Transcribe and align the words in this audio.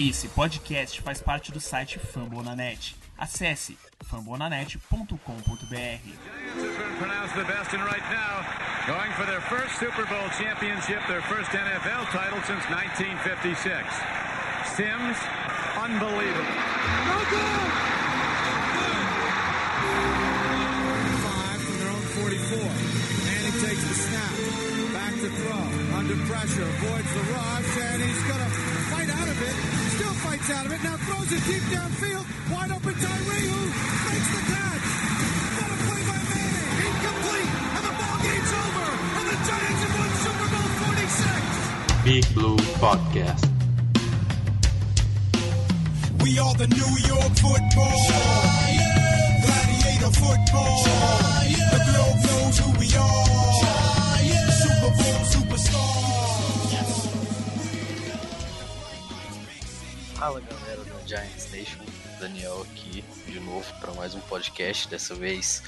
Esse 0.00 0.28
podcast 0.28 1.02
faz 1.02 1.20
parte 1.20 1.52
do 1.52 1.60
site 1.60 1.98
Fambonanet. 1.98 2.96
Acesse 3.18 3.76
fambonanet.com.br. 4.08 5.18
going 8.86 9.12
for 9.12 9.26
their 9.26 9.42
first 9.42 9.78
Super 9.78 10.06
Bowl 10.06 10.26
championship, 10.38 11.06
their 11.06 11.20
first 11.28 11.50
NFL 11.50 12.08
title 12.16 12.40
since 12.48 12.64
1956. 12.72 13.60
Sims, 14.72 15.18
unbelievable. 15.76 16.48
Five 21.28 21.60
from 21.60 21.76
their 21.76 21.90
own 21.92 22.04
44. 22.24 22.56
Manning 23.28 23.60
takes 23.60 23.84
the 23.84 23.94
snap. 24.00 24.32
Back 24.96 25.12
to 25.12 25.28
throw. 25.28 25.64
Under 25.92 26.16
pressure. 26.24 26.62
Avoids 26.62 27.12
the 27.12 27.24
rush. 27.36 27.76
And 27.84 28.00
he's 28.00 28.22
going 28.24 28.40
to 28.40 28.50
fight 28.88 29.10
out 29.10 29.28
of 29.28 29.42
it. 29.42 29.89
Still 30.30 30.38
fights 30.38 30.50
out 30.50 30.66
of 30.66 30.72
it. 30.72 30.82
Now 30.84 30.96
throws 30.96 31.32
it 31.32 31.42
deep 31.44 31.62
downfield. 31.74 32.24
Wide 32.52 32.70
open 32.70 32.94
Tyree 32.94 33.46
who 33.50 33.66
makes 34.06 34.30
the 34.30 34.42
catch. 34.46 34.86
What 35.58 35.70
a 35.70 35.78
play 35.90 36.02
by 36.06 36.18
Manning. 36.30 36.70
Incomplete. 36.86 37.50
And 37.74 37.84
the 37.86 37.94
ball 37.98 38.18
game's 38.22 38.52
over. 38.62 38.86
And 39.18 39.26
the 39.26 39.38
Giants 39.48 39.82
have 39.82 39.94
won 39.98 40.10
Super 40.22 40.48
Bowl 40.54 40.68
46. 40.86 42.04
Big 42.04 42.24
Blue 42.34 42.58
Podcast. 42.78 43.44
We 46.22 46.38
are 46.38 46.54
the 46.54 46.68
New 46.78 46.92
York 47.10 47.32
football. 47.34 47.98
Gladiator 49.42 50.12
football. 50.14 50.78
The 51.74 51.80
globe 51.90 52.18
knows 52.28 52.56
who 52.60 52.70
we 52.78 52.86
are. 52.94 53.26
Super 54.62 54.90
Bowl 54.94 55.18
superstars. 55.26 55.49
Fala 60.20 60.38
galera 60.38 60.84
do 60.84 61.08
Giants 61.08 61.50
Nation, 61.50 61.78
Daniel 62.20 62.60
aqui 62.70 63.02
de 63.26 63.40
novo 63.40 63.64
para 63.80 63.90
mais 63.94 64.14
um 64.14 64.20
podcast. 64.20 64.86
Dessa 64.86 65.14
vez 65.14 65.62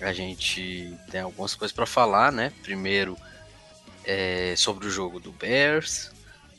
a 0.00 0.12
gente 0.12 0.96
tem 1.10 1.22
algumas 1.22 1.56
coisas 1.56 1.74
para 1.74 1.86
falar, 1.86 2.30
né? 2.30 2.52
Primeiro 2.62 3.16
é 4.04 4.54
sobre 4.56 4.86
o 4.86 4.90
jogo 4.90 5.18
do 5.18 5.32
Bears, 5.32 6.12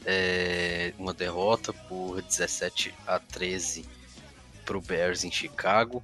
é, 0.06 0.94
uma 1.00 1.14
derrota 1.14 1.72
por 1.72 2.22
17 2.22 2.94
a 3.08 3.18
13 3.18 3.86
para 4.66 4.78
o 4.78 4.82
Bears 4.82 5.24
em 5.24 5.32
Chicago 5.32 6.04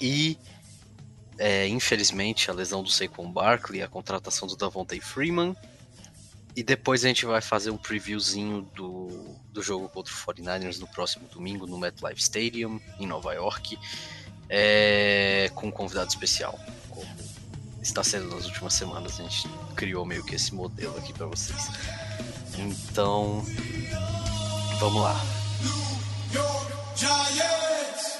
e 0.00 0.38
é, 1.36 1.68
infelizmente 1.68 2.50
a 2.50 2.54
lesão 2.54 2.82
do 2.82 2.90
Saquon 2.90 3.30
Barkley, 3.30 3.82
a 3.82 3.86
contratação 3.86 4.48
do 4.48 4.56
Davontae 4.56 4.98
Freeman 4.98 5.54
e 6.56 6.62
depois 6.62 7.04
a 7.04 7.08
gente 7.08 7.26
vai 7.26 7.42
fazer 7.42 7.68
um 7.68 7.76
previewzinho 7.76 8.62
do, 8.74 9.43
do 9.54 9.62
jogo 9.62 9.88
contra 9.88 10.12
o 10.12 10.16
49ers 10.16 10.78
no 10.80 10.86
próximo 10.88 11.26
domingo 11.28 11.66
no 11.66 11.78
MetLife 11.78 12.20
Stadium, 12.20 12.80
em 12.98 13.06
Nova 13.06 13.32
York, 13.32 13.78
é, 14.50 15.50
com 15.54 15.68
um 15.68 15.70
convidado 15.70 16.08
especial. 16.10 16.58
Como 16.90 17.06
está 17.80 18.02
sendo 18.02 18.34
nas 18.34 18.46
últimas 18.46 18.74
semanas, 18.74 19.20
a 19.20 19.22
gente 19.22 19.48
criou 19.76 20.04
meio 20.04 20.24
que 20.24 20.34
esse 20.34 20.52
modelo 20.52 20.98
aqui 20.98 21.12
para 21.12 21.26
vocês. 21.26 21.68
Então, 22.58 23.44
vamos 24.80 25.02
lá. 25.02 25.24
York 26.32 26.72
Giants. 26.96 28.14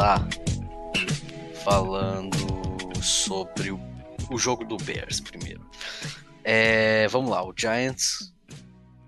Começar 0.00 0.26
falando 1.62 2.36
sobre 3.02 3.70
o, 3.70 3.78
o 4.30 4.38
jogo 4.38 4.64
do 4.64 4.78
Bears 4.78 5.20
primeiro. 5.20 5.60
É, 6.42 7.06
vamos 7.08 7.30
lá, 7.30 7.46
o 7.46 7.52
Giants 7.54 8.32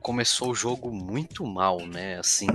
começou 0.00 0.50
o 0.50 0.54
jogo 0.54 0.92
muito 0.92 1.46
mal, 1.46 1.86
né? 1.86 2.18
Assim, 2.18 2.46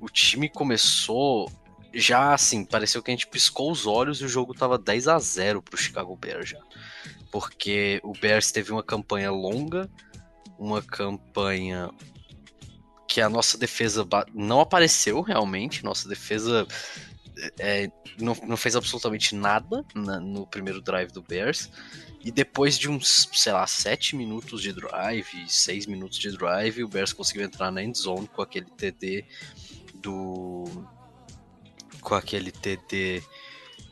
o 0.00 0.08
time 0.08 0.48
começou 0.48 1.50
já 1.92 2.32
assim, 2.32 2.64
pareceu 2.64 3.02
que 3.02 3.10
a 3.10 3.14
gente 3.14 3.26
piscou 3.26 3.70
os 3.70 3.86
olhos 3.86 4.20
e 4.20 4.24
o 4.24 4.28
jogo 4.28 4.54
tava 4.54 4.78
10 4.78 5.08
a 5.08 5.18
0 5.18 5.60
pro 5.60 5.76
Chicago 5.76 6.16
Bears 6.16 6.48
já. 6.48 6.60
Porque 7.30 8.00
o 8.02 8.12
Bears 8.12 8.50
teve 8.50 8.72
uma 8.72 8.82
campanha 8.82 9.30
longa, 9.30 9.90
uma 10.58 10.80
campanha 10.80 11.90
que 13.06 13.20
a 13.20 13.28
nossa 13.28 13.58
defesa 13.58 14.06
não 14.34 14.60
apareceu 14.60 15.20
realmente, 15.20 15.84
nossa 15.84 16.08
defesa 16.08 16.66
é, 17.58 17.90
não, 18.20 18.34
não 18.46 18.56
fez 18.56 18.74
absolutamente 18.76 19.34
nada 19.34 19.84
na- 19.94 20.20
no 20.20 20.46
primeiro 20.46 20.80
drive 20.80 21.10
do 21.12 21.22
Bears. 21.22 21.70
E 22.24 22.30
depois 22.32 22.76
de 22.78 22.88
uns, 22.90 23.28
sei 23.32 23.52
lá, 23.52 23.66
7 23.66 24.16
minutos 24.16 24.60
de 24.62 24.72
drive, 24.72 25.44
6 25.48 25.86
minutos 25.86 26.18
de 26.18 26.36
drive, 26.36 26.82
o 26.82 26.88
Bears 26.88 27.12
conseguiu 27.12 27.44
entrar 27.44 27.70
na 27.70 27.82
end 27.82 27.96
zone 27.96 28.26
com 28.28 28.42
aquele 28.42 28.66
TD 28.66 29.24
do. 29.94 30.64
Com 32.00 32.14
aquele 32.14 32.50
TD. 32.50 33.22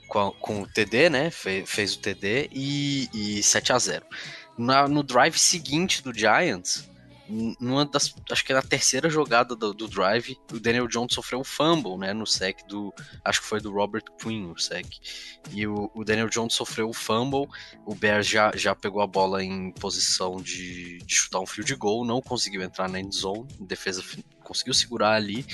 Com, 0.08 0.30
com 0.32 0.62
o 0.62 0.66
TD, 0.66 1.08
né? 1.10 1.30
Fe- 1.30 1.64
fez 1.66 1.94
o 1.94 1.98
TD 2.00 2.48
e, 2.52 3.08
e 3.38 3.42
7 3.42 3.72
a 3.72 3.78
0 3.78 4.04
Na- 4.58 4.86
No 4.88 5.02
drive 5.02 5.38
seguinte 5.38 6.02
do 6.02 6.12
Giants, 6.16 6.88
numa 7.28 7.84
das. 7.86 8.14
Acho 8.30 8.44
que 8.44 8.52
na 8.52 8.62
terceira 8.62 9.08
jogada 9.08 9.56
do, 9.56 9.72
do 9.72 9.88
drive, 9.88 10.36
o 10.52 10.60
Daniel 10.60 10.86
Jones 10.86 11.14
sofreu 11.14 11.40
um 11.40 11.44
fumble, 11.44 11.96
né? 11.96 12.12
No 12.12 12.26
sec 12.26 12.66
do. 12.66 12.92
Acho 13.24 13.40
que 13.40 13.46
foi 13.46 13.60
do 13.60 13.72
Robert 13.72 14.04
Quinn, 14.18 14.50
o 14.50 14.58
sec. 14.58 14.86
E 15.50 15.66
o, 15.66 15.90
o 15.94 16.04
Daniel 16.04 16.28
Jones 16.28 16.54
sofreu 16.54 16.88
o 16.88 16.92
fumble. 16.92 17.48
O 17.86 17.94
Bears 17.94 18.26
já, 18.26 18.52
já 18.54 18.74
pegou 18.74 19.00
a 19.00 19.06
bola 19.06 19.42
em 19.42 19.72
posição 19.72 20.36
de, 20.36 20.98
de 20.98 21.14
chutar 21.14 21.40
um 21.40 21.46
field 21.46 21.74
goal, 21.76 22.04
não 22.04 22.20
conseguiu 22.20 22.62
entrar 22.62 22.88
na 22.88 23.00
end 23.00 23.14
zone. 23.16 23.46
Defesa 23.60 24.02
conseguiu 24.42 24.74
segurar 24.74 25.12
ali. 25.12 25.46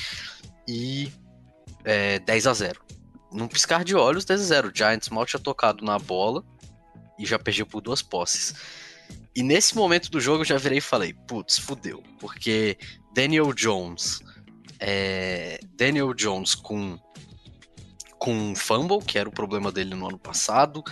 E 0.67 1.11
é, 1.85 2.19
10 2.19 2.47
a 2.47 2.55
0 2.55 2.81
Num 3.33 3.49
piscar 3.49 3.85
de 3.85 3.95
olhos, 3.95 4.25
10 4.25 4.41
a 4.41 4.45
0 4.45 4.69
O 4.69 4.77
Giants 4.77 5.09
mal 5.09 5.25
tinha 5.25 5.41
tocado 5.41 5.85
na 5.85 5.99
bola 5.99 6.45
e 7.19 7.27
já 7.27 7.39
perdia 7.39 7.67
por 7.67 7.81
duas 7.81 8.03
posses. 8.03 8.55
E 9.35 9.43
nesse 9.43 9.77
momento 9.77 10.11
do 10.11 10.21
jogo 10.21 10.41
eu 10.41 10.45
já 10.47 10.57
virei 10.59 10.79
e 10.79 10.83
falei, 10.83 11.15
putz, 11.27 11.59
fudeu. 11.59 12.03
Porque 12.19 12.77
Daniel 13.15 13.53
Jones. 13.53 14.21
é, 14.79 15.61
Daniel 15.77 16.15
Jones 16.15 16.55
com 16.55 16.99
com 18.21 18.35
um 18.35 18.55
fumble, 18.55 18.99
que 18.99 19.19
era 19.19 19.27
o 19.27 19.33
problema 19.33 19.73
dele 19.73 19.95
no 19.95 20.07
ano 20.07 20.19
passado. 20.19 20.85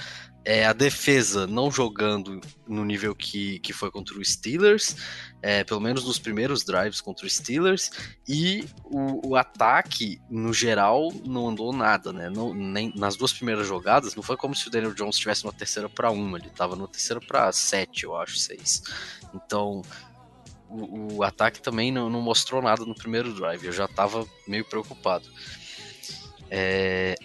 É, 0.51 0.65
a 0.65 0.73
defesa 0.73 1.47
não 1.47 1.71
jogando 1.71 2.41
no 2.67 2.83
nível 2.83 3.15
que, 3.15 3.59
que 3.59 3.71
foi 3.71 3.91
contra 3.91 4.19
o 4.19 4.25
Steelers, 4.25 4.97
é, 5.43 5.63
pelo 5.63 5.79
menos 5.79 6.07
nos 6.07 6.19
primeiros 6.19 6.65
drives 6.65 7.03
contra 7.03 7.27
o 7.27 7.29
Steelers, 7.29 7.91
e 8.27 8.67
o, 8.83 9.29
o 9.29 9.37
ataque, 9.37 10.19
no 10.31 10.55
geral, 10.55 11.13
não 11.27 11.51
andou 11.51 11.71
nada, 11.71 12.15
né? 12.15 12.31
Não, 12.31 12.55
nem, 12.55 12.91
nas 12.97 13.15
duas 13.15 13.31
primeiras 13.31 13.67
jogadas, 13.67 14.15
não 14.15 14.23
foi 14.23 14.39
como 14.39 14.55
se 14.55 14.67
o 14.67 14.71
Daniel 14.71 14.95
Jones 14.95 15.17
estivesse 15.17 15.45
numa 15.45 15.53
terceira 15.53 15.87
para 15.87 16.11
uma, 16.11 16.39
ele 16.39 16.47
estava 16.47 16.75
numa 16.75 16.89
terceira 16.89 17.21
para 17.21 17.53
sete, 17.53 18.05
eu 18.05 18.17
acho, 18.17 18.39
seis. 18.39 18.83
Então, 19.35 19.83
o, 20.67 21.17
o 21.17 21.23
ataque 21.23 21.61
também 21.61 21.93
não, 21.93 22.09
não 22.09 22.23
mostrou 22.23 22.63
nada 22.63 22.87
no 22.87 22.95
primeiro 22.95 23.35
drive, 23.35 23.67
eu 23.67 23.73
já 23.73 23.85
estava 23.85 24.27
meio 24.47 24.65
preocupado. 24.65 25.29
É, 26.51 27.17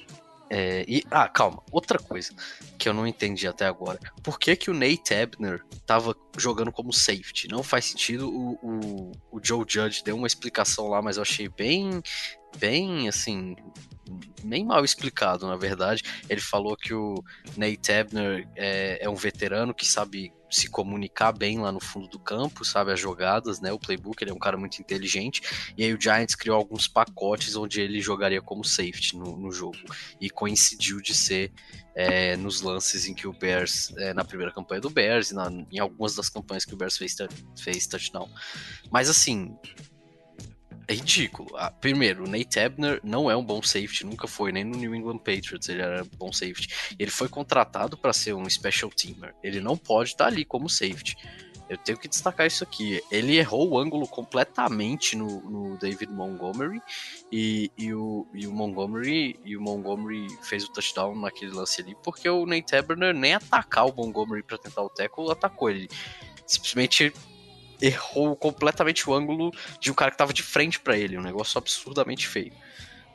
é, 0.55 0.85
e, 0.87 1.03
ah, 1.09 1.27
calma, 1.27 1.63
outra 1.71 1.97
coisa 1.97 2.31
que 2.77 2.87
eu 2.87 2.93
não 2.93 3.07
entendi 3.07 3.47
até 3.47 3.65
agora. 3.65 3.99
Por 4.21 4.37
que, 4.37 4.55
que 4.55 4.69
o 4.69 4.73
Nate 4.73 5.11
Ebner 5.11 5.63
tava 5.83 6.15
jogando 6.37 6.71
como 6.71 6.93
safety? 6.93 7.47
Não 7.47 7.63
faz 7.63 7.85
sentido. 7.85 8.29
O, 8.29 8.51
o, 8.61 9.11
o 9.31 9.39
Joe 9.43 9.65
Judge 9.67 10.03
deu 10.03 10.15
uma 10.15 10.27
explicação 10.27 10.89
lá, 10.89 11.01
mas 11.01 11.17
eu 11.17 11.23
achei 11.23 11.49
bem, 11.49 12.03
bem, 12.59 13.09
assim, 13.09 13.55
bem 14.43 14.63
mal 14.63 14.85
explicado, 14.85 15.47
na 15.47 15.55
verdade. 15.55 16.03
Ele 16.29 16.41
falou 16.41 16.77
que 16.77 16.93
o 16.93 17.15
Nate 17.57 17.91
Ebner 17.91 18.47
é, 18.55 19.03
é 19.03 19.09
um 19.09 19.15
veterano 19.15 19.73
que 19.73 19.87
sabe 19.87 20.31
se 20.53 20.69
comunicar 20.69 21.31
bem 21.31 21.59
lá 21.59 21.71
no 21.71 21.79
fundo 21.79 22.07
do 22.07 22.19
campo, 22.19 22.63
sabe 22.63 22.91
as 22.91 22.99
jogadas, 22.99 23.59
né? 23.59 23.71
O 23.71 23.79
playbook, 23.79 24.23
ele 24.23 24.31
é 24.31 24.33
um 24.33 24.39
cara 24.39 24.55
muito 24.55 24.79
inteligente. 24.79 25.41
E 25.75 25.83
aí 25.83 25.93
o 25.93 25.99
Giants 25.99 26.35
criou 26.35 26.55
alguns 26.55 26.87
pacotes 26.87 27.55
onde 27.55 27.81
ele 27.81 27.99
jogaria 27.99 28.41
como 28.41 28.63
safety 28.63 29.17
no, 29.17 29.35
no 29.35 29.51
jogo. 29.51 29.77
E 30.21 30.29
coincidiu 30.29 31.01
de 31.01 31.15
ser 31.15 31.51
é, 31.95 32.37
nos 32.37 32.61
lances 32.61 33.07
em 33.07 33.13
que 33.13 33.27
o 33.27 33.33
Bears, 33.33 33.91
é, 33.97 34.13
na 34.13 34.23
primeira 34.23 34.53
campanha 34.53 34.81
do 34.81 34.89
Bears, 34.89 35.31
e 35.31 35.33
na, 35.33 35.49
em 35.71 35.79
algumas 35.79 36.15
das 36.15 36.29
campanhas 36.29 36.65
que 36.65 36.73
o 36.73 36.77
Bears 36.77 36.97
fez, 36.97 37.15
fez 37.57 37.87
touchdown. 37.87 38.29
Mas 38.91 39.09
assim, 39.09 39.55
é 40.93 40.95
ridículo. 40.95 41.49
Ah, 41.55 41.71
primeiro, 41.71 42.23
o 42.23 42.27
Nate 42.27 42.59
Ebner 42.59 42.99
não 43.03 43.29
é 43.29 43.35
um 43.35 43.43
bom 43.43 43.61
safety, 43.61 44.05
nunca 44.05 44.27
foi, 44.27 44.51
nem 44.51 44.63
no 44.63 44.77
New 44.77 44.95
England 44.95 45.17
Patriots 45.17 45.67
ele 45.67 45.81
era 45.81 46.05
bom 46.17 46.31
safety. 46.31 46.69
Ele 46.97 47.11
foi 47.11 47.27
contratado 47.27 47.97
para 47.97 48.13
ser 48.13 48.33
um 48.33 48.49
special 48.49 48.89
teamer. 48.91 49.33
Ele 49.43 49.59
não 49.59 49.75
pode 49.75 50.11
estar 50.11 50.25
tá 50.25 50.29
ali 50.29 50.45
como 50.45 50.69
safety. 50.69 51.17
Eu 51.69 51.77
tenho 51.77 51.97
que 51.97 52.07
destacar 52.07 52.45
isso 52.45 52.63
aqui. 52.63 53.01
Ele 53.09 53.37
errou 53.37 53.69
o 53.69 53.79
ângulo 53.79 54.07
completamente 54.07 55.15
no, 55.15 55.41
no 55.41 55.77
David 55.77 56.11
Montgomery 56.11 56.79
e, 57.31 57.71
e, 57.77 57.93
o, 57.93 58.27
e, 58.33 58.45
o, 58.45 58.51
Montgomery 58.51 59.39
e 59.43 59.57
o 59.57 59.61
Montgomery 59.61 60.27
fez 60.43 60.65
o 60.65 60.71
touchdown 60.71 61.15
naquele 61.15 61.51
lance 61.51 61.81
ali 61.81 61.95
porque 62.03 62.29
o 62.29 62.45
Nate 62.45 62.75
Ebner 62.75 63.13
nem 63.13 63.33
atacar 63.33 63.87
o 63.87 63.95
Montgomery 63.95 64.43
para 64.43 64.57
tentar 64.57 64.83
o 64.83 64.89
tackle 64.89 65.31
atacou 65.31 65.69
ele. 65.69 65.89
Simplesmente 66.45 67.13
errou 67.83 68.33
completamente 68.33 69.09
o 69.09 69.13
ângulo 69.13 69.51
de 69.79 69.91
um 69.91 69.93
cara 69.93 70.09
que 70.09 70.17
tava 70.17 70.33
de 70.33 70.41
frente 70.41 70.79
para 70.79 70.97
ele, 70.97 71.17
um 71.17 71.21
negócio 71.21 71.57
absurdamente 71.57 72.27
feio. 72.27 72.53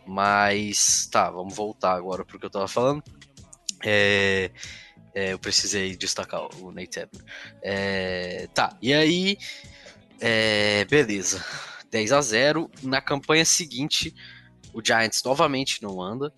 Mas 0.06 1.08
tá, 1.10 1.30
vamos 1.30 1.56
voltar 1.56 1.94
agora 1.94 2.24
pro 2.24 2.38
que 2.38 2.44
eu 2.44 2.50
tava 2.50 2.68
falando. 2.68 3.02
É, 3.82 4.50
é, 5.14 5.32
eu 5.32 5.38
precisei 5.38 5.96
destacar 5.96 6.42
o 6.60 6.70
Nate 6.70 7.00
Ebner. 7.00 7.24
É, 7.62 8.46
tá, 8.52 8.76
e 8.82 8.92
aí, 8.92 9.38
é, 10.20 10.84
beleza. 10.84 11.42
10 11.90 12.12
a 12.12 12.20
0 12.20 12.70
Na 12.82 13.00
campanha 13.00 13.46
seguinte, 13.46 14.14
o 14.74 14.84
Giants 14.84 15.22
novamente 15.24 15.82
não 15.82 16.02
anda. 16.02 16.30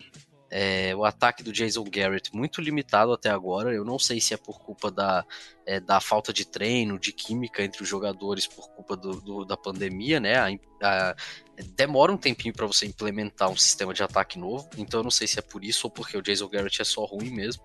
É, 0.51 0.93
o 0.93 1.05
ataque 1.05 1.41
do 1.41 1.53
Jason 1.53 1.85
Garrett 1.85 2.35
muito 2.35 2.61
limitado 2.61 3.13
até 3.13 3.29
agora. 3.29 3.73
Eu 3.73 3.85
não 3.85 3.97
sei 3.97 4.19
se 4.19 4.33
é 4.33 4.37
por 4.37 4.59
culpa 4.59 4.91
da, 4.91 5.25
é, 5.65 5.79
da 5.79 6.01
falta 6.01 6.33
de 6.33 6.45
treino, 6.45 6.99
de 6.99 7.13
química 7.13 7.63
entre 7.63 7.81
os 7.81 7.87
jogadores 7.87 8.45
por 8.47 8.69
culpa 8.69 8.97
do, 8.97 9.21
do, 9.21 9.45
da 9.45 9.55
pandemia, 9.55 10.19
né? 10.19 10.35
A, 10.35 10.49
a, 10.83 11.15
demora 11.77 12.11
um 12.11 12.17
tempinho 12.17 12.53
para 12.53 12.65
você 12.65 12.85
implementar 12.85 13.49
um 13.49 13.55
sistema 13.55 13.93
de 13.93 14.03
ataque 14.03 14.37
novo. 14.37 14.69
Então 14.77 14.99
eu 14.99 15.03
não 15.03 15.11
sei 15.11 15.25
se 15.25 15.39
é 15.39 15.41
por 15.41 15.63
isso 15.63 15.87
ou 15.87 15.91
porque 15.91 16.17
o 16.17 16.21
Jason 16.21 16.49
Garrett 16.49 16.81
é 16.81 16.85
só 16.85 17.05
ruim 17.05 17.29
mesmo. 17.29 17.63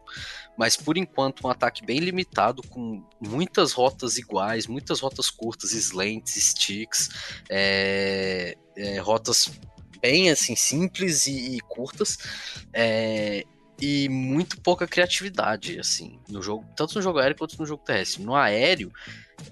Mas 0.56 0.76
por 0.76 0.96
enquanto 0.96 1.44
um 1.44 1.50
ataque 1.50 1.84
bem 1.84 1.98
limitado 1.98 2.62
com 2.68 3.04
muitas 3.20 3.72
rotas 3.72 4.16
iguais, 4.16 4.68
muitas 4.68 5.00
rotas 5.00 5.28
curtas, 5.28 5.72
slants, 5.72 6.34
sticks, 6.36 7.08
é, 7.50 8.56
é, 8.76 8.98
rotas 8.98 9.50
bem 10.00 10.30
assim 10.30 10.56
simples 10.56 11.26
e, 11.26 11.56
e 11.56 11.60
curtas. 11.60 12.18
É, 12.72 13.44
e 13.80 14.08
muito 14.08 14.60
pouca 14.60 14.86
criatividade, 14.86 15.78
assim, 15.78 16.18
no 16.28 16.42
jogo, 16.42 16.64
tanto 16.74 16.94
no 16.94 17.02
jogo 17.02 17.18
aéreo 17.18 17.36
quanto 17.36 17.58
no 17.58 17.66
jogo 17.66 17.84
terrestre. 17.84 18.22
No 18.22 18.34
aéreo, 18.34 18.90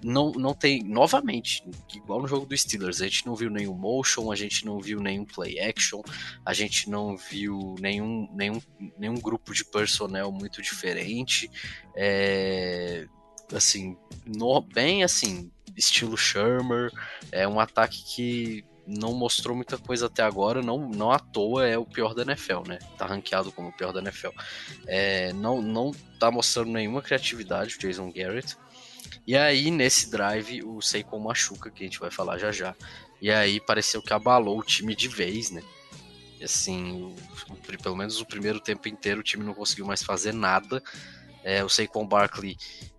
não, 0.03 0.33
não 0.33 0.55
tem, 0.55 0.83
novamente, 0.83 1.63
igual 1.95 2.23
no 2.23 2.29
jogo 2.29 2.47
do 2.47 2.57
Steelers, 2.57 3.03
a 3.03 3.05
gente 3.05 3.27
não 3.27 3.35
viu 3.35 3.51
nenhum 3.51 3.75
motion, 3.75 4.33
a 4.33 4.37
gente 4.37 4.65
não 4.65 4.81
viu 4.81 4.99
nenhum 4.99 5.27
play 5.27 5.61
action, 5.61 6.03
a 6.45 6.55
gente 6.55 6.89
não 6.89 7.17
viu 7.17 7.75
nenhum, 7.79 8.29
nenhum, 8.35 8.63
nenhum 8.99 9.15
grupo 9.15 9.53
de 9.53 9.65
personnel 9.65 10.33
muito 10.33 10.63
diferente, 10.63 11.51
é, 11.95 13.07
assim, 13.53 13.97
no, 14.27 14.61
bem 14.63 15.05
assim, 15.05 15.51
estilo 15.77 16.17
Shermer, 16.17 16.91
é 17.31 17.47
um 17.47 17.61
ataque 17.61 18.03
que 18.05 18.65
não 18.87 19.13
mostrou 19.15 19.57
muita 19.57 19.79
coisa 19.79 20.07
até 20.07 20.23
agora, 20.23 20.63
não, 20.63 20.89
não 20.89 21.11
à 21.11 21.19
toa 21.19 21.67
é 21.67 21.79
o 21.79 21.85
pior 21.85 22.15
da 22.15 22.23
NFL, 22.23 22.63
né? 22.67 22.79
Tá 22.99 23.07
ranqueado 23.07 23.51
como 23.53 23.69
o 23.69 23.73
pior 23.73 23.93
da 23.93 24.01
NFL. 24.01 24.31
É, 24.87 25.33
não, 25.33 25.63
não 25.63 25.93
tá 26.19 26.31
mostrando 26.31 26.71
nenhuma 26.71 27.03
criatividade 27.03 27.77
o 27.77 27.79
Jason 27.79 28.11
Garrett. 28.13 28.57
E 29.27 29.37
aí, 29.37 29.71
nesse 29.71 30.11
drive, 30.11 30.63
o 30.63 30.81
Saquon 30.83 31.19
machuca, 31.19 31.71
que 31.71 31.83
a 31.83 31.87
gente 31.87 32.01
vai 32.01 32.11
falar 32.11 32.39
já 32.39 32.53
já. 32.53 32.75
E 33.21 33.31
aí 33.31 33.59
pareceu 33.61 34.03
que 34.03 34.13
abalou 34.13 34.59
o 34.59 34.63
time 34.63 34.95
de 34.95 35.09
vez, 35.09 35.51
né? 35.51 35.63
E 36.39 36.45
assim, 36.45 37.15
o, 37.49 37.57
pelo 37.83 37.97
menos 37.97 38.21
o 38.21 38.27
primeiro 38.27 38.61
tempo 38.61 38.89
inteiro 38.89 39.21
o 39.21 39.25
time 39.25 39.45
não 39.45 39.55
conseguiu 39.55 39.87
mais 39.87 40.03
fazer 40.03 40.35
nada. 40.35 40.83
É, 41.43 41.65
o 41.65 41.69
Saquon 41.69 42.07
Barkley 42.07 42.57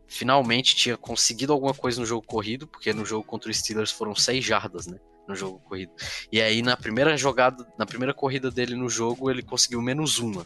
finalmente 0.07 0.75
tinha 0.75 0.97
conseguido 0.97 1.53
alguma 1.53 1.73
coisa 1.73 1.99
no 1.99 2.05
jogo 2.05 2.25
corrido, 2.25 2.67
porque 2.67 2.93
no 2.93 3.05
jogo 3.05 3.23
contra 3.23 3.49
o 3.49 3.53
Steelers 3.53 3.91
foram 3.91 4.15
seis 4.15 4.43
jardas, 4.43 4.87
né? 4.87 4.97
No 5.27 5.35
jogo 5.35 5.59
corrido. 5.59 5.91
E 6.31 6.41
aí 6.41 6.61
na 6.61 6.77
primeira 6.77 7.15
jogada, 7.17 7.65
na 7.77 7.85
primeira 7.85 8.13
corrida 8.13 8.51
dele 8.51 8.75
no 8.75 8.89
jogo, 8.89 9.29
ele 9.29 9.41
conseguiu 9.41 9.81
menos 9.81 10.19
uma. 10.19 10.45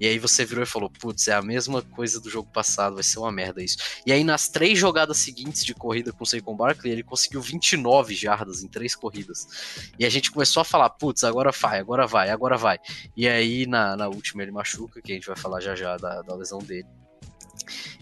E 0.00 0.06
aí 0.06 0.18
você 0.18 0.44
virou 0.44 0.62
e 0.62 0.66
falou, 0.66 0.90
putz, 0.90 1.28
é 1.28 1.34
a 1.34 1.42
mesma 1.42 1.80
coisa 1.80 2.20
do 2.20 2.28
jogo 2.28 2.50
passado, 2.52 2.94
vai 2.94 3.04
ser 3.04 3.18
uma 3.18 3.30
merda 3.30 3.62
isso. 3.62 3.78
E 4.04 4.12
aí 4.12 4.24
nas 4.24 4.48
três 4.48 4.78
jogadas 4.78 5.16
seguintes 5.16 5.64
de 5.64 5.74
corrida 5.74 6.12
com 6.12 6.24
o 6.24 6.26
Saquon 6.26 6.56
Barkley, 6.56 6.92
ele 6.92 7.02
conseguiu 7.02 7.40
29 7.40 8.14
jardas 8.14 8.62
em 8.62 8.68
três 8.68 8.94
corridas. 8.94 9.46
E 9.98 10.04
a 10.04 10.10
gente 10.10 10.30
começou 10.30 10.60
a 10.60 10.64
falar, 10.64 10.90
putz, 10.90 11.24
agora 11.24 11.50
vai, 11.52 11.78
agora 11.78 12.06
vai, 12.06 12.30
agora 12.30 12.56
vai. 12.56 12.78
E 13.16 13.28
aí 13.28 13.66
na, 13.66 13.96
na 13.96 14.08
última 14.08 14.42
ele 14.42 14.52
machuca, 14.52 15.00
que 15.00 15.12
a 15.12 15.14
gente 15.14 15.26
vai 15.26 15.36
falar 15.36 15.60
já 15.60 15.74
já 15.74 15.96
da, 15.96 16.22
da 16.22 16.34
lesão 16.34 16.58
dele. 16.58 16.86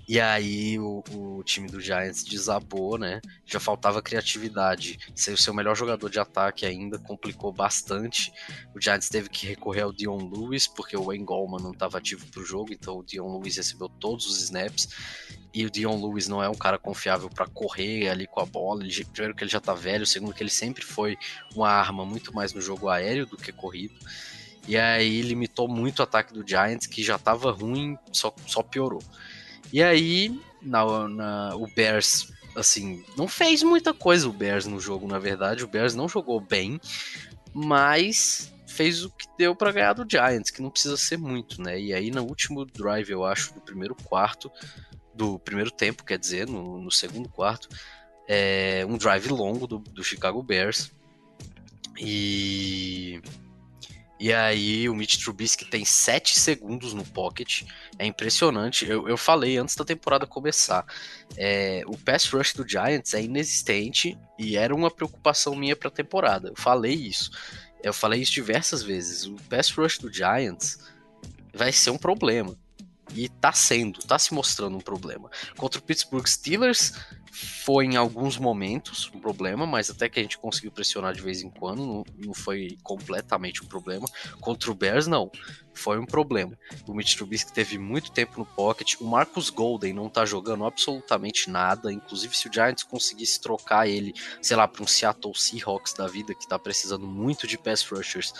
E 0.06 0.20
aí 0.20 0.78
o, 0.78 1.02
o, 1.12 1.42
time 1.44 1.66
do 1.66 1.80
Giants 1.80 2.24
desabou, 2.24 2.98
né? 2.98 3.22
Já 3.46 3.58
faltava 3.58 4.02
criatividade. 4.02 4.98
Ser 5.14 5.32
o 5.32 5.38
seu 5.38 5.54
melhor 5.54 5.74
jogador 5.74 6.10
de 6.10 6.18
ataque 6.18 6.66
ainda 6.66 6.98
complicou 6.98 7.50
bastante. 7.50 8.30
O 8.74 8.80
Giants 8.80 9.08
teve 9.08 9.30
que 9.30 9.46
recorrer 9.46 9.82
ao 9.82 9.92
Dion 9.92 10.28
Lewis, 10.28 10.66
porque 10.66 10.96
o 10.96 11.04
Wayne 11.04 11.24
Gallman 11.24 11.62
não 11.62 11.72
estava 11.72 11.98
ativo 11.98 12.26
para 12.26 12.42
o 12.42 12.44
jogo, 12.44 12.72
então 12.72 12.98
o 12.98 13.02
Dion 13.02 13.38
Lewis 13.38 13.56
recebeu 13.56 13.88
todos 13.88 14.26
os 14.26 14.42
snaps. 14.42 14.88
E 15.54 15.64
o 15.64 15.70
Dion 15.70 15.96
Lewis 16.04 16.28
não 16.28 16.42
é 16.42 16.48
um 16.48 16.54
cara 16.54 16.78
confiável 16.78 17.30
para 17.30 17.46
correr 17.46 18.08
ali 18.08 18.26
com 18.26 18.40
a 18.40 18.44
bola. 18.44 18.84
Ele, 18.84 19.04
primeiro 19.06 19.34
que 19.34 19.44
ele 19.44 19.50
já 19.50 19.60
tá 19.60 19.72
velho, 19.72 20.04
segundo 20.04 20.34
que 20.34 20.42
ele 20.42 20.50
sempre 20.50 20.84
foi 20.84 21.16
uma 21.54 21.70
arma 21.70 22.04
muito 22.04 22.34
mais 22.34 22.52
no 22.52 22.60
jogo 22.60 22.88
aéreo 22.88 23.24
do 23.24 23.36
que 23.36 23.52
corrido. 23.52 23.94
E 24.66 24.76
aí 24.76 25.22
limitou 25.22 25.68
muito 25.68 26.00
o 26.00 26.02
ataque 26.02 26.34
do 26.34 26.46
Giants, 26.46 26.86
que 26.86 27.02
já 27.02 27.16
estava 27.16 27.50
ruim, 27.52 27.96
só, 28.12 28.34
só 28.46 28.62
piorou. 28.62 29.02
E 29.74 29.82
aí, 29.82 30.40
na, 30.62 31.08
na, 31.08 31.56
o 31.56 31.66
Bears, 31.66 32.32
assim, 32.54 33.04
não 33.16 33.26
fez 33.26 33.60
muita 33.64 33.92
coisa 33.92 34.28
o 34.28 34.32
Bears 34.32 34.66
no 34.66 34.78
jogo, 34.78 35.08
na 35.08 35.18
verdade. 35.18 35.64
O 35.64 35.66
Bears 35.66 35.96
não 35.96 36.08
jogou 36.08 36.40
bem, 36.40 36.80
mas 37.52 38.54
fez 38.68 39.04
o 39.04 39.10
que 39.10 39.26
deu 39.36 39.56
para 39.56 39.72
ganhar 39.72 39.92
do 39.92 40.08
Giants, 40.08 40.52
que 40.52 40.62
não 40.62 40.70
precisa 40.70 40.96
ser 40.96 41.18
muito, 41.18 41.60
né? 41.60 41.76
E 41.80 41.92
aí, 41.92 42.12
no 42.12 42.22
último 42.22 42.64
drive, 42.64 43.10
eu 43.10 43.24
acho, 43.24 43.52
do 43.52 43.60
primeiro 43.60 43.96
quarto, 43.96 44.48
do 45.12 45.40
primeiro 45.40 45.72
tempo, 45.72 46.04
quer 46.04 46.20
dizer, 46.20 46.46
no, 46.46 46.80
no 46.80 46.90
segundo 46.92 47.28
quarto, 47.28 47.68
é 48.28 48.86
um 48.88 48.96
drive 48.96 49.26
longo 49.26 49.66
do, 49.66 49.80
do 49.80 50.04
Chicago 50.04 50.40
Bears. 50.40 50.92
E 51.98 53.20
e 54.18 54.32
aí 54.32 54.88
o 54.88 54.94
Mitch 54.94 55.18
Trubisky 55.18 55.64
tem 55.64 55.84
7 55.84 56.38
segundos 56.38 56.94
no 56.94 57.04
pocket. 57.04 57.62
É 57.98 58.06
impressionante. 58.06 58.88
Eu, 58.88 59.08
eu 59.08 59.16
falei 59.16 59.56
antes 59.56 59.74
da 59.74 59.84
temporada 59.84 60.26
começar. 60.26 60.86
É, 61.36 61.82
o 61.86 61.96
pass 61.96 62.26
rush 62.26 62.54
do 62.54 62.66
Giants 62.66 63.12
é 63.14 63.22
inexistente 63.22 64.16
e 64.38 64.56
era 64.56 64.74
uma 64.74 64.90
preocupação 64.90 65.54
minha 65.56 65.74
para 65.74 65.88
a 65.88 65.92
temporada. 65.92 66.48
Eu 66.48 66.56
falei 66.56 66.94
isso. 66.94 67.30
Eu 67.82 67.92
falei 67.92 68.22
isso 68.22 68.32
diversas 68.32 68.82
vezes. 68.82 69.26
O 69.26 69.34
pass 69.48 69.70
rush 69.70 69.98
do 69.98 70.12
Giants 70.12 70.78
vai 71.52 71.72
ser 71.72 71.90
um 71.90 71.98
problema. 71.98 72.56
E 73.14 73.28
tá 73.28 73.52
sendo, 73.52 74.00
tá 74.00 74.18
se 74.18 74.32
mostrando 74.32 74.76
um 74.76 74.80
problema. 74.80 75.30
Contra 75.56 75.78
o 75.78 75.82
Pittsburgh 75.82 76.26
Steelers, 76.26 76.94
foi 77.34 77.84
em 77.86 77.96
alguns 77.96 78.38
momentos 78.38 79.10
um 79.12 79.18
problema, 79.18 79.66
mas 79.66 79.90
até 79.90 80.08
que 80.08 80.20
a 80.20 80.22
gente 80.22 80.38
conseguiu 80.38 80.70
pressionar 80.70 81.12
de 81.12 81.20
vez 81.20 81.42
em 81.42 81.50
quando, 81.50 81.84
não, 81.84 82.04
não 82.16 82.32
foi 82.32 82.78
completamente 82.82 83.62
um 83.62 83.66
problema. 83.66 84.06
Contra 84.40 84.70
o 84.70 84.74
Bears, 84.74 85.08
não 85.08 85.32
foi 85.74 85.98
um 85.98 86.06
problema. 86.06 86.56
O 86.86 86.94
Mitch 86.94 87.16
Trubisky 87.16 87.52
teve 87.52 87.76
muito 87.76 88.12
tempo 88.12 88.38
no 88.38 88.46
pocket. 88.46 88.94
O 89.00 89.04
Marcus 89.04 89.50
Golden 89.50 89.92
não 89.92 90.08
tá 90.08 90.24
jogando 90.24 90.64
absolutamente 90.64 91.50
nada. 91.50 91.92
Inclusive, 91.92 92.36
se 92.36 92.48
o 92.48 92.52
Giants 92.52 92.84
conseguisse 92.84 93.40
trocar 93.40 93.88
ele, 93.88 94.14
sei 94.40 94.56
lá, 94.56 94.68
para 94.68 94.82
um 94.82 94.86
Seattle 94.86 95.34
Seahawks 95.34 95.92
da 95.92 96.06
vida, 96.06 96.34
que 96.34 96.46
tá 96.46 96.58
precisando 96.58 97.06
muito 97.06 97.46
de 97.46 97.58
pass 97.58 97.82
rushers, 97.82 98.32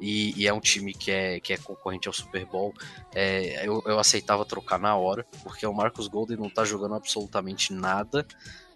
e, 0.00 0.34
e 0.40 0.46
é 0.46 0.52
um 0.52 0.60
time 0.60 0.92
que 0.92 1.10
é, 1.10 1.40
que 1.40 1.52
é 1.52 1.56
concorrente 1.56 2.08
ao 2.08 2.14
Super 2.14 2.44
Bowl, 2.44 2.74
é, 3.14 3.66
eu, 3.66 3.82
eu 3.86 3.98
aceitava 3.98 4.44
trocar 4.44 4.78
na 4.78 4.94
hora, 4.96 5.24
porque 5.42 5.66
o 5.66 5.72
Marcus 5.72 6.08
Golden 6.08 6.36
não 6.36 6.50
tá 6.50 6.64
jogando 6.64 6.94
absolutamente 6.94 7.72
nada. 7.72 8.26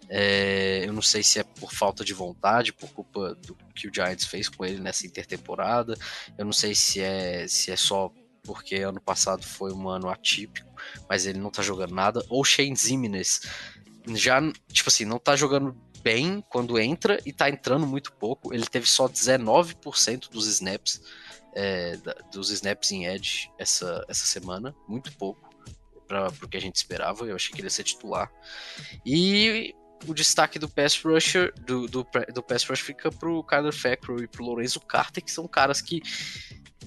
É, 0.09 0.83
eu 0.85 0.91
não 0.91 1.01
sei 1.01 1.23
se 1.23 1.39
é 1.39 1.43
por 1.43 1.71
falta 1.71 2.03
de 2.03 2.13
vontade, 2.13 2.73
por 2.73 2.89
culpa 2.89 3.33
do 3.35 3.55
que 3.73 3.87
o 3.87 3.93
Giants 3.93 4.25
fez 4.25 4.49
com 4.49 4.65
ele 4.65 4.81
nessa 4.81 5.05
intertemporada. 5.05 5.95
Eu 6.37 6.43
não 6.43 6.51
sei 6.51 6.75
se 6.75 6.99
é, 6.99 7.47
se 7.47 7.71
é 7.71 7.75
só 7.75 8.11
porque 8.43 8.77
ano 8.77 8.99
passado 8.99 9.45
foi 9.45 9.71
um 9.71 9.87
ano 9.87 10.09
atípico, 10.09 10.69
mas 11.07 11.25
ele 11.25 11.39
não 11.39 11.51
tá 11.51 11.61
jogando 11.61 11.93
nada. 11.93 12.25
Ou 12.27 12.43
Shane 12.43 12.75
Zimines 12.75 13.41
já, 14.15 14.41
tipo 14.71 14.89
assim, 14.89 15.05
não 15.05 15.19
tá 15.19 15.35
jogando 15.35 15.75
bem 16.01 16.43
quando 16.49 16.79
entra 16.79 17.19
e 17.25 17.31
tá 17.31 17.49
entrando 17.49 17.85
muito 17.85 18.11
pouco. 18.13 18.53
Ele 18.53 18.65
teve 18.65 18.87
só 18.87 19.07
19% 19.07 20.29
dos 20.29 20.47
snaps, 20.47 21.01
é, 21.55 21.97
dos 22.31 22.49
snaps 22.49 22.91
em 22.91 23.05
Edge 23.05 23.51
essa, 23.57 24.05
essa 24.07 24.25
semana, 24.25 24.75
muito 24.87 25.11
pouco 25.17 25.49
para 26.07 26.27
o 26.27 26.47
que 26.47 26.57
a 26.57 26.61
gente 26.61 26.75
esperava. 26.75 27.25
Eu 27.25 27.35
achei 27.35 27.53
que 27.53 27.61
ele 27.61 27.67
ia 27.67 27.71
ser 27.71 27.83
titular. 27.83 28.31
E 29.05 29.73
o 30.07 30.13
destaque 30.13 30.57
do 30.57 30.67
pass 30.67 31.01
rusher, 31.01 31.53
do, 31.61 31.87
do, 31.87 32.05
do 32.33 32.43
pass 32.43 32.63
rush 32.63 32.81
fica 32.81 33.11
pro 33.11 33.43
Kyler 33.43 33.73
Fackrell 33.73 34.23
e 34.23 34.27
pro 34.27 34.43
Lorenzo 34.43 34.79
Carter, 34.79 35.23
que 35.23 35.31
são 35.31 35.47
caras 35.47 35.81
que 35.81 36.01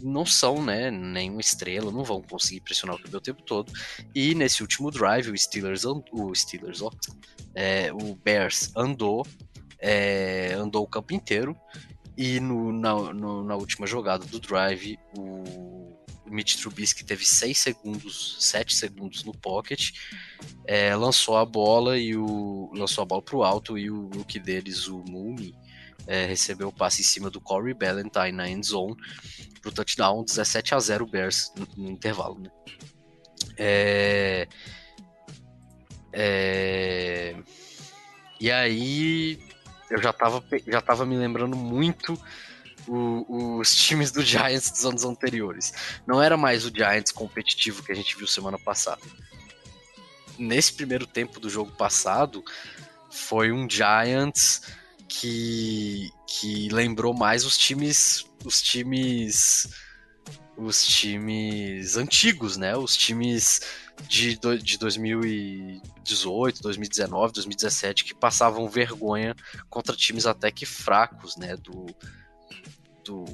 não 0.02 0.26
são, 0.26 0.62
né, 0.62 0.90
nenhuma 0.90 1.40
estrela, 1.40 1.90
não 1.90 2.04
vão 2.04 2.20
conseguir 2.22 2.60
pressionar 2.60 2.96
o 2.96 3.02
QB 3.02 3.16
o 3.16 3.20
tempo 3.20 3.42
todo. 3.42 3.72
E 4.14 4.34
nesse 4.34 4.62
último 4.62 4.90
drive, 4.90 5.30
o 5.30 5.38
Steelers, 5.38 5.84
o 5.84 6.34
Steelers, 6.34 6.82
ó, 6.82 6.90
é, 7.54 7.92
o 7.92 8.14
Bears 8.14 8.72
andou, 8.76 9.26
é, 9.78 10.52
andou 10.54 10.82
o 10.84 10.88
campo 10.88 11.14
inteiro. 11.14 11.56
E 12.16 12.38
no, 12.38 12.72
na, 12.72 12.94
no, 13.12 13.42
na 13.42 13.56
última 13.56 13.86
jogada 13.86 14.24
do 14.24 14.38
drive, 14.38 14.96
o 15.18 15.84
Mitch 16.26 16.56
Trubisky 16.56 17.04
teve 17.04 17.24
6 17.24 17.58
segundos, 17.58 18.36
7 18.40 18.74
segundos 18.74 19.24
no 19.24 19.32
pocket, 19.32 19.90
é, 20.64 20.94
lançou 20.94 21.36
a 21.36 21.44
bola 21.44 21.98
e 21.98 22.16
o 22.16 22.70
lançou 22.74 23.02
a 23.02 23.04
bola 23.04 23.22
para 23.22 23.36
o 23.36 23.42
alto 23.42 23.76
e 23.76 23.90
o 23.90 24.08
rookie 24.08 24.38
deles, 24.38 24.86
o 24.88 25.02
Mooney, 25.08 25.54
é, 26.06 26.26
recebeu 26.26 26.68
o 26.68 26.72
passe 26.72 27.00
em 27.00 27.04
cima 27.04 27.30
do 27.30 27.40
Corey 27.40 27.74
Ballantyne 27.74 28.32
na 28.32 28.48
end 28.48 28.66
zone 28.66 28.96
pro 29.60 29.72
touchdown 29.72 30.24
17 30.24 30.74
a 30.74 30.80
0 30.80 31.06
Bears 31.06 31.52
no, 31.56 31.84
no 31.84 31.90
intervalo, 31.90 32.38
né? 32.38 32.50
É, 33.56 34.48
é, 36.12 37.36
e 38.40 38.50
aí 38.50 39.38
eu 39.90 40.02
já 40.02 40.12
tava, 40.12 40.44
já 40.66 40.80
tava 40.80 41.06
me 41.06 41.16
lembrando 41.16 41.56
muito 41.56 42.18
o, 42.86 43.58
os 43.58 43.74
times 43.76 44.10
do 44.10 44.22
Giants 44.22 44.70
dos 44.70 44.84
anos 44.84 45.04
anteriores. 45.04 45.72
Não 46.06 46.22
era 46.22 46.36
mais 46.36 46.64
o 46.64 46.72
Giants 46.74 47.12
competitivo 47.12 47.82
que 47.82 47.92
a 47.92 47.94
gente 47.94 48.16
viu 48.16 48.26
semana 48.26 48.58
passada. 48.58 49.02
Nesse 50.38 50.72
primeiro 50.72 51.06
tempo 51.06 51.38
do 51.38 51.48
jogo 51.48 51.72
passado, 51.72 52.44
foi 53.10 53.52
um 53.52 53.68
Giants 53.70 54.62
que, 55.20 56.10
que 56.26 56.68
lembrou 56.70 57.14
mais 57.14 57.44
os 57.44 57.56
times 57.56 58.26
os 58.44 58.60
times 58.60 59.68
os 60.56 60.86
times 60.86 61.96
antigos, 61.96 62.56
né? 62.56 62.76
Os 62.76 62.96
times 62.96 63.60
de, 64.08 64.38
de 64.58 64.78
2018, 64.78 66.62
2019, 66.62 67.32
2017 67.32 68.04
que 68.04 68.14
passavam 68.14 68.68
vergonha 68.68 69.34
contra 69.68 69.96
times 69.96 70.26
até 70.26 70.50
que 70.50 70.64
fracos, 70.64 71.36
né? 71.36 71.56
Do, 71.56 71.86
do 73.04 73.24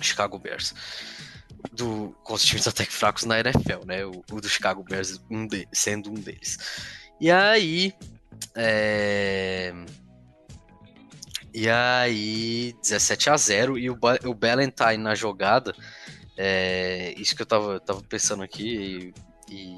Chicago 0.00 0.38
Bears. 0.38 0.74
Do, 1.72 2.16
com 2.22 2.34
os 2.34 2.44
times 2.44 2.66
até 2.66 2.84
que 2.84 2.92
fracos 2.92 3.24
na 3.24 3.38
NFL, 3.38 3.84
né? 3.86 4.04
O, 4.04 4.24
o 4.30 4.40
do 4.40 4.48
Chicago 4.48 4.82
Bears 4.82 5.20
um 5.30 5.46
de, 5.46 5.68
sendo 5.72 6.10
um 6.10 6.14
deles. 6.14 6.58
E 7.20 7.30
aí. 7.30 7.94
É... 8.58 9.72
E 11.54 11.68
aí, 11.68 12.74
17 12.82 13.30
a 13.30 13.36
0 13.36 13.78
e 13.78 13.88
o, 13.88 13.98
o 14.26 14.34
Ballantyne 14.34 15.02
na 15.02 15.14
jogada. 15.14 15.74
É, 16.36 17.14
isso 17.16 17.34
que 17.34 17.42
eu 17.42 17.46
tava, 17.46 17.80
tava 17.80 18.00
pensando 18.02 18.44
aqui 18.44 19.12
e, 19.50 19.76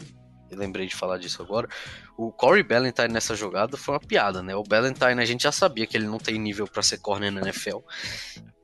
e 0.51 0.55
lembrei 0.55 0.87
de 0.87 0.97
falar 0.97 1.19
disso 1.19 1.43
agora. 1.43 1.69
O 2.17 2.33
Corey 2.33 2.63
Ballantyne 2.63 3.13
nessa 3.13 3.35
jogada 3.35 3.77
foi 3.77 3.95
uma 3.95 4.01
piada, 4.01 4.43
né? 4.43 4.55
O 4.55 4.63
Ballantyne 4.63 5.23
a 5.23 5.25
gente 5.25 5.45
já 5.45 5.53
sabia 5.53 5.87
que 5.87 5.97
ele 5.97 6.07
não 6.07 6.19
tem 6.19 6.39
nível 6.39 6.67
para 6.67 6.83
ser 6.83 6.99
corner 6.99 7.31
na 7.33 7.41
NFL. 7.41 7.79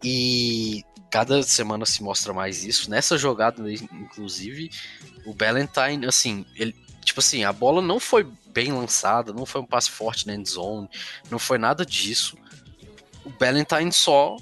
E 0.05 0.83
cada 1.11 1.43
semana 1.43 1.87
se 1.87 2.03
mostra 2.03 2.35
mais 2.35 2.65
isso. 2.65 2.91
Nessa 2.91 3.17
jogada, 3.17 3.63
inclusive, 3.73 4.71
o 5.25 5.33
Ballantyne, 5.33 6.05
assim, 6.07 6.45
ele, 6.55 6.75
tipo 7.03 7.21
assim, 7.21 7.45
a 7.45 7.53
bola 7.53 7.81
não 7.81 7.99
foi 7.99 8.27
bem 8.57 8.73
lançada, 8.73 9.33
não 9.33 9.45
foi 9.45 9.61
um 9.61 9.67
passe 9.67 9.91
forte 9.91 10.27
na 10.27 10.35
end 10.35 10.49
zone, 10.49 10.89
não 11.31 11.39
foi 11.39 11.59
nada 11.59 11.85
disso 11.85 12.37
o 13.27 13.31
Ballantyne 13.31 13.93
só 13.93 14.37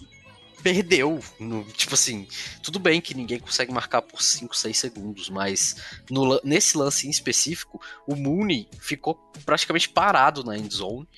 perdeu. 0.62 1.18
No, 1.40 1.64
tipo 1.64 1.94
assim, 1.94 2.28
tudo 2.62 2.78
bem 2.78 3.00
que 3.00 3.14
ninguém 3.14 3.40
consegue 3.40 3.72
marcar 3.72 4.02
por 4.02 4.22
5, 4.22 4.54
6 4.54 4.78
segundos, 4.78 5.30
mas 5.30 5.76
no, 6.10 6.38
nesse 6.44 6.76
lance 6.76 7.06
em 7.06 7.10
específico, 7.10 7.80
o 8.06 8.14
Mooney 8.14 8.68
ficou 8.78 9.14
praticamente 9.44 9.88
parado 9.88 10.44
na 10.44 10.56
end 10.56 10.72
zone. 10.72 11.08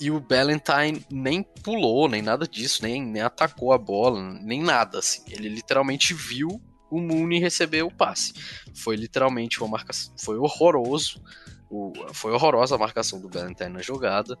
E, 0.00 0.10
o 0.10 0.18
Ballantyne 0.18 1.04
nem 1.10 1.42
pulou, 1.42 2.08
nem 2.08 2.22
nada 2.22 2.48
disso, 2.48 2.82
nem, 2.82 3.02
nem 3.02 3.20
atacou 3.20 3.74
a 3.74 3.78
bola, 3.78 4.18
nem 4.40 4.62
nada. 4.62 4.98
Assim. 4.98 5.22
Ele 5.28 5.50
literalmente 5.50 6.14
viu 6.14 6.58
o 6.90 6.98
Mooney 6.98 7.38
receber 7.38 7.82
o 7.82 7.90
passe. 7.90 8.32
Foi 8.74 8.96
literalmente 8.96 9.60
uma 9.60 9.68
marcação. 9.68 10.14
Foi 10.16 10.38
horroroso. 10.38 11.22
O, 11.72 11.90
foi 12.12 12.32
horrorosa 12.32 12.74
a 12.74 12.78
marcação 12.78 13.18
do 13.18 13.30
Ballantyne 13.30 13.72
na 13.72 13.80
jogada. 13.80 14.38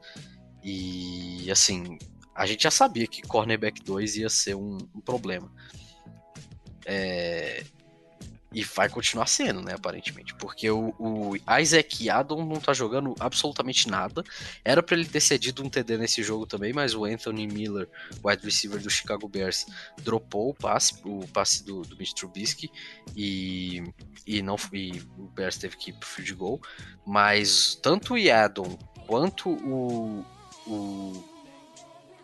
E 0.62 1.50
assim, 1.50 1.98
a 2.34 2.44
gente 2.44 2.64
já 2.64 2.70
sabia 2.70 3.06
que 3.06 3.22
cornerback 3.22 3.82
2 3.82 4.16
ia 4.16 4.28
ser 4.28 4.54
um, 4.54 4.76
um 4.94 5.00
problema. 5.00 5.50
É... 6.84 7.61
E 8.52 8.62
vai 8.64 8.88
continuar 8.88 9.26
sendo, 9.26 9.62
né, 9.62 9.74
aparentemente. 9.74 10.34
Porque 10.34 10.70
o, 10.70 10.94
o 10.98 11.32
Isaac 11.60 12.08
Adon 12.10 12.44
não 12.44 12.60
tá 12.60 12.72
jogando 12.72 13.14
absolutamente 13.18 13.88
nada. 13.88 14.22
Era 14.64 14.82
para 14.82 14.96
ele 14.96 15.06
ter 15.06 15.20
cedido 15.20 15.62
um 15.62 15.68
TD 15.68 15.98
nesse 15.98 16.22
jogo 16.22 16.46
também, 16.46 16.72
mas 16.72 16.94
o 16.94 17.04
Anthony 17.04 17.46
Miller, 17.46 17.88
wide 18.24 18.44
receiver 18.44 18.80
do 18.80 18.90
Chicago 18.90 19.28
Bears, 19.28 19.66
dropou 20.02 20.50
o 20.50 20.54
passe, 20.54 20.94
o 21.04 21.26
passe 21.28 21.64
do, 21.64 21.82
do 21.82 21.96
Mitch 21.96 22.12
Trubisky 22.12 22.70
e, 23.16 23.82
e, 24.26 24.42
não, 24.42 24.56
e 24.72 25.02
o 25.18 25.28
Bears 25.28 25.56
teve 25.56 25.76
que 25.76 25.90
ir 25.90 25.94
pro 25.94 26.08
field 26.08 26.34
goal. 26.34 26.60
Mas 27.06 27.78
tanto 27.82 28.14
o 28.14 28.18
Yadon 28.18 28.78
quanto 29.06 29.50
o, 29.50 30.24
o 30.66 31.31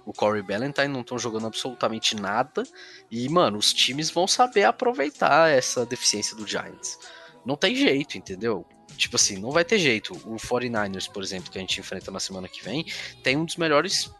o 0.09 0.13
Corey 0.15 0.43
Ballantyne 0.43 0.89
não 0.89 1.03
estão 1.03 1.19
jogando 1.19 1.47
absolutamente 1.47 2.17
nada. 2.17 2.63
E, 3.11 3.29
mano, 3.29 3.59
os 3.59 3.75
times 3.75 4.11
vão 4.11 4.27
saber 4.27 4.65
aproveitar 4.65 5.51
essa 5.51 5.85
deficiência 5.85 6.35
do 6.35 6.47
Giants. 6.47 6.99
Não 7.45 7.57
tem 7.57 7.77
jeito, 7.77 8.17
entendeu? 8.17 8.65
Tipo 8.97 9.17
assim, 9.17 9.37
não 9.37 9.51
vai 9.51 9.67
ter 9.67 9.79
jeito. 9.79 10.15
O 10.25 10.37
49ers, 10.37 11.13
por 11.13 11.23
exemplo, 11.23 11.51
que 11.51 11.59
a 11.59 11.61
gente 11.61 11.79
enfrenta 11.79 12.11
na 12.11 12.19
semana 12.19 12.49
que 12.49 12.65
vem, 12.65 12.87
tem 13.23 13.37
um 13.37 13.45
dos 13.45 13.57
melhores 13.57 14.11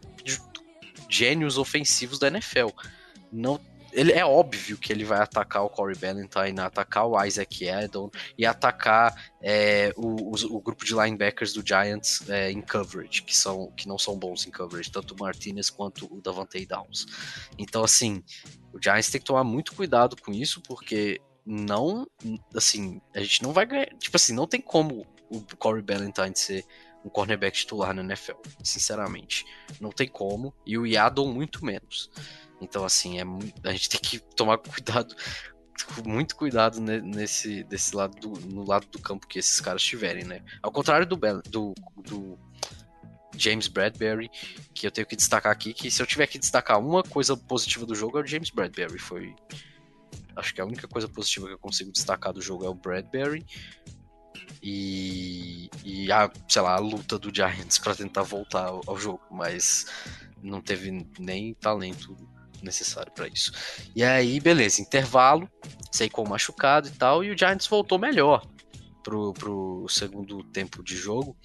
gênios 1.09 1.57
ofensivos 1.57 2.19
da 2.19 2.27
NFL. 2.27 2.67
Não 3.31 3.59
ele 3.91 4.11
é 4.11 4.25
óbvio 4.25 4.77
que 4.77 4.91
ele 4.91 5.03
vai 5.03 5.19
atacar 5.19 5.63
o 5.63 5.69
Corey 5.69 5.97
Ballantyne, 5.97 6.59
atacar 6.59 7.05
o 7.07 7.23
Isaac 7.23 7.65
Edon 7.65 8.09
e 8.37 8.45
atacar 8.45 9.13
é, 9.41 9.93
o, 9.95 10.31
o, 10.31 10.57
o, 10.57 10.61
grupo 10.61 10.85
de 10.85 10.93
linebackers 10.93 11.53
do 11.53 11.65
Giants 11.65 12.27
é, 12.29 12.51
em 12.51 12.61
coverage, 12.61 13.23
que, 13.23 13.35
são, 13.35 13.71
que 13.71 13.87
não 13.87 13.97
são 13.97 14.17
bons 14.17 14.45
em 14.45 14.51
coverage, 14.51 14.91
tanto 14.91 15.13
o 15.13 15.19
Martinez 15.19 15.69
quanto 15.69 16.05
o 16.13 16.21
Davante 16.21 16.65
Downs. 16.65 17.05
Então, 17.57 17.83
assim, 17.83 18.23
o 18.73 18.79
Giants 18.81 19.09
tem 19.09 19.19
que 19.19 19.27
tomar 19.27 19.43
muito 19.43 19.73
cuidado 19.75 20.15
com 20.21 20.31
isso, 20.31 20.61
porque 20.61 21.21
não, 21.45 22.07
assim, 22.55 23.01
a 23.15 23.21
gente 23.21 23.41
não 23.41 23.51
vai 23.51 23.65
ganhar, 23.65 23.87
tipo 23.97 24.15
assim, 24.15 24.33
não 24.33 24.47
tem 24.47 24.61
como 24.61 25.05
o 25.29 25.41
Corey 25.57 25.81
Ballantyne 25.81 26.35
ser 26.35 26.65
um 27.03 27.09
cornerback 27.09 27.57
titular 27.57 27.93
na 27.93 28.03
NFL, 28.03 28.33
sinceramente. 28.63 29.45
Não 29.79 29.89
tem 29.89 30.07
como, 30.07 30.53
e 30.65 30.77
o 30.77 30.85
Yadon 30.85 31.31
muito 31.31 31.63
menos. 31.63 32.09
Então, 32.61 32.83
assim, 32.83 33.19
é, 33.19 33.23
a 33.63 33.71
gente 33.71 33.89
tem 33.89 33.99
que 33.99 34.19
tomar 34.19 34.57
cuidado, 34.59 35.15
muito 36.05 36.35
cuidado 36.35 36.79
nesse 36.81 37.63
desse 37.63 37.95
lado 37.95 38.19
do, 38.19 38.39
no 38.47 38.67
lado 38.67 38.87
do 38.87 38.99
campo 38.99 39.27
que 39.27 39.39
esses 39.39 39.59
caras 39.61 39.81
tiverem, 39.81 40.25
né? 40.25 40.41
Ao 40.61 40.71
contrário 40.71 41.05
do, 41.05 41.15
do, 41.49 41.73
do 41.95 42.39
James 43.39 43.67
Bradbury, 43.67 44.29
que 44.73 44.85
eu 44.85 44.91
tenho 44.91 45.07
que 45.07 45.15
destacar 45.15 45.51
aqui, 45.51 45.73
que 45.73 45.89
se 45.89 46.01
eu 46.01 46.05
tiver 46.05 46.27
que 46.27 46.37
destacar 46.37 46.79
uma 46.79 47.01
coisa 47.01 47.35
positiva 47.37 47.85
do 47.85 47.95
jogo 47.95 48.19
é 48.19 48.21
o 48.21 48.27
James 48.27 48.49
Bradbury. 48.49 48.99
Foi. 48.99 49.35
Acho 50.35 50.53
que 50.53 50.61
a 50.61 50.65
única 50.65 50.87
coisa 50.87 51.07
positiva 51.07 51.47
que 51.47 51.53
eu 51.53 51.59
consigo 51.59 51.91
destacar 51.91 52.33
do 52.33 52.41
jogo 52.41 52.65
é 52.65 52.69
o 52.69 52.73
Bradbury. 52.73 53.45
E, 54.61 55.69
e 55.85 56.11
a, 56.11 56.29
sei 56.47 56.61
lá, 56.61 56.75
a 56.75 56.79
luta 56.79 57.17
do 57.17 57.33
Giants 57.33 57.79
para 57.79 57.95
tentar 57.95 58.23
voltar 58.23 58.67
ao, 58.67 58.81
ao 58.85 58.97
jogo, 58.97 59.21
mas 59.31 59.85
não 60.41 60.59
teve 60.61 61.05
nem 61.17 61.53
talento 61.53 62.15
necessário 62.63 63.11
para 63.11 63.27
isso. 63.27 63.51
E 63.95 64.03
aí, 64.03 64.39
beleza, 64.39 64.81
intervalo, 64.81 65.49
com 66.11 66.27
machucado 66.27 66.87
e 66.87 66.91
tal, 66.91 67.23
e 67.23 67.31
o 67.31 67.37
Giants 67.37 67.67
voltou 67.67 67.99
melhor 67.99 68.45
pro, 69.03 69.33
pro 69.33 69.85
segundo 69.89 70.43
tempo 70.43 70.83
de 70.83 70.95
jogo. 70.95 71.35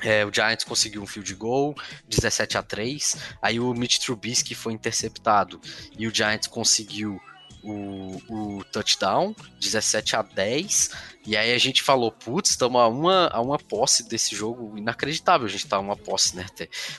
É, 0.00 0.24
o 0.24 0.32
Giants 0.32 0.64
conseguiu 0.64 1.02
um 1.02 1.06
field 1.06 1.34
goal, 1.34 1.74
17 2.08 2.58
a 2.58 2.62
3. 2.62 3.16
Aí 3.42 3.58
o 3.58 3.74
Mitch 3.74 3.98
Trubisky 3.98 4.54
foi 4.54 4.72
interceptado 4.72 5.60
e 5.98 6.06
o 6.06 6.14
Giants 6.14 6.46
conseguiu 6.46 7.20
o, 7.68 8.58
o 8.58 8.64
touchdown, 8.64 9.34
17 9.60 10.16
a 10.16 10.22
10. 10.22 10.90
E 11.26 11.36
aí 11.36 11.52
a 11.52 11.58
gente 11.58 11.82
falou, 11.82 12.10
putz, 12.10 12.50
estamos 12.50 12.80
a 12.80 12.88
uma, 12.88 13.28
a 13.28 13.40
uma 13.40 13.58
posse 13.58 14.08
desse 14.08 14.34
jogo 14.34 14.78
inacreditável. 14.78 15.46
A 15.46 15.50
gente 15.50 15.66
tá 15.66 15.76
a 15.76 15.80
uma 15.80 15.96
posse, 15.96 16.34
né? 16.34 16.46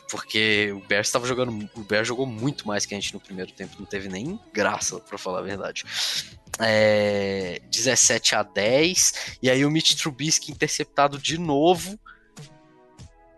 Porque 0.09 0.71
o 0.71 0.79
Bears 0.88 1.07
estava 1.07 1.25
jogando. 1.25 1.69
O 1.75 1.81
Bears 1.81 2.07
jogou 2.07 2.25
muito 2.25 2.67
mais 2.67 2.85
que 2.85 2.93
a 2.93 2.99
gente 2.99 3.13
no 3.13 3.19
primeiro 3.19 3.51
tempo. 3.51 3.75
Não 3.79 3.85
teve 3.85 4.07
nem 4.07 4.39
graça, 4.53 4.99
para 4.99 5.17
falar 5.17 5.39
a 5.39 5.43
verdade. 5.43 5.83
É, 6.59 7.59
17 7.71 8.35
a 8.35 8.43
10. 8.43 9.38
E 9.41 9.49
aí 9.49 9.65
o 9.65 9.71
Mitch 9.71 9.95
Trubisky 9.95 10.51
interceptado 10.51 11.17
de 11.17 11.39
novo. 11.39 11.99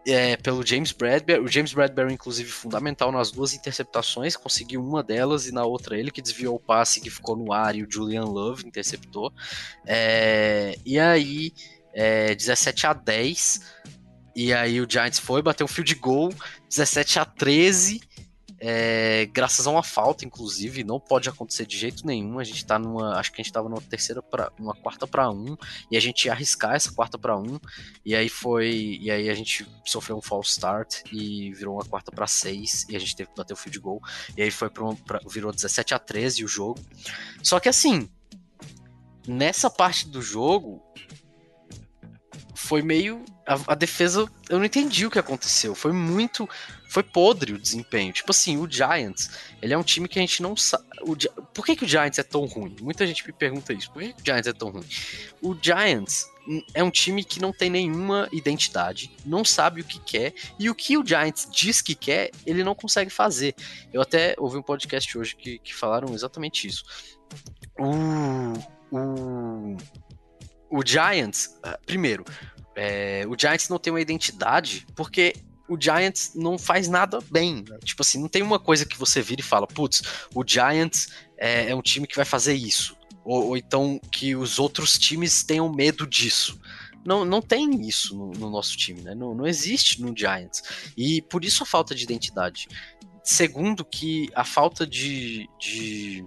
É, 0.05 0.37
pelo 0.37 0.65
James 0.65 0.91
Bradbury. 0.91 1.39
O 1.39 1.47
James 1.47 1.73
Bradbury, 1.73 2.13
inclusive, 2.13 2.49
fundamental 2.49 3.11
nas 3.11 3.31
duas 3.31 3.53
interceptações, 3.53 4.35
conseguiu 4.35 4.83
uma 4.83 5.03
delas 5.03 5.47
e 5.47 5.51
na 5.51 5.63
outra 5.63 5.97
ele 5.97 6.11
que 6.11 6.21
desviou 6.21 6.55
o 6.55 6.59
passe 6.59 7.01
que 7.01 7.09
ficou 7.09 7.35
no 7.35 7.51
ar 7.53 7.75
e 7.75 7.83
o 7.83 7.87
Julian 7.89 8.25
Love 8.25 8.67
interceptou. 8.67 9.31
É, 9.85 10.75
e 10.85 10.99
aí, 10.99 11.53
é, 11.93 12.33
17 12.33 12.87
a 12.87 12.93
10. 12.93 13.81
E 14.35 14.53
aí 14.53 14.79
o 14.79 14.87
Giants 14.89 15.19
foi, 15.19 15.41
bateu 15.41 15.65
um 15.65 15.67
field 15.67 15.93
goal, 15.95 16.33
17 16.69 17.19
a 17.19 17.25
13 17.25 18.01
é, 18.63 19.27
graças 19.33 19.65
a 19.65 19.71
uma 19.71 19.81
falta, 19.81 20.23
inclusive, 20.23 20.83
não 20.83 20.99
pode 20.99 21.27
acontecer 21.27 21.65
de 21.65 21.75
jeito 21.75 22.05
nenhum. 22.05 22.37
A 22.37 22.43
gente 22.43 22.63
tá 22.63 22.77
numa. 22.77 23.17
Acho 23.17 23.31
que 23.31 23.41
a 23.41 23.43
gente 23.43 23.51
tava 23.51 23.67
numa 23.67 23.81
terceira 23.81 24.21
para 24.21 24.51
uma 24.59 24.75
quarta 24.75 25.07
para 25.07 25.31
um, 25.31 25.57
e 25.89 25.97
a 25.97 25.99
gente 25.99 26.25
ia 26.25 26.31
arriscar 26.31 26.75
essa 26.75 26.91
quarta 26.91 27.17
para 27.17 27.35
um, 27.35 27.59
e 28.05 28.15
aí 28.15 28.29
foi. 28.29 28.99
E 29.01 29.09
aí 29.09 29.31
a 29.31 29.33
gente 29.33 29.67
sofreu 29.83 30.15
um 30.15 30.21
false 30.21 30.51
start 30.51 31.01
e 31.11 31.51
virou 31.53 31.73
uma 31.73 31.85
quarta 31.85 32.11
para 32.11 32.27
seis, 32.27 32.85
e 32.87 32.95
a 32.95 32.99
gente 32.99 33.15
teve 33.15 33.31
que 33.31 33.35
bater 33.35 33.53
o 33.53 33.57
field 33.57 33.79
goal. 33.79 33.99
E 34.37 34.43
aí 34.43 34.51
foi 34.51 34.69
pra, 34.69 34.93
pra, 35.07 35.19
virou 35.27 35.51
17 35.51 35.95
a 35.95 35.99
13 35.99 36.45
o 36.45 36.47
jogo. 36.47 36.79
Só 37.41 37.59
que 37.59 37.67
assim, 37.67 38.07
nessa 39.27 39.71
parte 39.71 40.07
do 40.07 40.21
jogo, 40.21 40.83
foi 42.53 42.83
meio. 42.83 43.25
A, 43.47 43.73
a, 43.73 43.75
defesa. 43.75 44.29
Eu 44.47 44.59
não 44.59 44.65
entendi 44.65 45.05
o 45.05 45.11
que 45.11 45.17
aconteceu. 45.17 45.73
Foi 45.73 45.91
muito. 45.91 46.47
Foi 46.91 47.03
podre 47.03 47.53
o 47.53 47.57
desempenho. 47.57 48.11
Tipo 48.11 48.31
assim, 48.31 48.57
o 48.57 48.69
Giants, 48.69 49.29
ele 49.61 49.73
é 49.73 49.77
um 49.77 49.83
time 49.83 50.09
que 50.09 50.19
a 50.19 50.21
gente 50.21 50.41
não 50.41 50.57
sabe. 50.57 50.83
Por 51.53 51.65
que, 51.65 51.73
que 51.73 51.85
o 51.85 51.87
Giants 51.87 52.19
é 52.19 52.23
tão 52.23 52.43
ruim? 52.43 52.75
Muita 52.81 53.07
gente 53.07 53.25
me 53.25 53.31
pergunta 53.31 53.71
isso. 53.71 53.89
Por 53.93 54.01
que, 54.01 54.11
que 54.11 54.21
o 54.21 54.25
Giants 54.25 54.47
é 54.47 54.51
tão 54.51 54.71
ruim? 54.71 54.83
O 55.41 55.55
Giants 55.55 56.29
é 56.73 56.83
um 56.83 56.91
time 56.91 57.23
que 57.23 57.39
não 57.39 57.53
tem 57.53 57.69
nenhuma 57.69 58.27
identidade, 58.33 59.09
não 59.25 59.45
sabe 59.45 59.79
o 59.79 59.85
que 59.85 60.01
quer, 60.01 60.33
e 60.59 60.69
o 60.69 60.75
que 60.75 60.97
o 60.97 61.05
Giants 61.05 61.47
diz 61.49 61.81
que 61.81 61.95
quer, 61.95 62.29
ele 62.45 62.61
não 62.61 62.75
consegue 62.75 63.09
fazer. 63.09 63.55
Eu 63.93 64.01
até 64.01 64.35
ouvi 64.37 64.57
um 64.57 64.61
podcast 64.61 65.17
hoje 65.17 65.33
que, 65.33 65.59
que 65.59 65.73
falaram 65.73 66.13
exatamente 66.13 66.67
isso. 66.67 66.83
O, 67.79 68.97
o, 68.97 69.77
o 70.69 70.85
Giants, 70.85 71.57
ah, 71.63 71.79
primeiro, 71.85 72.25
é, 72.75 73.23
o 73.29 73.39
Giants 73.39 73.69
não 73.69 73.79
tem 73.79 73.93
uma 73.93 74.01
identidade 74.01 74.85
porque 74.93 75.35
o 75.71 75.79
Giants 75.79 76.33
não 76.35 76.59
faz 76.59 76.89
nada 76.89 77.19
bem. 77.31 77.63
Né? 77.67 77.79
Tipo 77.85 78.01
assim, 78.01 78.19
não 78.19 78.27
tem 78.27 78.41
uma 78.41 78.59
coisa 78.59 78.85
que 78.85 78.97
você 78.97 79.21
vira 79.21 79.39
e 79.39 79.43
fala, 79.43 79.65
putz, 79.65 80.03
o 80.35 80.43
Giants 80.45 81.07
é, 81.37 81.69
é 81.69 81.75
um 81.75 81.81
time 81.81 82.05
que 82.05 82.15
vai 82.17 82.25
fazer 82.25 82.53
isso. 82.53 82.97
Ou, 83.23 83.47
ou, 83.47 83.57
então 83.57 83.97
que 84.11 84.35
os 84.35 84.59
outros 84.59 84.99
times 84.99 85.43
tenham 85.43 85.71
medo 85.71 86.05
disso. 86.05 86.59
Não, 87.05 87.23
não 87.23 87.41
tem 87.41 87.87
isso 87.87 88.17
no, 88.17 88.31
no 88.31 88.49
nosso 88.49 88.75
time, 88.75 89.01
né? 89.01 89.15
Não, 89.15 89.33
não 89.33 89.47
existe 89.47 90.01
no 90.01 90.13
Giants. 90.15 90.61
E 90.97 91.21
por 91.21 91.45
isso 91.45 91.63
a 91.63 91.65
falta 91.65 91.95
de 91.95 92.03
identidade. 92.03 92.67
Segundo, 93.23 93.85
que 93.85 94.29
a 94.35 94.43
falta 94.43 94.85
de, 94.85 95.47
de 95.57 96.25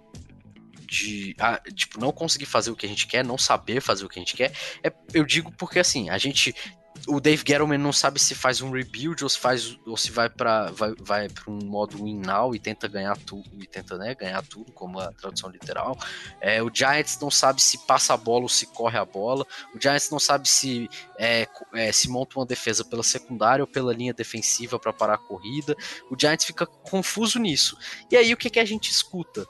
de 0.86 1.34
tipo 1.74 1.98
não 1.98 2.12
conseguir 2.12 2.46
fazer 2.46 2.70
o 2.70 2.76
que 2.76 2.86
a 2.86 2.88
gente 2.88 3.08
quer, 3.08 3.24
não 3.24 3.36
saber 3.36 3.80
fazer 3.80 4.04
o 4.04 4.08
que 4.08 4.18
a 4.18 4.22
gente 4.22 4.36
quer, 4.36 4.52
é, 4.82 4.92
eu 5.12 5.24
digo 5.24 5.50
porque 5.52 5.80
assim, 5.80 6.08
a 6.08 6.18
gente 6.18 6.54
o 7.06 7.20
Dave 7.20 7.42
Gettleman 7.46 7.78
não 7.78 7.92
sabe 7.92 8.18
se 8.18 8.34
faz 8.34 8.60
um 8.60 8.70
rebuild 8.70 9.22
ou 9.22 9.28
se 9.28 9.38
faz 9.38 9.78
ou 9.86 9.96
se 9.96 10.10
vai 10.10 10.28
para 10.30 10.70
vai, 10.70 10.94
vai 10.98 11.28
para 11.28 11.50
um 11.50 11.58
modo 11.64 12.02
win 12.04 12.18
now 12.18 12.54
e 12.54 12.58
tenta 12.58 12.88
ganhar 12.88 13.16
tudo 13.16 13.50
e 13.58 13.66
tenta 13.66 13.96
né, 13.98 14.14
ganhar 14.14 14.42
tudo 14.42 14.72
como 14.72 14.98
a 14.98 15.12
tradução 15.12 15.50
literal. 15.50 15.98
É, 16.40 16.62
o 16.62 16.70
Giants 16.72 17.18
não 17.20 17.30
sabe 17.30 17.60
se 17.60 17.78
passa 17.86 18.14
a 18.14 18.16
bola 18.16 18.42
ou 18.44 18.48
se 18.48 18.66
corre 18.66 18.98
a 18.98 19.04
bola. 19.04 19.46
O 19.74 19.80
Giants 19.80 20.10
não 20.10 20.18
sabe 20.18 20.48
se 20.48 20.88
é, 21.18 21.46
é, 21.74 21.92
se 21.92 22.08
monta 22.08 22.38
uma 22.38 22.46
defesa 22.46 22.84
pela 22.84 23.02
secundária 23.02 23.62
ou 23.62 23.68
pela 23.68 23.92
linha 23.92 24.14
defensiva 24.14 24.78
para 24.78 24.92
parar 24.92 25.14
a 25.14 25.18
corrida. 25.18 25.76
O 26.10 26.16
Giants 26.18 26.44
fica 26.44 26.66
confuso 26.66 27.38
nisso. 27.38 27.76
E 28.10 28.16
aí 28.16 28.32
o 28.32 28.36
que, 28.36 28.50
que 28.50 28.60
a 28.60 28.64
gente 28.64 28.90
escuta? 28.90 29.46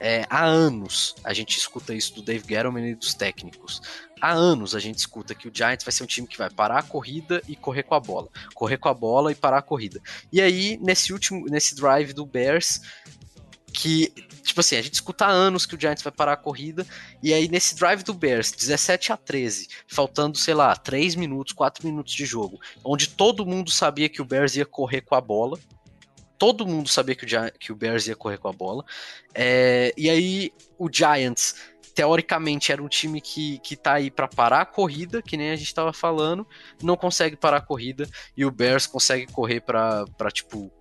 É, 0.00 0.24
há 0.30 0.44
anos 0.44 1.14
a 1.24 1.32
gente 1.32 1.58
escuta 1.58 1.94
isso 1.94 2.14
do 2.14 2.22
Dave 2.22 2.44
Gettleman 2.48 2.90
e 2.90 2.94
dos 2.94 3.14
técnicos. 3.14 3.80
Há 4.20 4.32
anos 4.32 4.74
a 4.74 4.80
gente 4.80 4.98
escuta 4.98 5.34
que 5.34 5.48
o 5.48 5.52
Giants 5.54 5.84
vai 5.84 5.92
ser 5.92 6.02
um 6.02 6.06
time 6.06 6.26
que 6.26 6.38
vai 6.38 6.50
parar 6.50 6.78
a 6.78 6.82
corrida 6.82 7.42
e 7.48 7.56
correr 7.56 7.82
com 7.82 7.94
a 7.94 8.00
bola. 8.00 8.28
Correr 8.54 8.78
com 8.78 8.88
a 8.88 8.94
bola 8.94 9.32
e 9.32 9.34
parar 9.34 9.58
a 9.58 9.62
corrida. 9.62 10.00
E 10.32 10.40
aí, 10.40 10.78
nesse 10.80 11.12
último, 11.12 11.46
nesse 11.46 11.74
drive 11.74 12.12
do 12.12 12.26
Bears, 12.26 12.80
que, 13.72 14.12
tipo 14.42 14.60
assim, 14.60 14.76
a 14.76 14.82
gente 14.82 14.94
escuta 14.94 15.26
há 15.26 15.30
anos 15.30 15.64
que 15.64 15.74
o 15.74 15.80
Giants 15.80 16.02
vai 16.02 16.12
parar 16.12 16.32
a 16.32 16.36
corrida, 16.36 16.86
e 17.22 17.32
aí 17.32 17.48
nesse 17.48 17.76
drive 17.76 18.02
do 18.02 18.12
Bears, 18.12 18.50
17 18.50 19.12
a 19.12 19.16
13, 19.16 19.68
faltando, 19.86 20.36
sei 20.36 20.54
lá, 20.54 20.74
3 20.74 21.14
minutos, 21.14 21.52
4 21.52 21.86
minutos 21.86 22.12
de 22.12 22.26
jogo, 22.26 22.58
onde 22.84 23.08
todo 23.08 23.46
mundo 23.46 23.70
sabia 23.70 24.08
que 24.08 24.20
o 24.20 24.24
Bears 24.24 24.56
ia 24.56 24.66
correr 24.66 25.02
com 25.02 25.14
a 25.14 25.20
bola, 25.20 25.58
todo 26.38 26.66
mundo 26.66 26.88
sabia 26.88 27.14
que 27.14 27.24
o, 27.24 27.28
que 27.58 27.72
o 27.72 27.76
Bears 27.76 28.06
ia 28.06 28.16
correr 28.16 28.38
com 28.38 28.48
a 28.48 28.52
bola. 28.52 28.84
É, 29.34 29.92
e 29.96 30.08
aí 30.08 30.52
o 30.78 30.88
Giants, 30.90 31.56
teoricamente, 31.94 32.70
era 32.70 32.82
um 32.82 32.88
time 32.88 33.20
que, 33.20 33.58
que 33.58 33.76
tá 33.76 33.94
aí 33.94 34.10
para 34.10 34.28
parar 34.28 34.60
a 34.60 34.66
corrida, 34.66 35.20
que 35.20 35.36
nem 35.36 35.50
a 35.50 35.56
gente 35.56 35.74
tava 35.74 35.92
falando, 35.92 36.46
não 36.82 36.96
consegue 36.96 37.36
parar 37.36 37.58
a 37.58 37.60
corrida, 37.60 38.08
e 38.36 38.44
o 38.44 38.50
Bears 38.50 38.86
consegue 38.86 39.26
correr 39.32 39.60
para 39.60 40.06
tipo, 40.32 40.72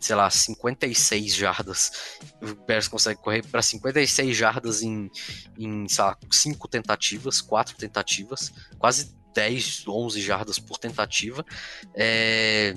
sei 0.00 0.16
lá, 0.16 0.30
56 0.30 1.34
jardas. 1.34 2.18
O 2.40 2.54
Bears 2.64 2.88
consegue 2.88 3.20
correr 3.20 3.46
para 3.46 3.60
56 3.60 4.34
jardas 4.34 4.82
em, 4.82 5.10
em, 5.58 5.86
sei 5.88 6.04
lá, 6.04 6.16
5 6.30 6.68
tentativas, 6.68 7.42
4 7.42 7.76
tentativas, 7.76 8.50
quase 8.78 9.14
10, 9.34 9.86
11 9.86 10.22
jardas 10.22 10.58
por 10.58 10.78
tentativa. 10.78 11.44
É 11.94 12.74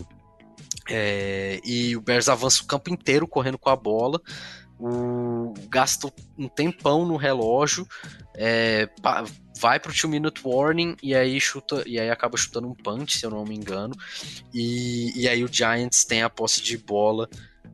é, 0.90 1.62
e 1.64 1.96
o 1.96 2.02
Bears 2.02 2.28
avança 2.28 2.64
o 2.64 2.66
campo 2.66 2.92
inteiro 2.92 3.28
correndo 3.28 3.58
com 3.58 3.70
a 3.70 3.76
bola. 3.76 4.20
O, 4.80 5.54
gasta 5.70 6.12
um 6.38 6.48
tempão 6.48 7.06
no 7.06 7.18
relógio, 7.18 7.86
é, 8.36 8.90
vai 9.60 9.78
pro 9.78 9.92
2 9.92 10.06
minute 10.06 10.42
warning 10.44 10.96
e 11.04 11.14
aí 11.14 11.40
chuta 11.40 11.84
e 11.86 12.00
aí 12.00 12.10
acaba 12.10 12.38
chutando 12.38 12.70
um 12.70 12.74
punch, 12.74 13.20
se 13.20 13.26
eu 13.26 13.30
não 13.30 13.44
me 13.44 13.56
engano. 13.56 13.94
E, 14.54 15.12
e 15.20 15.28
aí 15.28 15.44
o 15.44 15.52
Giants 15.52 16.06
tem 16.06 16.24
a 16.24 16.30
posse 16.30 16.62
de 16.62 16.78
bola 16.78 17.28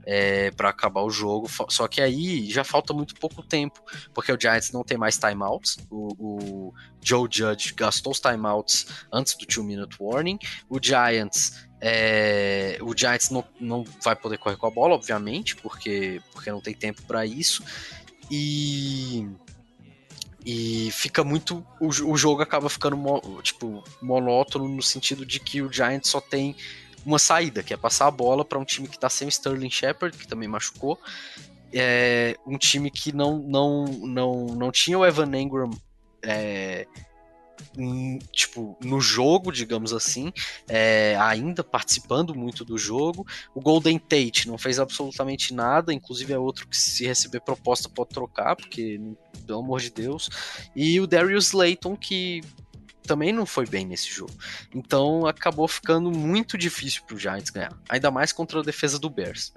é, 0.06 0.52
para 0.52 0.70
acabar 0.70 1.02
o 1.02 1.10
jogo. 1.10 1.48
Só 1.70 1.88
que 1.88 2.02
aí 2.02 2.50
já 2.50 2.64
falta 2.64 2.94
muito 2.94 3.16
pouco 3.16 3.42
tempo, 3.44 3.80
porque 4.14 4.32
o 4.32 4.40
Giants 4.40 4.72
não 4.72 4.84
tem 4.84 4.98
mais 4.98 5.18
timeouts. 5.18 5.78
O, 5.90 6.08
o 6.18 6.74
Joe 7.02 7.28
Judge 7.32 7.74
gastou 7.74 8.12
os 8.12 8.20
timeouts 8.20 8.88
antes 9.12 9.36
do 9.36 9.46
2 9.46 9.66
minute 9.66 9.96
warning. 10.00 10.40
O 10.70 10.80
Giants 10.82 11.68
é, 11.88 12.80
o 12.82 12.98
Giants 12.98 13.30
não, 13.30 13.46
não 13.60 13.84
vai 14.04 14.16
poder 14.16 14.40
correr 14.40 14.58
com 14.58 14.66
a 14.66 14.72
bola, 14.72 14.96
obviamente, 14.96 15.56
porque, 15.56 16.20
porque 16.34 16.50
não 16.50 16.60
tem 16.60 16.74
tempo 16.74 17.04
para 17.04 17.24
isso. 17.28 17.64
E 18.32 19.28
e 20.44 20.92
fica 20.92 21.24
muito 21.24 21.66
o, 21.80 21.88
o 21.88 22.18
jogo 22.18 22.42
acaba 22.42 22.70
ficando 22.70 22.98
tipo 23.42 23.84
monótono 24.00 24.68
no 24.68 24.82
sentido 24.82 25.26
de 25.26 25.40
que 25.40 25.62
o 25.62 25.72
Giants 25.72 26.10
só 26.10 26.20
tem 26.20 26.56
uma 27.06 27.20
saída, 27.20 27.62
que 27.62 27.74
é 27.74 27.78
passar 27.78 28.08
a 28.08 28.12
bola 28.12 28.44
para 28.44 28.58
um 28.58 28.66
time 28.66 28.88
que 28.88 28.96
está 28.96 29.10
sem 29.10 29.28
o 29.28 29.30
Sterling 29.30 29.70
Shepard, 29.70 30.18
que 30.18 30.28
também 30.28 30.48
machucou. 30.48 31.00
É, 31.72 32.36
um 32.48 32.58
time 32.58 32.90
que 32.90 33.12
não, 33.12 33.38
não, 33.38 33.86
não, 33.86 34.46
não 34.48 34.72
tinha 34.72 34.98
o 34.98 35.06
Evan 35.06 35.38
Engram 35.38 35.70
é, 36.24 36.88
tipo, 38.32 38.78
no 38.82 39.00
jogo, 39.00 39.52
digamos 39.52 39.94
assim, 39.94 40.32
é, 40.68 41.18
ainda 41.20 41.64
participando 41.64 42.36
muito 42.36 42.64
do 42.64 42.78
jogo. 42.78 43.26
O 43.54 43.62
Golden 43.62 43.98
Tate 43.98 44.48
não 44.48 44.58
fez 44.58 44.80
absolutamente 44.80 45.54
nada, 45.54 45.94
inclusive 45.94 46.34
é 46.34 46.38
outro 46.38 46.68
que 46.68 46.78
se 46.78 47.06
receber 47.06 47.42
proposta 47.42 47.90
pode 47.90 48.10
trocar, 48.10 48.56
porque, 48.56 49.00
pelo 49.46 49.60
amor 49.60 49.82
de 49.82 49.92
Deus. 49.92 50.30
E 50.76 51.00
o 51.00 51.08
Darius 51.08 51.52
Layton, 51.52 51.96
que 51.96 52.42
também 53.06 53.32
não 53.32 53.46
foi 53.46 53.66
bem 53.66 53.86
nesse 53.86 54.10
jogo. 54.10 54.34
Então 54.74 55.26
acabou 55.26 55.68
ficando 55.68 56.12
muito 56.12 56.58
difícil 56.58 57.04
para 57.06 57.16
o 57.16 57.20
Giants 57.20 57.50
ganhar, 57.50 57.78
ainda 57.88 58.12
mais 58.12 58.32
contra 58.32 58.60
a 58.60 58.64
defesa 58.64 59.00
do 59.00 59.10
Bears. 59.10 59.54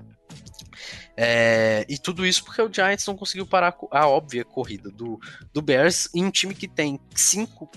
É, 1.20 1.85
e 1.88 1.98
tudo 1.98 2.24
isso 2.24 2.44
porque 2.44 2.62
o 2.62 2.72
Giants 2.72 3.04
não 3.04 3.16
conseguiu 3.16 3.44
parar 3.44 3.76
a 3.90 4.07
óbvia 4.07 4.44
corrida 4.44 4.88
do, 4.88 5.18
do 5.52 5.61
Bears 5.61 6.09
em 6.14 6.24
um 6.24 6.31
time 6.31 6.54
que 6.54 6.68
tem 6.68 7.00
cinco 7.12 7.68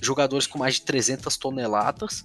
jogadores 0.00 0.46
com 0.46 0.60
mais 0.60 0.76
de 0.76 0.82
300 0.82 1.36
toneladas, 1.36 2.24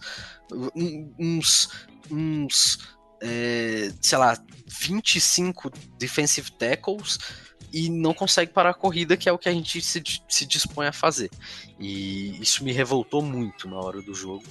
uns, 1.17 1.87
uns 2.11 2.77
é, 3.19 3.91
sei 3.99 4.17
lá, 4.19 4.37
25 4.67 5.71
defensive 5.97 6.51
tackles, 6.51 7.17
e 7.73 7.89
não 7.89 8.13
consegue 8.13 8.51
parar 8.51 8.69
a 8.69 8.75
corrida, 8.75 9.17
que 9.17 9.27
é 9.27 9.31
o 9.31 9.39
que 9.39 9.49
a 9.49 9.51
gente 9.51 9.81
se, 9.81 10.03
se 10.29 10.45
dispõe 10.45 10.85
a 10.85 10.93
fazer. 10.93 11.31
E 11.79 12.39
isso 12.39 12.63
me 12.63 12.71
revoltou 12.71 13.23
muito 13.23 13.67
na 13.67 13.77
hora 13.77 14.03
do 14.03 14.13
jogo. 14.13 14.43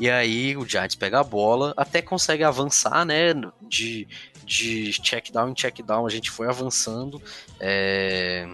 E 0.00 0.08
aí 0.10 0.56
o 0.56 0.66
Giants 0.66 0.96
pega 0.96 1.20
a 1.20 1.24
bola, 1.24 1.74
até 1.76 2.00
consegue 2.00 2.42
avançar, 2.42 3.04
né? 3.04 3.34
De, 3.68 4.08
de 4.44 4.92
check 4.92 5.30
down 5.30 5.50
em 5.50 5.54
check 5.54 5.82
down, 5.82 6.06
a 6.06 6.10
gente 6.10 6.30
foi 6.30 6.48
avançando. 6.48 7.20
É, 7.58 8.48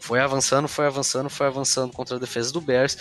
foi 0.00 0.20
avançando, 0.20 0.68
foi 0.68 0.86
avançando, 0.86 1.30
foi 1.30 1.46
avançando 1.46 1.92
contra 1.92 2.16
a 2.16 2.18
defesa 2.18 2.52
do 2.52 2.60
Bears. 2.60 2.98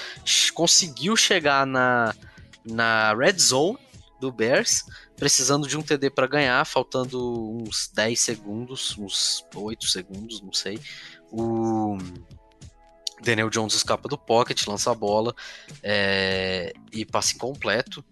Conseguiu 0.53 1.17
chegar 1.17 1.65
na, 1.65 2.15
na 2.63 3.13
red 3.13 3.37
zone 3.37 3.77
do 4.21 4.31
Bears, 4.31 4.85
precisando 5.17 5.67
de 5.67 5.77
um 5.77 5.81
TD 5.81 6.09
para 6.09 6.27
ganhar, 6.27 6.65
faltando 6.65 7.61
uns 7.61 7.91
10 7.93 8.17
segundos, 8.17 8.97
uns 8.97 9.45
8 9.53 9.85
segundos, 9.85 10.41
não 10.41 10.53
sei. 10.53 10.79
O 11.29 11.97
Daniel 13.21 13.49
Jones 13.49 13.73
escapa 13.73 14.07
do 14.07 14.17
pocket, 14.17 14.65
lança 14.65 14.89
a 14.89 14.95
bola 14.95 15.35
é, 15.81 16.71
e 16.91 17.05
passe 17.05 17.35
incompleto. 17.35 18.03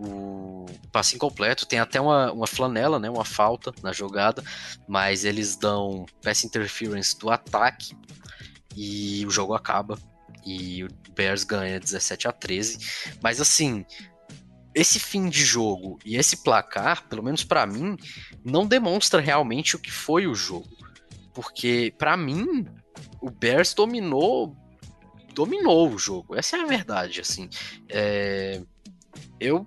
O 0.00 0.66
passe 0.92 1.16
incompleto 1.16 1.66
tem 1.66 1.80
até 1.80 2.00
uma, 2.00 2.32
uma 2.32 2.46
flanela, 2.46 3.00
né, 3.00 3.10
uma 3.10 3.24
falta 3.24 3.74
na 3.82 3.92
jogada, 3.92 4.44
mas 4.86 5.24
eles 5.24 5.56
dão 5.56 6.06
pass 6.22 6.44
interference 6.44 7.18
do 7.18 7.30
ataque 7.30 7.96
e 8.76 9.26
o 9.26 9.30
jogo 9.30 9.54
acaba 9.54 9.98
e 10.46 10.84
o 10.84 10.88
Bears 11.14 11.42
ganha 11.42 11.80
17 11.80 12.28
a 12.28 12.32
13. 12.32 12.78
Mas 13.20 13.40
assim, 13.40 13.84
esse 14.74 15.00
fim 15.00 15.28
de 15.28 15.44
jogo 15.44 15.98
e 16.04 16.16
esse 16.16 16.44
placar, 16.44 17.08
pelo 17.08 17.22
menos 17.22 17.42
para 17.42 17.66
mim, 17.66 17.96
não 18.44 18.66
demonstra 18.66 19.20
realmente 19.20 19.74
o 19.74 19.78
que 19.80 19.90
foi 19.90 20.26
o 20.26 20.34
jogo. 20.34 20.68
Porque 21.34 21.92
para 21.98 22.16
mim, 22.16 22.64
o 23.20 23.30
Bears 23.30 23.74
dominou 23.74 24.56
dominou 25.34 25.92
o 25.92 25.98
jogo. 25.98 26.34
Essa 26.34 26.56
é 26.56 26.60
a 26.62 26.66
verdade, 26.66 27.20
assim. 27.20 27.48
É, 27.88 28.60
eu 29.38 29.66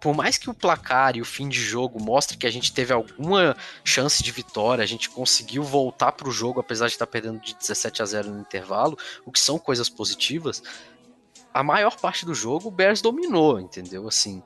por 0.00 0.14
mais 0.14 0.36
que 0.36 0.50
o 0.50 0.54
placar 0.54 1.16
e 1.16 1.20
o 1.20 1.24
fim 1.24 1.48
de 1.48 1.60
jogo 1.60 2.02
mostre 2.02 2.36
que 2.36 2.46
a 2.46 2.50
gente 2.50 2.72
teve 2.72 2.92
alguma 2.92 3.56
chance 3.84 4.22
de 4.22 4.32
vitória, 4.32 4.82
a 4.82 4.86
gente 4.86 5.08
conseguiu 5.08 5.62
voltar 5.62 6.12
para 6.12 6.28
o 6.28 6.32
jogo 6.32 6.60
apesar 6.60 6.86
de 6.86 6.92
estar 6.92 7.06
perdendo 7.06 7.40
de 7.40 7.54
17 7.54 8.02
a 8.02 8.04
0 8.04 8.30
no 8.30 8.40
intervalo, 8.40 8.98
o 9.24 9.30
que 9.30 9.38
são 9.38 9.58
coisas 9.58 9.88
positivas. 9.88 10.62
A 11.54 11.62
maior 11.62 11.96
parte 11.96 12.26
do 12.26 12.34
jogo 12.34 12.68
o 12.68 12.70
Bears 12.70 13.00
dominou, 13.00 13.60
entendeu? 13.60 14.08
Assim, 14.08 14.42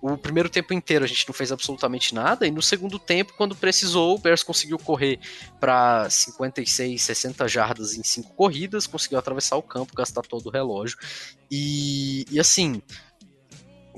o 0.00 0.16
primeiro 0.16 0.48
tempo 0.48 0.72
inteiro 0.74 1.04
a 1.04 1.08
gente 1.08 1.26
não 1.26 1.34
fez 1.34 1.50
absolutamente 1.50 2.14
nada, 2.14 2.46
e 2.46 2.50
no 2.50 2.62
segundo 2.62 2.98
tempo, 2.98 3.34
quando 3.36 3.56
precisou, 3.56 4.14
o 4.14 4.18
Bears 4.18 4.42
conseguiu 4.42 4.78
correr 4.78 5.18
para 5.58 6.08
56, 6.08 7.00
60 7.00 7.48
jardas 7.48 7.94
em 7.94 8.02
cinco 8.02 8.34
corridas, 8.34 8.86
conseguiu 8.86 9.18
atravessar 9.18 9.56
o 9.56 9.62
campo, 9.62 9.94
gastar 9.96 10.22
todo 10.22 10.46
o 10.46 10.50
relógio. 10.50 10.98
E, 11.50 12.24
e 12.30 12.38
assim, 12.38 12.82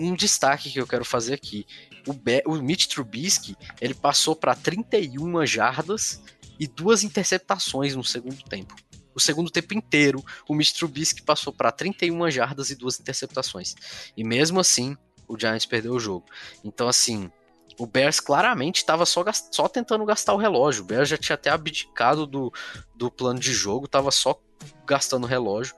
um 0.02 0.14
destaque 0.14 0.70
que 0.70 0.80
eu 0.80 0.86
quero 0.86 1.04
fazer 1.04 1.34
aqui. 1.34 1.66
O, 2.06 2.12
Be 2.12 2.42
o 2.46 2.54
Mitch 2.56 2.86
Trubisky, 2.86 3.56
ele 3.80 3.94
passou 3.94 4.34
para 4.34 4.54
31 4.54 5.44
jardas 5.46 6.22
e 6.58 6.66
duas 6.66 7.02
interceptações 7.02 7.94
no 7.94 8.04
segundo 8.04 8.42
tempo. 8.44 8.74
O 9.14 9.20
segundo 9.20 9.50
tempo 9.50 9.74
inteiro, 9.74 10.24
o 10.48 10.54
Mitch 10.54 10.72
Trubisky 10.72 11.22
passou 11.22 11.52
para 11.52 11.70
31 11.70 12.30
jardas 12.30 12.70
e 12.70 12.74
duas 12.74 12.98
interceptações. 12.98 13.74
E 14.16 14.24
mesmo 14.24 14.58
assim, 14.58 14.96
o 15.28 15.38
Giants 15.38 15.66
perdeu 15.66 15.92
o 15.92 16.00
jogo. 16.00 16.26
Então, 16.64 16.88
assim, 16.88 17.30
o 17.78 17.86
Bears 17.86 18.20
claramente 18.20 18.78
estava 18.78 19.04
só, 19.04 19.24
só 19.50 19.68
tentando 19.68 20.04
gastar 20.04 20.34
o 20.34 20.38
relógio. 20.38 20.82
O 20.82 20.86
Bears 20.86 21.08
já 21.08 21.18
tinha 21.18 21.34
até 21.34 21.50
abdicado 21.50 22.26
do, 22.26 22.52
do 22.94 23.10
plano 23.10 23.38
de 23.38 23.52
jogo, 23.52 23.86
estava 23.86 24.10
só 24.10 24.40
gastando 24.86 25.24
o 25.24 25.28
relógio. 25.28 25.74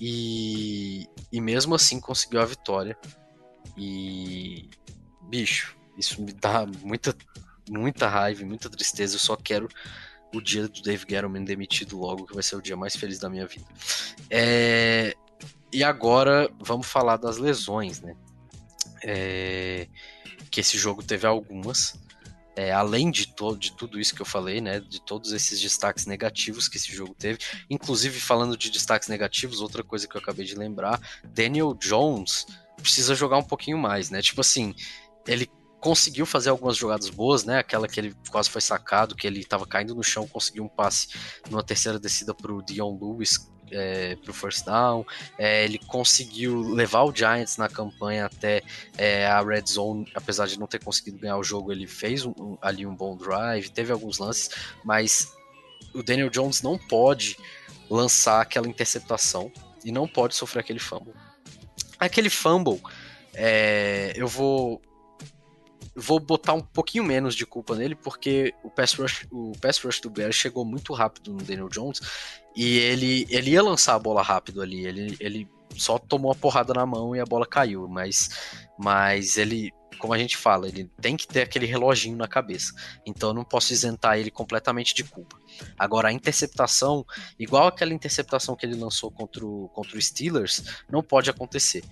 E, 0.00 1.06
e 1.32 1.40
mesmo 1.40 1.74
assim 1.74 2.00
conseguiu 2.00 2.40
a 2.40 2.44
vitória. 2.44 2.96
E. 3.78 4.68
Bicho, 5.22 5.76
isso 5.96 6.22
me 6.22 6.32
dá 6.32 6.66
muita, 6.82 7.14
muita 7.68 8.08
raiva, 8.08 8.44
muita 8.44 8.70
tristeza. 8.70 9.16
Eu 9.16 9.20
só 9.20 9.36
quero 9.36 9.68
o 10.34 10.40
dia 10.40 10.68
do 10.68 10.82
Dave 10.82 11.04
Gettleman 11.08 11.44
demitido 11.44 11.98
logo, 11.98 12.26
que 12.26 12.34
vai 12.34 12.42
ser 12.42 12.56
o 12.56 12.62
dia 12.62 12.76
mais 12.76 12.96
feliz 12.96 13.18
da 13.18 13.28
minha 13.28 13.46
vida. 13.46 13.66
É... 14.30 15.14
E 15.72 15.84
agora 15.84 16.50
vamos 16.60 16.86
falar 16.86 17.16
das 17.16 17.36
lesões, 17.36 18.00
né? 18.00 18.16
É... 19.02 19.88
Que 20.50 20.60
esse 20.60 20.78
jogo 20.78 21.02
teve 21.02 21.26
algumas. 21.26 21.94
É, 22.56 22.72
além 22.72 23.08
de, 23.08 23.32
de 23.56 23.72
tudo 23.76 24.00
isso 24.00 24.12
que 24.12 24.20
eu 24.20 24.26
falei, 24.26 24.60
né, 24.60 24.80
de 24.80 25.00
todos 25.00 25.30
esses 25.30 25.60
destaques 25.60 26.06
negativos 26.06 26.66
que 26.66 26.76
esse 26.76 26.92
jogo 26.92 27.14
teve, 27.14 27.38
inclusive 27.70 28.18
falando 28.18 28.56
de 28.56 28.68
destaques 28.68 29.08
negativos, 29.08 29.60
outra 29.60 29.84
coisa 29.84 30.08
que 30.08 30.16
eu 30.16 30.20
acabei 30.20 30.44
de 30.44 30.56
lembrar, 30.56 31.00
Daniel 31.22 31.72
Jones 31.72 32.46
precisa 32.82 33.14
jogar 33.14 33.38
um 33.38 33.42
pouquinho 33.42 33.78
mais, 33.78 34.10
né? 34.10 34.20
Tipo 34.20 34.40
assim, 34.40 34.74
ele 35.26 35.50
conseguiu 35.80 36.26
fazer 36.26 36.50
algumas 36.50 36.76
jogadas 36.76 37.08
boas, 37.08 37.44
né? 37.44 37.58
Aquela 37.58 37.86
que 37.86 38.00
ele 38.00 38.14
quase 38.30 38.50
foi 38.50 38.60
sacado, 38.60 39.14
que 39.14 39.26
ele 39.26 39.40
estava 39.40 39.66
caindo 39.66 39.94
no 39.94 40.02
chão, 40.02 40.26
conseguiu 40.26 40.64
um 40.64 40.68
passe 40.68 41.08
numa 41.50 41.62
terceira 41.62 41.98
descida 41.98 42.34
para 42.34 42.52
o 42.52 42.62
Dion 42.62 42.98
Lewis 43.00 43.48
é, 43.70 44.16
para 44.16 44.30
o 44.30 44.34
first 44.34 44.64
down. 44.64 45.04
É, 45.38 45.64
ele 45.64 45.78
conseguiu 45.78 46.60
levar 46.60 47.02
o 47.04 47.14
Giants 47.14 47.56
na 47.56 47.68
campanha 47.68 48.26
até 48.26 48.62
é, 48.96 49.26
a 49.26 49.40
red 49.40 49.64
zone, 49.66 50.10
apesar 50.14 50.46
de 50.46 50.58
não 50.58 50.66
ter 50.66 50.82
conseguido 50.82 51.18
ganhar 51.18 51.36
o 51.36 51.44
jogo, 51.44 51.72
ele 51.72 51.86
fez 51.86 52.24
um, 52.24 52.32
um, 52.38 52.58
ali 52.60 52.86
um 52.86 52.94
bom 52.94 53.16
drive, 53.16 53.68
teve 53.70 53.92
alguns 53.92 54.18
lances, 54.18 54.50
mas 54.84 55.32
o 55.94 56.02
Daniel 56.02 56.30
Jones 56.30 56.62
não 56.62 56.78
pode 56.78 57.36
lançar 57.88 58.40
aquela 58.40 58.68
interceptação 58.68 59.50
e 59.84 59.92
não 59.92 60.06
pode 60.06 60.34
sofrer 60.34 60.60
aquele 60.60 60.78
fumble. 60.78 61.14
Aquele 61.98 62.30
fumble, 62.30 62.80
é, 63.34 64.12
eu 64.16 64.28
vou 64.28 64.80
vou 66.00 66.20
botar 66.20 66.52
um 66.52 66.60
pouquinho 66.60 67.02
menos 67.02 67.34
de 67.34 67.44
culpa 67.44 67.74
nele, 67.74 67.96
porque 67.96 68.54
o 68.62 68.70
pass 68.70 68.94
rush, 68.94 69.26
o 69.32 69.52
pass 69.60 69.78
rush 69.78 70.00
do 70.00 70.08
Bears 70.08 70.36
chegou 70.36 70.64
muito 70.64 70.92
rápido 70.92 71.32
no 71.32 71.42
Daniel 71.42 71.68
Jones 71.68 72.00
e 72.54 72.78
ele, 72.78 73.26
ele 73.28 73.50
ia 73.50 73.62
lançar 73.62 73.94
a 73.94 73.98
bola 73.98 74.22
rápido 74.22 74.62
ali. 74.62 74.86
Ele, 74.86 75.16
ele 75.18 75.48
só 75.76 75.98
tomou 75.98 76.30
a 76.30 76.36
porrada 76.36 76.72
na 76.72 76.86
mão 76.86 77.16
e 77.16 77.20
a 77.20 77.24
bola 77.24 77.44
caiu, 77.44 77.88
mas, 77.88 78.30
mas 78.78 79.36
ele 79.36 79.72
como 79.98 80.14
a 80.14 80.18
gente 80.18 80.36
fala, 80.36 80.68
ele 80.68 80.90
tem 81.00 81.16
que 81.16 81.26
ter 81.26 81.42
aquele 81.42 81.66
reloginho 81.66 82.16
na 82.16 82.28
cabeça. 82.28 82.72
Então 83.04 83.30
eu 83.30 83.34
não 83.34 83.44
posso 83.44 83.72
isentar 83.72 84.18
ele 84.18 84.30
completamente 84.30 84.94
de 84.94 85.04
culpa. 85.04 85.36
Agora, 85.76 86.08
a 86.08 86.12
interceptação, 86.12 87.04
igual 87.38 87.66
aquela 87.66 87.92
interceptação 87.92 88.54
que 88.54 88.64
ele 88.64 88.76
lançou 88.76 89.10
contra 89.10 89.44
o, 89.44 89.68
contra 89.74 89.98
o 89.98 90.00
Steelers, 90.00 90.62
não 90.90 91.02
pode 91.02 91.28
acontecer. 91.28 91.84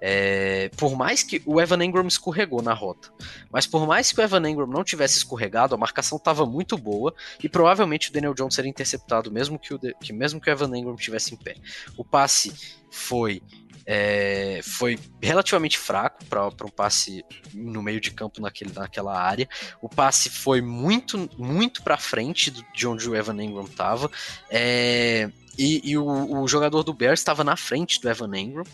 É, 0.00 0.68
por 0.76 0.94
mais 0.94 1.22
que 1.22 1.42
o 1.46 1.58
Evan 1.58 1.82
Engram 1.82 2.06
escorregou 2.06 2.60
na 2.60 2.74
rota, 2.74 3.10
mas 3.50 3.66
por 3.66 3.86
mais 3.86 4.12
que 4.12 4.20
o 4.20 4.22
Evan 4.22 4.46
Engram 4.50 4.66
não 4.66 4.84
tivesse 4.84 5.16
escorregado, 5.16 5.74
a 5.74 5.78
marcação 5.78 6.18
estava 6.18 6.44
muito 6.44 6.76
boa 6.76 7.14
e 7.42 7.48
provavelmente 7.48 8.10
o 8.10 8.12
Daniel 8.12 8.34
Jones 8.34 8.54
seria 8.54 8.68
interceptado 8.68 9.32
mesmo 9.32 9.58
que 9.58 9.72
o, 9.72 9.78
que, 9.78 10.12
mesmo 10.12 10.40
que 10.40 10.50
o 10.50 10.52
Evan 10.52 10.76
Engram 10.76 10.94
estivesse 10.94 11.32
em 11.32 11.38
pé. 11.38 11.56
O 11.96 12.04
passe 12.04 12.52
foi 12.90 13.42
é, 13.86 14.60
foi 14.62 14.98
relativamente 15.22 15.78
fraco 15.78 16.24
para 16.24 16.46
um 16.46 16.70
passe 16.74 17.24
no 17.52 17.82
meio 17.82 18.00
de 18.00 18.10
campo 18.10 18.40
naquele, 18.40 18.72
naquela 18.72 19.18
área. 19.18 19.48
O 19.80 19.88
passe 19.88 20.30
foi 20.30 20.60
muito, 20.60 21.28
muito 21.38 21.82
para 21.82 21.96
frente 21.96 22.50
de 22.50 22.86
onde 22.86 23.08
o 23.08 23.14
Evan 23.14 23.42
Engram 23.42 23.64
estava. 23.64 24.10
É, 24.50 25.30
e, 25.58 25.90
e 25.90 25.98
o, 25.98 26.40
o, 26.40 26.48
jogador 26.48 26.82
do 26.82 26.94
Bears 26.94 27.20
estava 27.20 27.44
na 27.44 27.56
frente 27.56 28.00
do 28.00 28.08
Evan 28.08 28.36
Engram. 28.36 28.64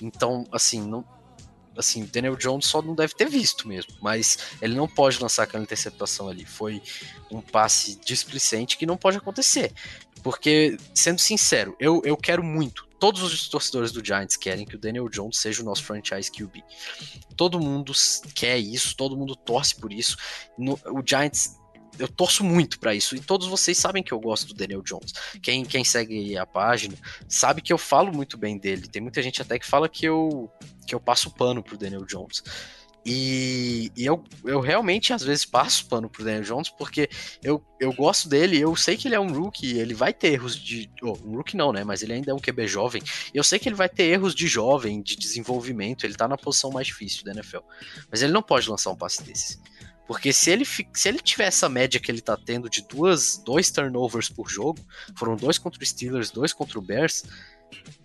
Então, 0.00 0.44
assim, 0.52 0.80
não, 0.80 1.04
assim, 1.76 2.04
Daniel 2.04 2.36
Jones 2.36 2.66
só 2.66 2.80
não 2.80 2.94
deve 2.94 3.14
ter 3.14 3.28
visto 3.28 3.68
mesmo, 3.68 3.92
mas 4.00 4.38
ele 4.62 4.74
não 4.74 4.88
pode 4.88 5.20
lançar 5.20 5.44
aquela 5.44 5.62
interceptação 5.62 6.28
ali. 6.28 6.44
Foi 6.44 6.80
um 7.30 7.40
passe 7.40 7.98
displicente 8.04 8.76
que 8.76 8.86
não 8.86 8.96
pode 8.96 9.18
acontecer. 9.18 9.72
Porque, 10.22 10.76
sendo 10.94 11.20
sincero, 11.20 11.76
eu, 11.78 12.02
eu 12.04 12.16
quero 12.16 12.42
muito 12.42 12.90
todos 13.00 13.22
os 13.22 13.48
torcedores 13.48 13.90
do 13.90 14.04
Giants 14.04 14.36
querem 14.36 14.66
que 14.66 14.76
o 14.76 14.78
Daniel 14.78 15.08
Jones 15.08 15.38
seja 15.38 15.62
o 15.62 15.64
nosso 15.64 15.82
franchise 15.82 16.30
QB. 16.30 16.62
Todo 17.34 17.58
mundo 17.58 17.92
quer 18.34 18.58
isso, 18.58 18.94
todo 18.94 19.16
mundo 19.16 19.34
torce 19.34 19.74
por 19.74 19.90
isso. 19.90 20.18
No, 20.56 20.78
o 20.84 21.02
Giants 21.04 21.58
eu 21.98 22.06
torço 22.06 22.44
muito 22.44 22.78
para 22.78 22.94
isso. 22.94 23.16
E 23.16 23.20
todos 23.20 23.46
vocês 23.46 23.76
sabem 23.76 24.02
que 24.02 24.12
eu 24.12 24.20
gosto 24.20 24.48
do 24.48 24.54
Daniel 24.54 24.82
Jones. 24.82 25.12
Quem, 25.42 25.64
quem 25.64 25.84
segue 25.84 26.36
a 26.36 26.46
página 26.46 26.94
sabe 27.28 27.62
que 27.62 27.72
eu 27.72 27.78
falo 27.78 28.12
muito 28.12 28.36
bem 28.36 28.58
dele. 28.58 28.86
Tem 28.86 29.02
muita 29.02 29.22
gente 29.22 29.42
até 29.42 29.58
que 29.58 29.66
fala 29.66 29.88
que 29.88 30.06
eu, 30.06 30.50
que 30.86 30.94
eu 30.94 31.00
passo 31.00 31.30
pano 31.30 31.62
pro 31.62 31.78
Daniel 31.78 32.04
Jones. 32.04 32.42
E, 33.04 33.90
e, 33.96 34.04
eu, 34.04 34.22
eu 34.44 34.60
realmente 34.60 35.12
às 35.12 35.22
vezes 35.22 35.46
passo 35.46 35.86
pano 35.86 36.08
pro 36.08 36.22
Daniel 36.22 36.42
Jones 36.42 36.68
porque 36.68 37.08
eu, 37.42 37.64
eu 37.80 37.92
gosto 37.94 38.28
dele, 38.28 38.60
eu 38.60 38.76
sei 38.76 38.94
que 38.96 39.08
ele 39.08 39.14
é 39.14 39.20
um 39.20 39.32
rookie, 39.32 39.78
ele 39.78 39.94
vai 39.94 40.12
ter 40.12 40.34
erros 40.34 40.54
de. 40.54 40.90
Oh, 41.02 41.16
um 41.24 41.36
rookie 41.36 41.56
não, 41.56 41.72
né? 41.72 41.82
Mas 41.82 42.02
ele 42.02 42.12
ainda 42.12 42.30
é 42.30 42.34
um 42.34 42.38
QB 42.38 42.66
jovem. 42.66 43.02
Eu 43.32 43.42
sei 43.42 43.58
que 43.58 43.68
ele 43.68 43.76
vai 43.76 43.88
ter 43.88 44.04
erros 44.04 44.34
de 44.34 44.46
jovem, 44.46 45.00
de 45.00 45.16
desenvolvimento, 45.16 46.04
ele 46.04 46.14
tá 46.14 46.28
na 46.28 46.36
posição 46.36 46.70
mais 46.70 46.86
difícil 46.86 47.24
da 47.24 47.32
NFL. 47.32 47.60
Mas 48.10 48.22
ele 48.22 48.32
não 48.32 48.42
pode 48.42 48.68
lançar 48.68 48.90
um 48.90 48.96
passe 48.96 49.22
desse. 49.22 49.58
Porque 50.06 50.32
se 50.32 50.50
ele, 50.50 50.64
se 50.64 51.08
ele 51.08 51.20
tiver 51.20 51.44
essa 51.44 51.68
média 51.68 52.00
que 52.00 52.10
ele 52.10 52.20
tá 52.20 52.36
tendo 52.36 52.68
de 52.68 52.82
duas, 52.82 53.38
dois 53.38 53.70
turnovers 53.70 54.28
por 54.28 54.50
jogo, 54.50 54.80
foram 55.16 55.36
dois 55.36 55.56
contra 55.56 55.80
o 55.80 55.86
Steelers, 55.86 56.30
dois 56.32 56.52
contra 56.52 56.78
o 56.78 56.82
Bears, 56.82 57.22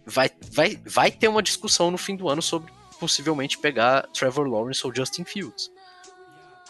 vai, 0.06 0.30
vai, 0.52 0.80
vai 0.86 1.12
ter 1.12 1.28
uma 1.28 1.42
discussão 1.42 1.90
no 1.90 1.98
fim 1.98 2.16
do 2.16 2.30
ano 2.30 2.44
sobre 2.44 2.72
possivelmente 2.96 3.58
pegar 3.58 4.08
Trevor 4.14 4.48
Lawrence 4.48 4.86
ou 4.86 4.94
Justin 4.94 5.24
Fields. 5.24 5.72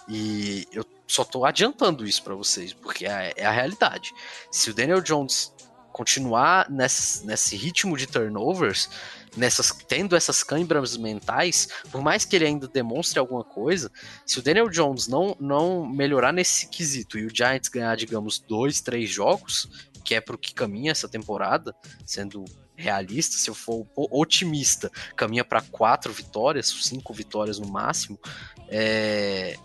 E 0.08 0.68
eu 0.72 0.86
só 1.08 1.24
tô 1.24 1.46
adiantando 1.46 2.06
isso 2.06 2.24
para 2.24 2.36
vocês, 2.36 2.74
porque 2.74 3.06
é, 3.06 3.34
é, 3.36 3.46
a 3.46 3.52
realidade. 3.52 4.14
Se 4.52 4.70
o 4.70 4.74
Daniel 4.74 5.02
Jones 5.02 5.54
continuar 5.92 6.70
nesse, 6.70 7.26
nesse 7.26 7.56
ritmo 7.56 7.96
de 7.98 8.06
turnovers, 8.06 8.90
nessas 9.36 9.72
tendo 9.88 10.16
essas 10.16 10.44
câimbras 10.44 10.98
mentais, 10.98 11.70
por 11.92 12.02
mais 12.02 12.26
que 12.26 12.36
ele 12.36 12.46
ainda 12.46 12.68
demonstre 12.68 13.18
alguma 13.18 13.44
coisa, 13.44 13.92
se 14.26 14.40
o 14.40 14.42
Daniel 14.42 14.70
Jones 14.70 15.08
não, 15.08 15.36
não 15.40 15.86
melhorar 15.86 16.32
nesse 16.34 16.68
quesito 16.68 17.18
e 17.18 17.26
o 17.26 17.34
Giants 17.34 17.70
ganhar, 17.70 17.96
digamos, 17.96 18.40
dois, 18.40 18.82
três 18.82 19.10
jogos, 19.10 19.70
que 20.04 20.14
é 20.14 20.22
pro 20.22 20.38
que 20.38 20.54
caminha 20.54 20.92
essa 20.92 21.08
temporada, 21.08 21.76
sendo 22.06 22.46
realista, 22.76 23.38
se 23.38 23.50
eu 23.50 23.56
for 23.56 23.88
otimista, 23.96 24.92
caminha 25.16 25.44
para 25.44 25.62
quatro 25.62 26.12
vitórias, 26.12 26.68
cinco 26.68 27.14
vitórias 27.14 27.60
no 27.60 27.68
máximo, 27.68 28.20
é, 28.68 29.56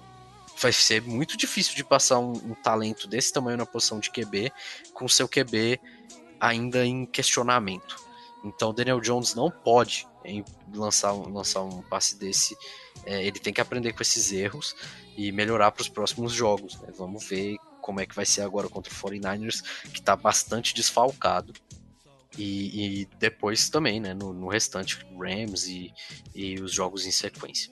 vai 0.61 0.73
ser 0.73 1.03
muito 1.03 1.37
difícil 1.37 1.75
de 1.75 1.85
passar 1.85 2.19
um, 2.19 2.33
um, 2.33 2.55
talento 2.55 3.09
desse 3.09 3.33
tamanho 3.33 3.57
na 3.57 3.67
posição 3.67 3.99
de 3.99 4.11
QB 4.11 4.53
com 4.93 5.09
seu 5.09 5.29
QB 5.29 5.81
ainda 6.39 6.85
em 6.85 7.07
questionamento. 7.07 7.97
Então, 8.45 8.73
Daniel 8.73 9.01
Jones 9.01 9.35
não 9.35 9.51
pode 9.51 10.07
lançar, 10.75 11.13
lançar 11.13 11.63
um 11.63 11.83
passe 11.83 12.19
desse. 12.19 12.57
É, 13.05 13.23
ele 13.25 13.39
tem 13.39 13.53
que 13.53 13.61
aprender 13.61 13.93
com 13.93 14.03
esses 14.03 14.33
erros 14.33 14.75
e 15.17 15.33
melhorar 15.33 15.71
para 15.73 15.83
os 15.83 15.89
próximos 15.89 16.33
jogos. 16.33 16.81
Né? 16.81 16.89
Vamos 16.97 17.25
ver 17.25 17.57
como 17.81 18.01
é 18.01 18.07
que 18.07 18.15
vai 18.15 18.27
ser 18.27 18.43
agora 18.43 18.69
contra 18.69 18.93
o 18.93 18.97
49ers, 18.97 19.63
que 19.93 19.99
está 19.99 20.15
bastante 20.15 20.75
desfalcado. 20.75 21.53
E, 22.41 23.03
e, 23.03 23.09
depois 23.19 23.69
também, 23.69 24.01
né, 24.01 24.15
no, 24.15 24.33
no 24.33 24.49
restante, 24.49 24.99
Rams 25.15 25.69
e, 25.69 25.93
e 26.35 26.55
os 26.59 26.73
jogos 26.73 27.05
em 27.05 27.11
sequência. 27.11 27.71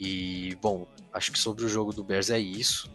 E, 0.00 0.56
bom, 0.62 0.86
acho 1.12 1.30
que 1.30 1.38
sobre 1.38 1.66
o 1.66 1.68
jogo 1.68 1.92
do 1.92 2.02
Bears 2.02 2.30
é 2.30 2.38
isso. 2.38 2.90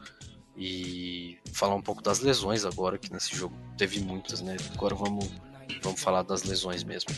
E 0.57 1.37
falar 1.53 1.75
um 1.75 1.81
pouco 1.81 2.01
das 2.01 2.21
lesões 2.21 2.65
agora, 2.65 2.97
que 2.97 3.13
nesse 3.13 3.35
jogo 3.35 3.55
teve 3.77 3.99
muitas, 4.01 4.41
né? 4.41 4.57
Agora 4.73 4.95
vamos, 4.95 5.29
vamos 5.83 6.01
falar 6.01 6.23
das 6.23 6.41
lesões 6.41 6.83
mesmo. 6.83 7.11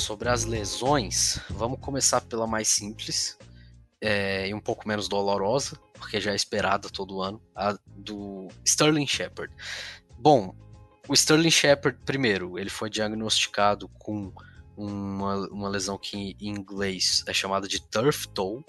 Sobre 0.00 0.28
as 0.28 0.44
lesões, 0.44 1.38
vamos 1.50 1.78
começar 1.78 2.20
pela 2.22 2.46
mais 2.46 2.68
simples 2.68 3.38
é, 4.00 4.48
e 4.48 4.54
um 4.54 4.60
pouco 4.60 4.88
menos 4.88 5.08
dolorosa, 5.08 5.76
porque 5.92 6.20
já 6.20 6.32
é 6.32 6.34
esperada 6.34 6.88
todo 6.88 7.20
ano, 7.20 7.40
a 7.54 7.78
do 7.86 8.48
Sterling 8.64 9.06
Shepard. 9.06 9.54
Bom, 10.18 10.54
o 11.06 11.12
Sterling 11.12 11.50
Shepard, 11.50 11.98
primeiro, 12.04 12.58
ele 12.58 12.70
foi 12.70 12.88
diagnosticado 12.88 13.88
com 13.98 14.32
uma, 14.76 15.46
uma 15.48 15.68
lesão 15.68 15.98
que 15.98 16.34
em 16.40 16.48
inglês 16.48 17.22
é 17.26 17.34
chamada 17.34 17.68
de 17.68 17.80
turf 17.80 18.26
toe, 18.28 18.64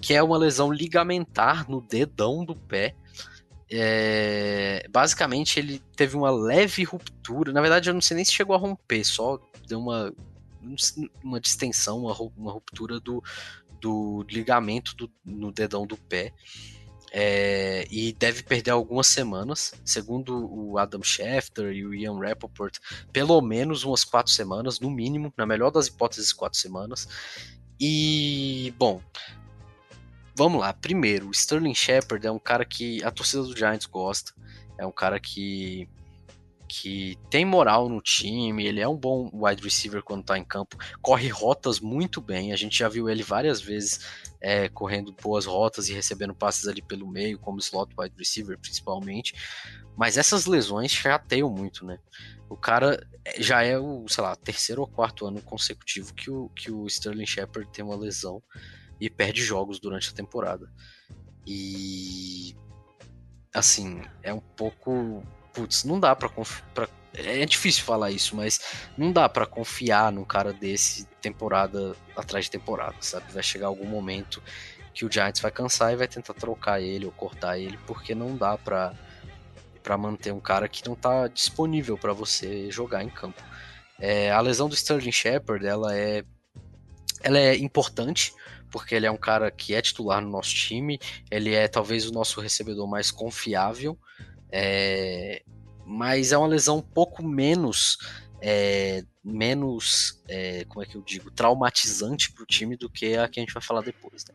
que 0.00 0.14
é 0.14 0.22
uma 0.22 0.36
lesão 0.36 0.70
ligamentar 0.70 1.68
no 1.68 1.80
dedão 1.80 2.44
do 2.44 2.54
pé. 2.54 2.94
É, 3.70 4.86
basicamente, 4.90 5.58
ele 5.58 5.82
teve 5.96 6.16
uma 6.16 6.30
leve 6.30 6.84
ruptura. 6.84 7.52
Na 7.52 7.60
verdade, 7.60 7.88
eu 7.88 7.94
não 7.94 8.00
sei 8.00 8.16
nem 8.16 8.24
se 8.24 8.32
chegou 8.32 8.54
a 8.54 8.58
romper, 8.58 9.04
só 9.04 9.38
deu 9.66 9.78
uma 9.78 10.12
uma 11.22 11.40
distensão, 11.40 12.04
uma, 12.04 12.52
ruptura 12.52 13.00
do, 13.00 13.22
do 13.80 14.24
ligamento 14.28 14.94
do, 14.96 15.10
no 15.24 15.52
dedão 15.52 15.86
do 15.86 15.96
pé. 15.96 16.32
É, 17.10 17.86
e 17.90 18.12
deve 18.12 18.42
perder 18.42 18.72
algumas 18.72 19.06
semanas, 19.06 19.72
segundo 19.82 20.46
o 20.52 20.76
Adam 20.76 21.02
Schefter 21.02 21.72
e 21.72 21.86
o 21.86 21.94
Ian 21.94 22.18
Rappaport, 22.18 22.76
pelo 23.10 23.40
menos 23.40 23.82
umas 23.82 24.04
quatro 24.04 24.30
semanas, 24.30 24.78
no 24.78 24.90
mínimo, 24.90 25.32
na 25.34 25.46
melhor 25.46 25.70
das 25.70 25.86
hipóteses, 25.86 26.34
quatro 26.34 26.58
semanas. 26.58 27.08
E, 27.80 28.74
bom, 28.76 29.00
vamos 30.36 30.60
lá. 30.60 30.72
Primeiro, 30.72 31.28
o 31.28 31.30
Sterling 31.30 31.74
Shepard 31.74 32.26
é 32.26 32.30
um 32.30 32.38
cara 32.38 32.64
que 32.64 33.02
a 33.02 33.10
torcida 33.10 33.42
do 33.42 33.56
Giants 33.56 33.86
gosta, 33.86 34.32
é 34.76 34.86
um 34.86 34.92
cara 34.92 35.18
que 35.18 35.88
que 36.68 37.18
tem 37.30 37.44
moral 37.44 37.88
no 37.88 38.00
time, 38.00 38.66
ele 38.66 38.80
é 38.80 38.86
um 38.86 38.96
bom 38.96 39.30
wide 39.32 39.62
receiver 39.62 40.02
quando 40.02 40.24
tá 40.24 40.36
em 40.36 40.44
campo, 40.44 40.76
corre 41.00 41.28
rotas 41.28 41.80
muito 41.80 42.20
bem, 42.20 42.52
a 42.52 42.56
gente 42.56 42.78
já 42.78 42.88
viu 42.88 43.08
ele 43.08 43.22
várias 43.22 43.60
vezes 43.60 44.00
é, 44.40 44.68
correndo 44.68 45.12
boas 45.12 45.46
rotas 45.46 45.88
e 45.88 45.94
recebendo 45.94 46.34
passes 46.34 46.68
ali 46.68 46.82
pelo 46.82 47.08
meio, 47.08 47.38
como 47.38 47.58
slot 47.58 47.92
wide 47.98 48.14
receiver 48.18 48.58
principalmente, 48.58 49.34
mas 49.96 50.16
essas 50.18 50.46
lesões 50.46 50.92
chateiam 50.92 51.50
muito, 51.50 51.84
né? 51.84 51.98
O 52.48 52.56
cara 52.56 53.04
é, 53.24 53.42
já 53.42 53.62
é 53.62 53.78
o, 53.78 54.06
sei 54.08 54.22
lá, 54.22 54.36
terceiro 54.36 54.82
ou 54.82 54.86
quarto 54.86 55.26
ano 55.26 55.40
consecutivo 55.42 56.14
que 56.14 56.30
o, 56.30 56.48
que 56.50 56.70
o 56.70 56.86
Sterling 56.86 57.26
Shepard 57.26 57.70
tem 57.72 57.84
uma 57.84 57.96
lesão 57.96 58.42
e 59.00 59.10
perde 59.10 59.42
jogos 59.42 59.80
durante 59.80 60.10
a 60.10 60.14
temporada. 60.14 60.70
E 61.46 62.54
assim, 63.52 64.02
é 64.22 64.32
um 64.32 64.40
pouco 64.40 65.22
putz, 65.58 65.82
não 65.82 65.98
dá 65.98 66.14
pra, 66.14 66.30
pra 66.72 66.88
é 67.14 67.44
difícil 67.44 67.84
falar 67.84 68.12
isso, 68.12 68.36
mas 68.36 68.60
não 68.96 69.10
dá 69.10 69.28
para 69.28 69.44
confiar 69.44 70.12
num 70.12 70.24
cara 70.24 70.52
desse 70.52 71.04
temporada 71.20 71.96
atrás 72.16 72.44
de 72.44 72.50
temporada, 72.52 72.94
sabe? 73.00 73.32
Vai 73.32 73.42
chegar 73.42 73.66
algum 73.66 73.86
momento 73.86 74.40
que 74.94 75.04
o 75.04 75.10
Giants 75.10 75.40
vai 75.40 75.50
cansar 75.50 75.92
e 75.92 75.96
vai 75.96 76.06
tentar 76.06 76.34
trocar 76.34 76.80
ele 76.80 77.06
ou 77.06 77.12
cortar 77.12 77.58
ele, 77.58 77.76
porque 77.86 78.14
não 78.14 78.36
dá 78.36 78.56
para 78.56 78.94
para 79.82 79.96
manter 79.96 80.32
um 80.32 80.40
cara 80.40 80.68
que 80.68 80.86
não 80.86 80.94
tá 80.94 81.28
disponível 81.28 81.96
para 81.96 82.12
você 82.12 82.70
jogar 82.70 83.02
em 83.02 83.08
campo. 83.08 83.42
É, 83.98 84.30
a 84.30 84.38
lesão 84.40 84.68
do 84.68 84.74
Sterling 84.74 85.12
Shepard, 85.12 85.66
ela 85.66 85.96
é 85.96 86.22
ela 87.22 87.38
é 87.38 87.56
importante, 87.56 88.32
porque 88.70 88.94
ele 88.94 89.06
é 89.06 89.10
um 89.10 89.16
cara 89.16 89.50
que 89.50 89.74
é 89.74 89.80
titular 89.80 90.20
no 90.20 90.28
nosso 90.28 90.54
time, 90.54 91.00
ele 91.30 91.54
é 91.54 91.66
talvez 91.66 92.06
o 92.06 92.12
nosso 92.12 92.40
recebedor 92.40 92.86
mais 92.86 93.10
confiável, 93.10 93.98
é, 94.50 95.42
mas 95.84 96.32
é 96.32 96.38
uma 96.38 96.48
lesão 96.48 96.78
um 96.78 96.82
pouco 96.82 97.22
menos 97.22 97.98
é, 98.40 99.04
menos, 99.22 100.22
é, 100.28 100.64
como 100.64 100.82
é 100.82 100.86
que 100.86 100.96
eu 100.96 101.02
digo, 101.02 101.30
traumatizante 101.30 102.32
para 102.32 102.42
o 102.42 102.46
time 102.46 102.76
do 102.76 102.88
que 102.88 103.16
a 103.16 103.28
que 103.28 103.40
a 103.40 103.42
gente 103.42 103.52
vai 103.52 103.62
falar 103.62 103.82
depois, 103.82 104.24
né? 104.26 104.34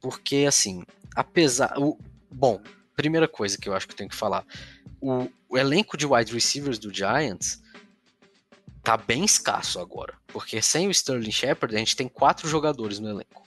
Porque, 0.00 0.44
assim, 0.48 0.82
apesar... 1.14 1.74
O, 1.78 1.98
bom, 2.30 2.60
primeira 2.96 3.28
coisa 3.28 3.58
que 3.58 3.68
eu 3.68 3.74
acho 3.74 3.86
que 3.86 3.92
eu 3.92 3.96
tenho 3.96 4.10
que 4.10 4.16
falar, 4.16 4.44
o, 5.00 5.28
o 5.48 5.58
elenco 5.58 5.96
de 5.96 6.06
wide 6.06 6.32
receivers 6.32 6.78
do 6.78 6.92
Giants 6.92 7.62
tá 8.82 8.96
bem 8.96 9.24
escasso 9.24 9.80
agora, 9.80 10.14
porque 10.26 10.60
sem 10.60 10.88
o 10.88 10.90
Sterling 10.90 11.30
Shepard 11.30 11.74
a 11.74 11.78
gente 11.78 11.96
tem 11.96 12.08
quatro 12.08 12.48
jogadores 12.48 12.98
no 12.98 13.08
elenco. 13.08 13.42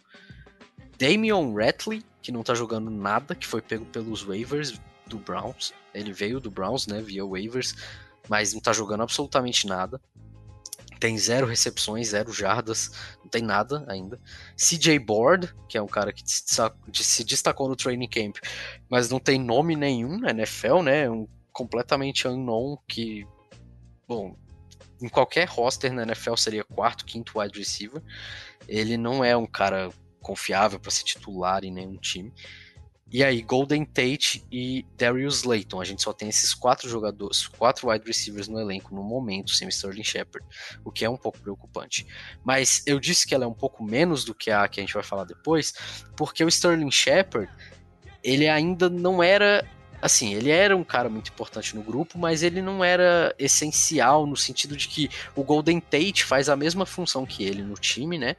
Damian 0.98 1.54
Ratley, 1.54 2.04
que 2.24 2.32
não 2.32 2.42
tá 2.42 2.56
jogando 2.56 2.90
nada, 2.90 3.36
que 3.36 3.46
foi 3.46 3.62
pego 3.62 3.86
pelos 3.86 4.24
waivers, 4.24 4.82
do 5.08 5.18
Browns. 5.18 5.74
Ele 5.94 6.14
veio 6.14 6.40
do 6.40 6.52
Browns, 6.52 6.88
né, 6.88 7.02
via 7.02 7.26
waivers, 7.26 7.76
mas 8.30 8.54
não 8.54 8.62
tá 8.62 8.74
jogando 8.74 9.04
absolutamente 9.04 9.66
nada. 9.66 10.00
Tem 11.00 11.18
zero 11.18 11.46
recepções, 11.46 12.10
zero 12.10 12.34
jardas, 12.34 12.92
não 13.22 13.30
tem 13.30 13.44
nada 13.44 13.86
ainda. 13.88 14.20
CJ 14.56 14.98
Board, 15.00 15.54
que 15.70 15.78
é 15.78 15.82
um 15.82 15.88
cara 15.88 16.12
que 16.12 16.24
se 16.26 17.24
destacou 17.24 17.70
no 17.70 17.76
training 17.76 18.10
camp, 18.10 18.38
mas 18.90 19.10
não 19.10 19.20
tem 19.20 19.40
nome 19.40 19.76
nenhum 19.76 20.20
na 20.20 20.32
NFL, 20.32 20.82
né? 20.82 21.10
Um 21.10 21.28
completamente 21.52 22.28
unknown 22.28 22.78
que, 22.88 23.28
bom, 24.08 24.36
em 25.02 25.08
qualquer 25.08 25.48
roster 25.48 25.94
na 25.94 26.04
NFL 26.04 26.36
seria 26.36 26.64
quarto, 26.64 27.06
quinto 27.06 27.40
wide 27.40 27.58
receiver. 27.58 28.02
Ele 28.68 28.98
não 28.98 29.24
é 29.24 29.38
um 29.38 29.46
cara 29.46 29.92
confiável 30.20 30.80
para 30.80 30.92
ser 30.92 31.04
titular 31.04 31.64
em 31.64 31.72
nenhum 31.72 31.98
time. 31.98 32.34
E 33.10 33.24
aí, 33.24 33.42
Golden 33.42 33.86
Tate 33.86 34.46
e 34.52 34.86
Darius 34.98 35.38
Slayton. 35.38 35.80
A 35.80 35.86
gente 35.86 36.02
só 36.02 36.12
tem 36.12 36.28
esses 36.28 36.54
quatro 36.54 36.90
jogadores, 36.90 37.48
quatro 37.48 37.90
wide 37.90 38.06
receivers 38.06 38.50
no 38.50 38.60
elenco 38.60 38.94
no 38.94 39.02
momento, 39.02 39.52
sem 39.52 39.70
Sterling 39.70 40.04
Shepard, 40.04 40.46
o 40.84 40.92
que 40.92 41.06
é 41.06 41.10
um 41.10 41.16
pouco 41.16 41.40
preocupante. 41.40 42.06
Mas 42.44 42.84
eu 42.86 43.00
disse 43.00 43.26
que 43.26 43.34
ela 43.34 43.46
é 43.46 43.48
um 43.48 43.54
pouco 43.54 43.82
menos 43.82 44.26
do 44.26 44.36
que 44.36 44.52
a 44.52 44.68
que 44.68 44.82
a 44.82 44.84
gente 44.84 44.94
vai 44.94 45.04
falar 45.04 45.24
depois, 45.24 45.74
porque 46.18 46.44
o 46.44 46.50
Sterling 46.50 46.92
Shepard, 46.92 47.50
ele 48.22 48.48
ainda 48.50 48.90
não 48.90 49.24
era 49.24 49.66
assim, 50.02 50.34
ele 50.34 50.52
era 50.52 50.76
um 50.76 50.84
cara 50.84 51.10
muito 51.10 51.32
importante 51.32 51.76
no 51.76 51.82
grupo, 51.82 52.20
mas 52.20 52.44
ele 52.44 52.62
não 52.62 52.84
era 52.84 53.34
essencial 53.40 54.28
no 54.28 54.38
sentido 54.38 54.76
de 54.78 54.88
que 54.88 55.10
o 55.36 55.44
Golden 55.44 55.80
Tate 55.80 56.24
faz 56.24 56.50
a 56.50 56.56
mesma 56.56 56.86
função 56.86 57.26
que 57.26 57.44
ele 57.44 57.64
no 57.64 57.74
time, 57.74 58.18
né? 58.18 58.36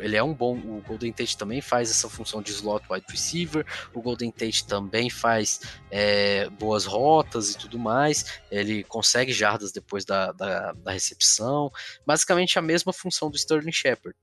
Ele 0.00 0.16
é 0.16 0.22
um 0.22 0.34
bom. 0.34 0.56
O 0.56 0.82
Golden 0.86 1.12
Tate 1.12 1.36
também 1.36 1.60
faz 1.60 1.90
essa 1.90 2.08
função 2.08 2.42
de 2.42 2.50
slot 2.50 2.84
wide 2.90 3.06
receiver. 3.08 3.64
O 3.92 4.00
Golden 4.00 4.30
Tate 4.30 4.66
também 4.66 5.10
faz 5.10 5.60
é, 5.90 6.48
boas 6.50 6.84
rotas 6.84 7.50
e 7.50 7.58
tudo 7.58 7.78
mais. 7.78 8.40
Ele 8.50 8.82
consegue 8.84 9.32
jardas 9.32 9.72
depois 9.72 10.04
da, 10.04 10.32
da, 10.32 10.72
da, 10.72 10.92
recepção. 10.92 11.70
Basicamente 12.06 12.58
a 12.58 12.62
mesma 12.62 12.92
função 12.92 13.30
do 13.30 13.36
Sterling 13.36 13.72
Shepard. 13.72 14.16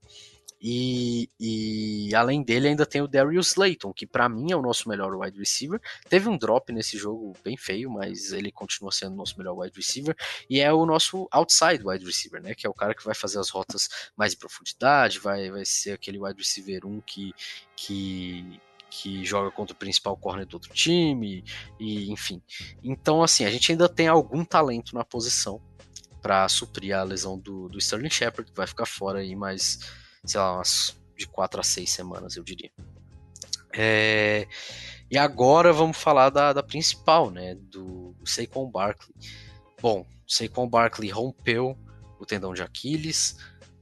E, 0.60 1.28
e 1.40 2.14
além 2.14 2.42
dele 2.42 2.68
ainda 2.68 2.84
tem 2.84 3.00
o 3.00 3.08
Darius 3.08 3.48
Slayton, 3.48 3.92
que 3.92 4.06
para 4.06 4.28
mim 4.28 4.52
é 4.52 4.56
o 4.56 4.62
nosso 4.62 4.88
melhor 4.88 5.14
wide 5.14 5.38
receiver. 5.38 5.80
Teve 6.08 6.28
um 6.28 6.36
drop 6.36 6.72
nesse 6.72 6.98
jogo 6.98 7.32
bem 7.42 7.56
feio, 7.56 7.90
mas 7.90 8.32
ele 8.32 8.52
continua 8.52 8.92
sendo 8.92 9.14
o 9.14 9.16
nosso 9.16 9.38
melhor 9.38 9.56
wide 9.58 9.74
receiver. 9.74 10.14
E 10.48 10.60
é 10.60 10.72
o 10.72 10.84
nosso 10.84 11.26
outside 11.30 11.82
wide 11.84 12.04
receiver, 12.04 12.42
né? 12.42 12.54
Que 12.54 12.66
é 12.66 12.70
o 12.70 12.74
cara 12.74 12.94
que 12.94 13.04
vai 13.04 13.14
fazer 13.14 13.38
as 13.38 13.48
rotas 13.48 13.88
mais 14.16 14.34
em 14.34 14.38
profundidade, 14.38 15.18
vai, 15.18 15.50
vai 15.50 15.64
ser 15.64 15.92
aquele 15.92 16.18
wide 16.18 16.38
receiver 16.38 16.84
1 16.84 17.00
que, 17.00 17.32
que 17.74 18.60
que 18.90 19.24
joga 19.24 19.50
contra 19.52 19.72
o 19.72 19.78
principal 19.78 20.16
corner 20.16 20.44
do 20.44 20.54
outro 20.54 20.74
time, 20.74 21.44
e 21.78 22.10
enfim. 22.10 22.42
Então, 22.82 23.22
assim, 23.22 23.44
a 23.44 23.50
gente 23.50 23.70
ainda 23.70 23.88
tem 23.88 24.08
algum 24.08 24.44
talento 24.44 24.94
na 24.94 25.04
posição 25.04 25.62
para 26.20 26.48
suprir 26.48 26.94
a 26.94 27.02
lesão 27.02 27.38
do, 27.38 27.68
do 27.68 27.78
Sterling 27.78 28.10
Shepard, 28.10 28.50
que 28.50 28.56
vai 28.56 28.66
ficar 28.66 28.86
fora 28.86 29.20
aí 29.20 29.34
mais, 29.34 29.78
sei 30.24 30.40
lá, 30.40 30.56
umas 30.56 30.98
de 31.16 31.26
4 31.26 31.60
a 31.60 31.62
6 31.62 31.90
semanas, 31.90 32.36
eu 32.36 32.42
diria. 32.42 32.70
É, 33.72 34.46
e 35.10 35.18
agora 35.18 35.72
vamos 35.72 35.96
falar 35.96 36.30
da, 36.30 36.52
da 36.52 36.62
principal, 36.62 37.30
né, 37.30 37.54
do 37.54 38.14
Saquon 38.24 38.70
Barkley. 38.70 39.14
Bom, 39.80 40.06
Saquon 40.26 40.68
Barkley 40.68 41.10
rompeu 41.10 41.78
o 42.18 42.26
tendão 42.26 42.52
de 42.52 42.62
Aquiles, 42.62 43.36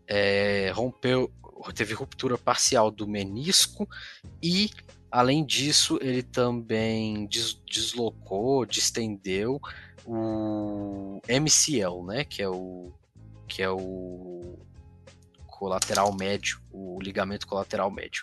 é, 0.07 0.71
rompeu, 0.75 1.33
teve 1.75 1.95
ruptura 1.95 2.39
parcial 2.39 2.91
do 2.91 3.07
menisco 3.07 3.89
e 4.43 4.71
Além 5.11 5.45
disso, 5.45 5.99
ele 6.03 6.23
também 6.23 7.27
des 7.27 7.55
deslocou, 7.67 8.67
distendeu 8.67 9.59
o 10.05 11.21
MCL, 11.27 12.05
né, 12.07 12.25
que 12.25 12.43
é 12.43 12.49
o 12.49 12.93
que 13.47 13.63
é 13.63 13.71
o 13.71 14.59
colateral 15.59 16.15
médio, 16.15 16.61
o 16.71 17.01
ligamento 17.03 17.47
colateral 17.47 17.91
médio. 17.91 18.23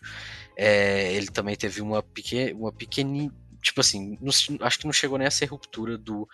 É, 0.55 1.13
ele 1.13 1.27
também 1.27 1.55
teve 1.55 1.81
uma 1.81 2.01
pequena, 2.01 2.57
uma 2.57 2.71
pequena, 2.71 3.29
tipo 3.61 3.81
assim, 3.81 4.17
não, 4.21 4.31
acho 4.61 4.79
que 4.79 4.85
não 4.85 4.93
chegou 4.93 5.17
nem 5.17 5.27
a 5.27 5.31
ser 5.31 5.45
ruptura 5.45 5.97
do 5.97 6.27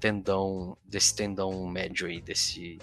tendão, 0.00 0.76
desse 0.84 1.14
tendão 1.14 1.64
médio 1.68 2.08
aí, 2.08 2.20
desse 2.20 2.78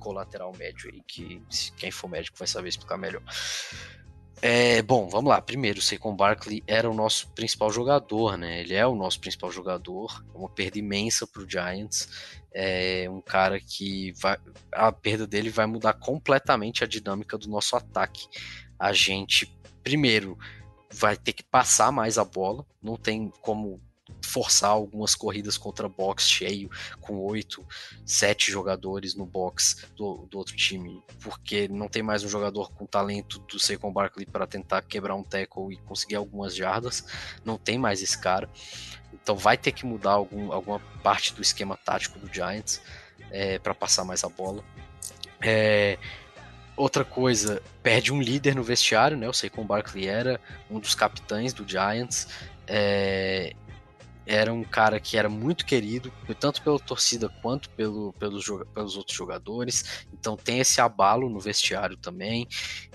colateral 0.00 0.52
médio 0.56 0.90
aí, 0.92 1.00
que 1.06 1.40
quem 1.76 1.90
for 1.92 2.08
médico 2.08 2.36
vai 2.36 2.48
saber 2.48 2.68
explicar 2.70 2.98
melhor. 2.98 3.22
É, 4.42 4.82
bom, 4.82 5.08
vamos 5.08 5.30
lá. 5.30 5.40
Primeiro, 5.40 5.78
o 5.78 5.82
Saquon 5.82 6.14
Barkley 6.14 6.62
era 6.66 6.90
o 6.90 6.94
nosso 6.94 7.28
principal 7.30 7.70
jogador, 7.70 8.36
né? 8.36 8.60
Ele 8.60 8.74
é 8.74 8.86
o 8.86 8.94
nosso 8.94 9.18
principal 9.18 9.50
jogador. 9.50 10.22
É 10.34 10.38
uma 10.38 10.48
perda 10.48 10.78
imensa 10.78 11.26
para 11.26 11.42
o 11.42 11.48
Giants. 11.48 12.08
É 12.52 13.08
um 13.10 13.20
cara 13.20 13.58
que 13.58 14.12
vai, 14.12 14.36
a 14.72 14.92
perda 14.92 15.26
dele 15.26 15.50
vai 15.50 15.66
mudar 15.66 15.94
completamente 15.94 16.84
a 16.84 16.86
dinâmica 16.86 17.38
do 17.38 17.48
nosso 17.48 17.76
ataque. 17.76 18.28
A 18.78 18.92
gente, 18.92 19.50
primeiro, 19.82 20.38
vai 20.92 21.16
ter 21.16 21.32
que 21.32 21.42
passar 21.42 21.90
mais 21.90 22.18
a 22.18 22.24
bola. 22.24 22.64
Não 22.82 22.96
tem 22.96 23.32
como 23.40 23.80
forçar 24.22 24.70
algumas 24.70 25.14
corridas 25.14 25.56
contra 25.56 25.88
box 25.88 26.28
cheio, 26.28 26.70
com 27.00 27.18
oito, 27.18 27.66
sete 28.04 28.50
jogadores 28.50 29.14
no 29.14 29.26
box 29.26 29.86
do, 29.96 30.26
do, 30.30 30.38
outro 30.38 30.56
time, 30.56 31.02
porque 31.20 31.68
não 31.68 31.88
tem 31.88 32.02
mais 32.02 32.22
um 32.22 32.28
jogador 32.28 32.70
com 32.72 32.86
talento 32.86 33.38
do 33.40 33.58
Saquon 33.58 33.92
Barkley 33.92 34.26
para 34.26 34.46
tentar 34.46 34.82
quebrar 34.82 35.14
um 35.14 35.22
tackle 35.22 35.72
e 35.72 35.76
conseguir 35.78 36.16
algumas 36.16 36.54
jardas, 36.54 37.04
não 37.44 37.56
tem 37.56 37.78
mais 37.78 38.02
esse 38.02 38.18
cara. 38.18 38.48
Então 39.12 39.36
vai 39.36 39.56
ter 39.56 39.72
que 39.72 39.86
mudar 39.86 40.12
algum, 40.12 40.52
alguma 40.52 40.78
parte 41.02 41.34
do 41.34 41.42
esquema 41.42 41.76
tático 41.76 42.18
do 42.18 42.32
Giants 42.32 42.80
é, 43.30 43.58
para 43.58 43.74
passar 43.74 44.04
mais 44.04 44.22
a 44.22 44.28
bola. 44.28 44.62
É, 45.40 45.98
outra 46.76 47.04
coisa, 47.04 47.62
perde 47.82 48.12
um 48.12 48.20
líder 48.20 48.54
no 48.54 48.62
vestiário, 48.62 49.16
né? 49.16 49.28
O 49.28 49.32
Saquon 49.32 49.64
Barkley 49.64 50.06
era 50.06 50.40
um 50.70 50.78
dos 50.78 50.94
capitães 50.94 51.52
do 51.52 51.66
Giants. 51.66 52.28
É, 52.66 53.54
era 54.26 54.52
um 54.52 54.64
cara 54.64 54.98
que 54.98 55.16
era 55.16 55.28
muito 55.28 55.64
querido, 55.64 56.12
tanto 56.40 56.60
pela 56.60 56.78
torcida 56.80 57.28
quanto 57.40 57.70
pelo, 57.70 58.12
pelos, 58.14 58.44
pelos 58.74 58.96
outros 58.96 59.16
jogadores. 59.16 60.06
Então 60.12 60.36
tem 60.36 60.58
esse 60.58 60.80
abalo 60.80 61.30
no 61.30 61.38
vestiário 61.38 61.96
também. 61.96 62.48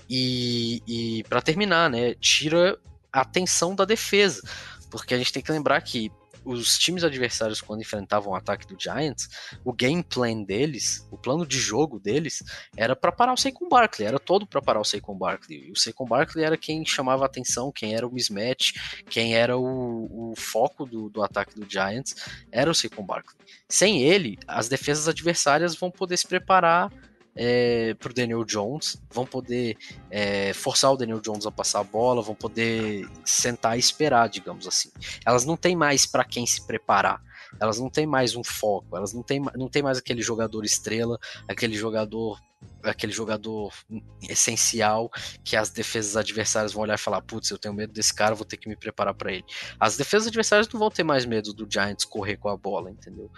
E, 0.08 0.82
e 0.86 1.24
para 1.24 1.40
terminar, 1.40 1.88
né, 1.88 2.14
tira 2.14 2.78
a 3.10 3.22
atenção 3.22 3.74
da 3.74 3.86
defesa. 3.86 4.42
Porque 4.90 5.14
a 5.14 5.18
gente 5.18 5.32
tem 5.32 5.42
que 5.42 5.50
lembrar 5.50 5.80
que 5.80 6.12
os 6.44 6.78
times 6.78 7.04
adversários, 7.04 7.60
quando 7.60 7.80
enfrentavam 7.80 8.32
o 8.32 8.36
ataque 8.36 8.66
do 8.66 8.80
Giants, 8.80 9.28
o 9.64 9.72
game 9.72 10.02
plan 10.02 10.42
deles, 10.42 11.06
o 11.10 11.16
plano 11.16 11.46
de 11.46 11.58
jogo 11.58 11.98
deles, 11.98 12.42
era 12.76 12.96
para 12.96 13.12
parar 13.12 13.32
o 13.32 13.36
Saquon 13.36 13.68
Barkley, 13.68 14.06
era 14.06 14.18
todo 14.18 14.46
para 14.46 14.60
parar 14.60 14.80
o 14.80 14.84
Saquon 14.84 15.16
Barkley. 15.16 15.70
O 15.70 15.76
Saquon 15.76 16.06
Barkley 16.06 16.44
era 16.44 16.56
quem 16.56 16.84
chamava 16.84 17.24
atenção, 17.24 17.72
quem 17.72 17.94
era 17.94 18.06
o 18.06 18.12
mismatch, 18.12 18.72
quem 19.08 19.34
era 19.34 19.56
o, 19.56 20.32
o 20.32 20.34
foco 20.36 20.84
do, 20.84 21.08
do 21.08 21.22
ataque 21.22 21.58
do 21.58 21.68
Giants, 21.68 22.14
era 22.50 22.70
o 22.70 22.74
Saquon 22.74 23.04
Barkley. 23.04 23.36
Sem 23.68 24.02
ele, 24.02 24.38
as 24.46 24.68
defesas 24.68 25.08
adversárias 25.08 25.74
vão 25.74 25.90
poder 25.90 26.16
se 26.16 26.26
preparar 26.26 26.92
é, 27.34 27.94
para 27.94 28.10
o 28.10 28.14
Daniel 28.14 28.44
Jones, 28.44 29.00
vão 29.10 29.24
poder 29.24 29.76
é, 30.10 30.52
forçar 30.52 30.92
o 30.92 30.96
Daniel 30.96 31.20
Jones 31.20 31.46
a 31.46 31.50
passar 31.50 31.80
a 31.80 31.84
bola, 31.84 32.22
vão 32.22 32.34
poder 32.34 33.08
sentar 33.24 33.76
e 33.76 33.80
esperar, 33.80 34.28
digamos 34.28 34.66
assim. 34.66 34.90
Elas 35.24 35.44
não 35.44 35.56
têm 35.56 35.74
mais 35.74 36.06
para 36.06 36.24
quem 36.24 36.46
se 36.46 36.66
preparar, 36.66 37.22
elas 37.60 37.78
não 37.78 37.88
têm 37.88 38.06
mais 38.06 38.36
um 38.36 38.44
foco, 38.44 38.96
elas 38.96 39.12
não 39.12 39.22
têm, 39.22 39.40
não 39.56 39.68
têm 39.68 39.82
mais 39.82 39.98
aquele 39.98 40.22
jogador 40.22 40.64
estrela, 40.64 41.18
aquele 41.48 41.74
jogador 41.74 42.40
aquele 42.82 43.12
jogador 43.12 43.72
essencial 44.28 45.10
que 45.44 45.56
as 45.56 45.70
defesas 45.70 46.16
adversárias 46.16 46.72
vão 46.72 46.82
olhar 46.82 46.94
e 46.94 46.98
falar: 46.98 47.22
putz, 47.22 47.50
eu 47.50 47.58
tenho 47.58 47.74
medo 47.74 47.92
desse 47.92 48.12
cara, 48.12 48.34
vou 48.34 48.44
ter 48.44 48.56
que 48.56 48.68
me 48.68 48.76
preparar 48.76 49.14
para 49.14 49.32
ele. 49.32 49.44
As 49.78 49.96
defesas 49.96 50.28
adversárias 50.28 50.68
não 50.68 50.78
vão 50.78 50.90
ter 50.90 51.04
mais 51.04 51.24
medo 51.24 51.52
do 51.52 51.66
Giants 51.70 52.04
correr 52.04 52.36
com 52.36 52.48
a 52.48 52.56
bola, 52.56 52.90
entendeu? 52.90 53.30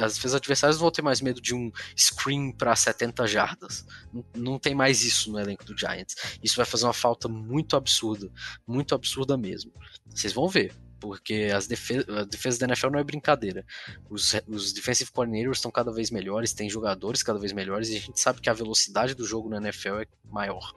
as 0.00 0.14
defesas 0.14 0.36
adversárias 0.36 0.76
não 0.76 0.82
vão 0.82 0.90
ter 0.90 1.02
mais 1.02 1.20
medo 1.20 1.38
de 1.38 1.54
um 1.54 1.70
screen 1.94 2.52
para 2.52 2.74
70 2.74 3.26
jardas. 3.26 3.84
Não, 4.12 4.24
não, 4.34 4.58
tem 4.58 4.74
mais 4.74 5.04
isso 5.04 5.30
no 5.30 5.38
elenco 5.38 5.64
do 5.64 5.76
Giants. 5.76 6.38
Isso 6.42 6.56
vai 6.56 6.64
fazer 6.64 6.86
uma 6.86 6.94
falta 6.94 7.28
muito 7.28 7.76
absurda, 7.76 8.30
muito 8.66 8.94
absurda 8.94 9.36
mesmo. 9.36 9.70
Vocês 10.08 10.32
vão 10.32 10.48
ver 10.48 10.74
porque 11.02 11.50
as 11.52 11.66
defesas, 11.66 12.08
a 12.08 12.22
defesa 12.22 12.60
da 12.60 12.66
NFL 12.66 12.90
não 12.90 13.00
é 13.00 13.02
brincadeira. 13.02 13.66
Os, 14.08 14.36
os 14.46 14.72
defensive 14.72 15.10
coordinators 15.10 15.58
estão 15.58 15.68
cada 15.68 15.90
vez 15.90 16.12
melhores, 16.12 16.52
tem 16.52 16.70
jogadores 16.70 17.24
cada 17.24 17.40
vez 17.40 17.52
melhores, 17.52 17.88
e 17.88 17.96
a 17.96 18.00
gente 18.00 18.20
sabe 18.20 18.40
que 18.40 18.48
a 18.48 18.52
velocidade 18.52 19.12
do 19.12 19.24
jogo 19.24 19.48
na 19.48 19.56
NFL 19.56 19.96
é 19.96 20.06
maior. 20.30 20.72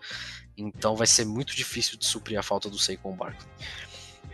Então 0.57 0.95
vai 0.95 1.05
ser 1.05 1.25
muito 1.25 1.55
difícil 1.55 1.95
de 1.95 2.07
suprir 2.07 2.39
a 2.39 2.41
falta 2.41 2.71
do 2.71 2.79
Saquon 2.79 3.15
Barkley. 3.15 3.47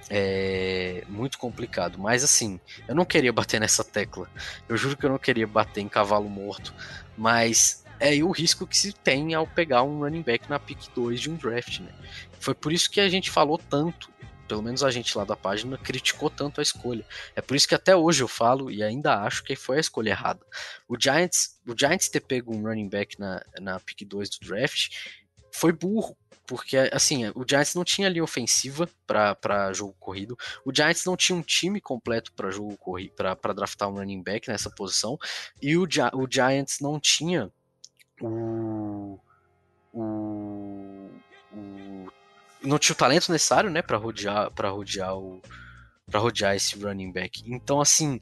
É 0.10 1.04
muito 1.10 1.38
complicado, 1.38 1.99
mas 1.99 2.23
assim, 2.23 2.58
eu 2.88 2.95
não 2.95 3.04
queria 3.04 3.34
bater 3.34 3.60
nessa 3.60 3.84
tecla. 3.84 4.30
Eu 4.69 4.77
juro 4.77 4.95
que 4.95 5.06
eu 5.06 5.10
não 5.10 5.19
queria 5.19 5.45
bater 5.45 5.82
em 5.82 5.89
cavalo 5.89 6.30
morto, 6.30 6.73
mas 7.17 7.84
é 7.99 8.15
o 8.23 8.32
risco 8.32 8.65
que 8.65 8.77
se 8.77 8.93
tem 8.93 9.34
ao 9.34 9.45
pegar 9.45 9.84
um 9.84 9.99
running 9.99 10.21
back 10.21 10.49
na 10.49 10.58
pick 10.58 10.80
2 10.95 11.19
de 11.19 11.30
um 11.30 11.36
draft, 11.36 11.80
né? 11.80 11.91
Foi 12.39 12.56
por 12.56 12.71
isso 12.71 12.89
que 12.89 13.01
a 13.01 13.10
gente 13.10 13.30
falou 13.30 13.58
tanto 13.58 14.10
pelo 14.51 14.61
menos 14.61 14.83
a 14.83 14.91
gente 14.91 15.17
lá 15.17 15.23
da 15.23 15.33
página, 15.33 15.77
criticou 15.77 16.29
tanto 16.29 16.59
a 16.59 16.61
escolha. 16.61 17.05
É 17.33 17.41
por 17.41 17.55
isso 17.55 17.65
que 17.65 17.73
até 17.73 17.95
hoje 17.95 18.21
eu 18.21 18.27
falo 18.27 18.69
e 18.69 18.83
ainda 18.83 19.23
acho 19.23 19.45
que 19.45 19.55
foi 19.55 19.77
a 19.77 19.79
escolha 19.79 20.09
errada. 20.09 20.45
O 20.89 20.97
Giants, 20.99 21.57
o 21.65 21.73
Giants 21.73 22.09
ter 22.09 22.19
pego 22.19 22.53
um 22.53 22.61
running 22.61 22.89
back 22.89 23.17
na, 23.17 23.41
na 23.61 23.79
pick 23.79 24.05
2 24.05 24.29
do 24.29 24.45
draft 24.45 24.89
foi 25.53 25.71
burro. 25.71 26.17
Porque, 26.45 26.75
assim, 26.91 27.29
o 27.33 27.45
Giants 27.47 27.73
não 27.75 27.85
tinha 27.85 28.09
linha 28.09 28.25
ofensiva 28.25 28.89
para 29.07 29.71
jogo 29.71 29.95
corrido. 29.97 30.37
O 30.65 30.75
Giants 30.75 31.05
não 31.05 31.15
tinha 31.15 31.37
um 31.37 31.41
time 31.41 31.79
completo 31.79 32.33
para 32.33 32.51
jogo 32.51 32.75
corrido, 32.75 33.13
para 33.13 33.53
draftar 33.53 33.87
um 33.87 33.93
running 33.93 34.21
back 34.21 34.49
nessa 34.49 34.69
posição. 34.69 35.17
E 35.61 35.77
o, 35.77 35.83
o 35.83 36.27
Giants 36.29 36.81
não 36.81 36.99
tinha 36.99 37.49
o, 38.19 39.17
o, 39.93 41.09
o 41.53 42.20
não 42.63 42.78
tinha 42.78 42.93
o 42.93 42.97
talento 42.97 43.32
necessário, 43.32 43.69
né, 43.69 43.82
para 43.82 43.97
rodear, 43.97 44.52
para 44.52 44.69
rodear 44.69 45.15
o 45.15 45.41
para 46.12 46.19
rodear 46.19 46.56
esse 46.56 46.78
running 46.78 47.12
back. 47.12 47.41
Então, 47.45 47.80
assim, 47.80 48.19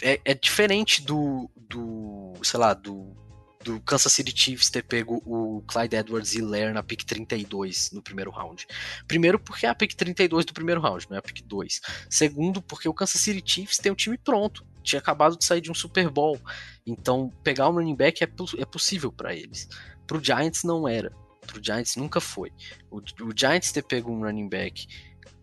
é, 0.00 0.18
é, 0.24 0.34
diferente 0.34 1.02
do, 1.02 1.50
do, 1.56 2.32
sei 2.42 2.58
lá, 2.58 2.72
do, 2.72 3.14
do 3.62 3.78
Kansas 3.80 4.10
City 4.12 4.32
Chiefs 4.34 4.70
ter 4.70 4.82
pego 4.82 5.22
o 5.26 5.62
Clyde 5.68 5.96
Edwards 5.96 6.34
Helaire 6.34 6.72
na 6.72 6.82
pick 6.82 7.04
32 7.04 7.90
no 7.92 8.02
primeiro 8.02 8.30
round. 8.30 8.66
Primeiro, 9.06 9.38
porque 9.38 9.66
é 9.66 9.68
a 9.68 9.74
pick 9.74 9.94
32 9.94 10.46
do 10.46 10.54
primeiro 10.54 10.80
round, 10.80 11.06
não 11.10 11.16
é 11.16 11.18
a 11.18 11.22
pick 11.22 11.42
2. 11.44 11.80
Segundo, 12.08 12.62
porque 12.62 12.88
o 12.88 12.94
Kansas 12.94 13.20
City 13.20 13.42
Chiefs 13.44 13.76
tem 13.76 13.92
o 13.92 13.96
time 13.96 14.16
pronto. 14.16 14.64
Tinha 14.82 15.00
acabado 15.00 15.36
de 15.36 15.44
sair 15.44 15.60
de 15.60 15.70
um 15.70 15.74
Super 15.74 16.08
Bowl. 16.08 16.40
Então, 16.86 17.30
pegar 17.42 17.68
um 17.68 17.72
running 17.72 17.96
back 17.96 18.24
é, 18.24 18.28
é 18.58 18.64
possível 18.64 19.12
para 19.12 19.34
eles. 19.34 19.68
Pro 20.06 20.22
Giants 20.22 20.64
não 20.64 20.88
era 20.88 21.12
pro 21.44 21.62
Giants 21.62 21.96
nunca 21.96 22.20
foi. 22.20 22.50
O, 22.90 22.98
o 22.98 23.32
Giants 23.36 23.72
ter 23.72 23.82
pego 23.82 24.10
um 24.10 24.20
running 24.20 24.48
back 24.48 24.86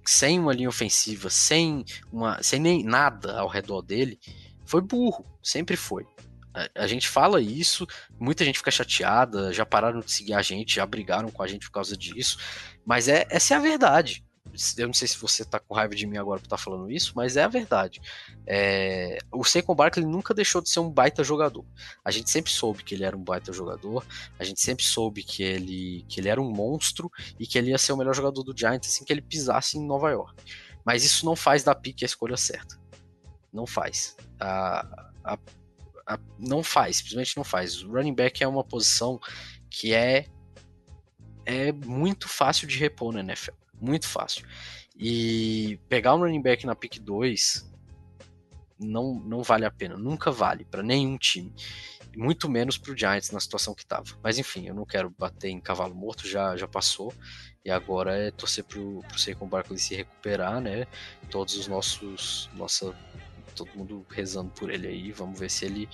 sem 0.05 0.39
uma 0.39 0.53
linha 0.53 0.69
ofensiva, 0.69 1.29
sem, 1.29 1.85
uma, 2.11 2.41
sem 2.41 2.59
nem 2.59 2.83
nada 2.83 3.39
ao 3.39 3.47
redor 3.47 3.81
dele, 3.81 4.19
foi 4.65 4.81
burro, 4.81 5.25
sempre 5.43 5.75
foi. 5.75 6.05
A, 6.53 6.83
a, 6.83 6.87
gente 6.87 7.07
fala 7.07 7.41
isso, 7.41 7.87
muita 8.19 8.43
gente 8.43 8.57
fica 8.57 8.71
chateada, 8.71 9.53
já 9.53 9.65
pararam 9.65 9.99
de 9.99 10.11
seguir 10.11 10.33
a 10.33 10.41
gente, 10.41 10.75
já 10.75 10.85
brigaram 10.85 11.29
com 11.29 11.43
a 11.43 11.47
gente 11.47 11.67
por 11.67 11.73
causa 11.73 11.95
disso, 11.95 12.37
mas 12.85 13.07
é, 13.07 13.25
essa 13.29 13.53
é 13.53 13.57
a 13.57 13.61
verdade. 13.61 14.25
Eu 14.77 14.87
não 14.87 14.93
sei 14.93 15.07
se 15.07 15.17
você 15.17 15.45
tá 15.45 15.59
com 15.59 15.73
raiva 15.73 15.95
de 15.95 16.05
mim 16.05 16.17
agora 16.17 16.39
por 16.39 16.45
estar 16.45 16.57
tá 16.57 16.61
falando 16.61 16.91
isso, 16.91 17.13
mas 17.15 17.37
é 17.37 17.43
a 17.43 17.47
verdade. 17.47 18.01
É, 18.45 19.17
o 19.31 19.43
Saquon 19.43 19.75
Barkley 19.75 20.05
nunca 20.05 20.33
deixou 20.33 20.61
de 20.61 20.69
ser 20.69 20.79
um 20.79 20.89
baita 20.89 21.23
jogador. 21.23 21.65
A 22.03 22.11
gente 22.11 22.29
sempre 22.29 22.51
soube 22.51 22.83
que 22.83 22.95
ele 22.95 23.03
era 23.03 23.15
um 23.15 23.23
baita 23.23 23.53
jogador, 23.53 24.05
a 24.37 24.43
gente 24.43 24.61
sempre 24.61 24.83
soube 24.83 25.23
que 25.23 25.41
ele, 25.41 26.05
que 26.07 26.19
ele 26.19 26.29
era 26.29 26.41
um 26.41 26.51
monstro 26.51 27.11
e 27.39 27.47
que 27.47 27.57
ele 27.57 27.71
ia 27.71 27.77
ser 27.77 27.93
o 27.93 27.97
melhor 27.97 28.13
jogador 28.13 28.43
do 28.43 28.57
Giants 28.57 28.89
assim 28.89 29.05
que 29.05 29.13
ele 29.13 29.21
pisasse 29.21 29.77
em 29.77 29.85
Nova 29.85 30.09
York. 30.09 30.43
Mas 30.83 31.03
isso 31.03 31.25
não 31.25 31.35
faz 31.35 31.63
da 31.63 31.75
pique 31.75 32.03
a 32.03 32.07
escolha 32.07 32.37
certa. 32.37 32.79
Não 33.53 33.67
faz. 33.67 34.15
A, 34.39 35.09
a, 35.23 35.37
a, 36.07 36.19
não 36.39 36.63
faz, 36.63 36.97
simplesmente 36.97 37.37
não 37.37 37.43
faz. 37.43 37.83
O 37.83 37.91
running 37.91 38.15
back 38.15 38.43
é 38.43 38.47
uma 38.47 38.63
posição 38.63 39.19
que 39.69 39.93
é, 39.93 40.25
é 41.45 41.71
muito 41.71 42.27
fácil 42.27 42.67
de 42.67 42.77
repor 42.77 43.13
na 43.13 43.19
NFL. 43.21 43.60
Muito 43.81 44.07
fácil. 44.07 44.45
E 44.95 45.79
pegar 45.89 46.13
um 46.13 46.19
running 46.19 46.41
back 46.41 46.65
na 46.65 46.75
pick 46.75 46.99
2 46.99 47.71
não, 48.79 49.15
não 49.15 49.41
vale 49.41 49.65
a 49.65 49.71
pena. 49.71 49.97
Nunca 49.97 50.31
vale 50.31 50.63
para 50.65 50.83
nenhum 50.83 51.17
time. 51.17 51.51
Muito 52.15 52.49
menos 52.49 52.77
para 52.77 52.91
o 52.91 52.97
Giants 52.97 53.31
na 53.31 53.39
situação 53.39 53.73
que 53.73 53.83
estava. 53.83 54.05
Mas 54.21 54.37
enfim, 54.37 54.67
eu 54.67 54.75
não 54.75 54.85
quero 54.85 55.09
bater 55.09 55.49
em 55.49 55.59
cavalo 55.59 55.95
morto, 55.95 56.27
já, 56.27 56.55
já 56.55 56.67
passou. 56.67 57.13
E 57.63 57.71
agora 57.71 58.15
é 58.15 58.31
torcer 58.31 58.63
pro, 58.63 59.01
pro 59.07 59.19
Saquon 59.19 59.47
Barkley 59.47 59.79
se 59.79 59.95
recuperar, 59.95 60.59
né? 60.59 60.85
Todos 61.29 61.55
os 61.55 61.67
nossos. 61.67 62.49
Nossa, 62.53 62.93
todo 63.55 63.71
mundo 63.75 64.05
rezando 64.09 64.51
por 64.51 64.69
ele 64.69 64.87
aí. 64.87 65.11
Vamos 65.11 65.39
ver 65.39 65.49
se 65.49 65.65
ele 65.65 65.89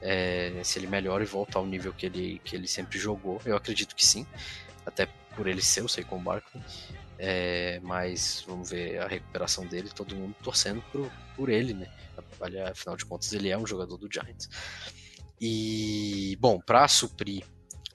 é, 0.00 0.60
se 0.64 0.78
ele 0.78 0.86
melhora 0.86 1.22
e 1.22 1.26
volta 1.26 1.58
ao 1.58 1.66
nível 1.66 1.92
que 1.92 2.06
ele, 2.06 2.40
que 2.44 2.56
ele 2.56 2.66
sempre 2.66 2.98
jogou. 2.98 3.40
Eu 3.44 3.56
acredito 3.56 3.94
que 3.94 4.06
sim. 4.06 4.26
Até 4.86 5.06
por 5.36 5.46
ele 5.46 5.60
ser 5.62 5.82
o 5.82 5.88
Saquon 5.88 6.22
Barkley. 6.22 6.62
É, 7.18 7.80
mas 7.82 8.44
vamos 8.46 8.70
ver 8.70 9.00
a 9.00 9.08
recuperação 9.08 9.66
dele, 9.66 9.90
todo 9.94 10.14
mundo 10.14 10.36
torcendo 10.42 10.80
por, 10.92 11.10
por 11.34 11.48
ele, 11.48 11.74
né? 11.74 11.90
Afinal 12.70 12.96
de 12.96 13.04
contas, 13.04 13.32
ele 13.32 13.48
é 13.48 13.58
um 13.58 13.66
jogador 13.66 13.96
do 13.96 14.08
Giants. 14.12 14.48
E, 15.40 16.36
bom, 16.40 16.60
para 16.60 16.86
suprir 16.86 17.44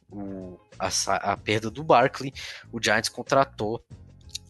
o, 0.10 0.60
a, 0.78 0.90
a, 1.32 1.38
perda 1.38 1.70
do 1.70 1.84
Barkley, 1.84 2.34
o 2.72 2.82
Giants 2.82 3.10
contratou 3.10 3.84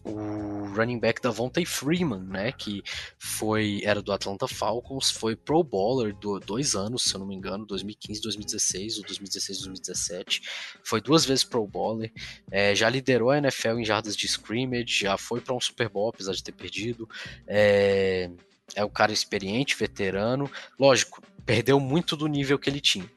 o 0.04 0.66
running 0.74 0.98
back 0.98 1.20
da 1.20 1.30
Vontae 1.30 1.64
Freeman, 1.64 2.22
né, 2.22 2.52
que 2.52 2.82
foi 3.18 3.80
era 3.84 4.02
do 4.02 4.12
Atlanta 4.12 4.46
Falcons, 4.46 5.10
foi 5.10 5.34
Pro 5.34 5.64
Bowler 5.64 6.14
do 6.14 6.38
dois 6.38 6.74
anos, 6.74 7.04
se 7.04 7.14
eu 7.14 7.20
não 7.20 7.26
me 7.26 7.34
engano, 7.34 7.64
2015, 7.64 8.20
2016 8.20 8.98
ou 8.98 9.04
2016, 9.04 9.58
2017, 9.58 10.42
foi 10.82 11.00
duas 11.00 11.24
vezes 11.24 11.44
Pro 11.44 11.66
Bowler, 11.66 12.12
é, 12.50 12.74
já 12.74 12.88
liderou 12.88 13.30
a 13.30 13.38
NFL 13.38 13.78
em 13.78 13.84
jardas 13.84 14.14
de 14.14 14.26
scrimmage, 14.26 15.00
já 15.00 15.16
foi 15.16 15.40
para 15.40 15.54
um 15.54 15.60
Super 15.60 15.88
Bowl 15.88 16.10
apesar 16.10 16.32
de 16.32 16.42
ter 16.42 16.52
perdido, 16.52 17.08
é, 17.46 18.30
é 18.74 18.84
um 18.84 18.90
cara 18.90 19.12
experiente, 19.12 19.76
veterano, 19.76 20.50
lógico, 20.78 21.22
perdeu 21.46 21.80
muito 21.80 22.16
do 22.16 22.26
nível 22.26 22.58
que 22.58 22.68
ele 22.68 22.80
tinha. 22.80 23.10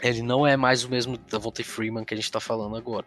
Ele 0.00 0.22
não 0.22 0.46
é 0.46 0.56
mais 0.56 0.84
o 0.84 0.88
mesmo 0.88 1.18
Davonte 1.18 1.64
Freeman 1.64 2.04
que 2.04 2.14
a 2.14 2.16
gente 2.16 2.30
tá 2.30 2.38
falando 2.38 2.76
agora. 2.76 3.04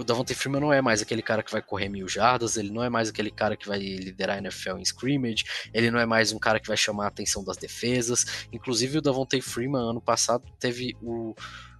O 0.00 0.04
Davonte 0.04 0.34
Freeman 0.34 0.62
não 0.62 0.72
é 0.72 0.80
mais 0.80 1.02
aquele 1.02 1.20
cara 1.20 1.42
que 1.42 1.52
vai 1.52 1.60
correr 1.60 1.90
mil 1.90 2.08
jardas, 2.08 2.56
ele 2.56 2.70
não 2.70 2.82
é 2.82 2.88
mais 2.88 3.10
aquele 3.10 3.30
cara 3.30 3.54
que 3.54 3.68
vai 3.68 3.78
liderar 3.78 4.36
a 4.36 4.38
NFL 4.38 4.78
em 4.78 4.82
scrimmage, 4.82 5.44
ele 5.74 5.90
não 5.90 6.00
é 6.00 6.06
mais 6.06 6.32
um 6.32 6.38
cara 6.38 6.58
que 6.58 6.66
vai 6.66 6.76
chamar 6.76 7.04
a 7.04 7.08
atenção 7.08 7.44
das 7.44 7.58
defesas. 7.58 8.46
Inclusive 8.50 8.96
o 8.96 9.02
Davonte 9.02 9.38
Freeman 9.42 9.90
ano 9.90 10.00
passado 10.00 10.42
teve 10.58 10.96
o 11.02 11.34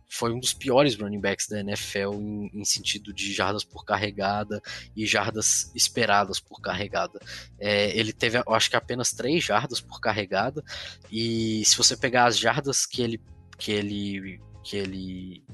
foi 0.06 0.32
um 0.32 0.38
dos 0.40 0.52
piores 0.52 0.96
running 0.96 1.20
backs 1.20 1.46
da 1.46 1.60
NFL 1.60 2.12
em, 2.14 2.50
em, 2.52 2.64
sentido 2.64 3.10
de 3.10 3.32
jardas 3.32 3.64
por 3.64 3.84
carregada 3.86 4.60
e 4.94 5.06
jardas 5.06 5.72
esperadas 5.74 6.40
por 6.40 6.60
carregada. 6.60 7.18
É, 7.58 7.96
ele 7.96 8.12
teve, 8.12 8.42
acho 8.48 8.68
que 8.68 8.76
apenas 8.76 9.12
três 9.12 9.42
jardas 9.42 9.80
por 9.80 9.98
carregada, 9.98 10.62
e 11.10 11.62
se 11.64 11.74
você 11.74 11.96
pegar 11.96 12.26
as 12.26 12.36
jardas 12.36 12.84
que 12.84 13.00
ele 13.00 13.20
que 13.56 13.72
ele 13.72 14.40
que 14.62 14.76
ele 14.76 15.44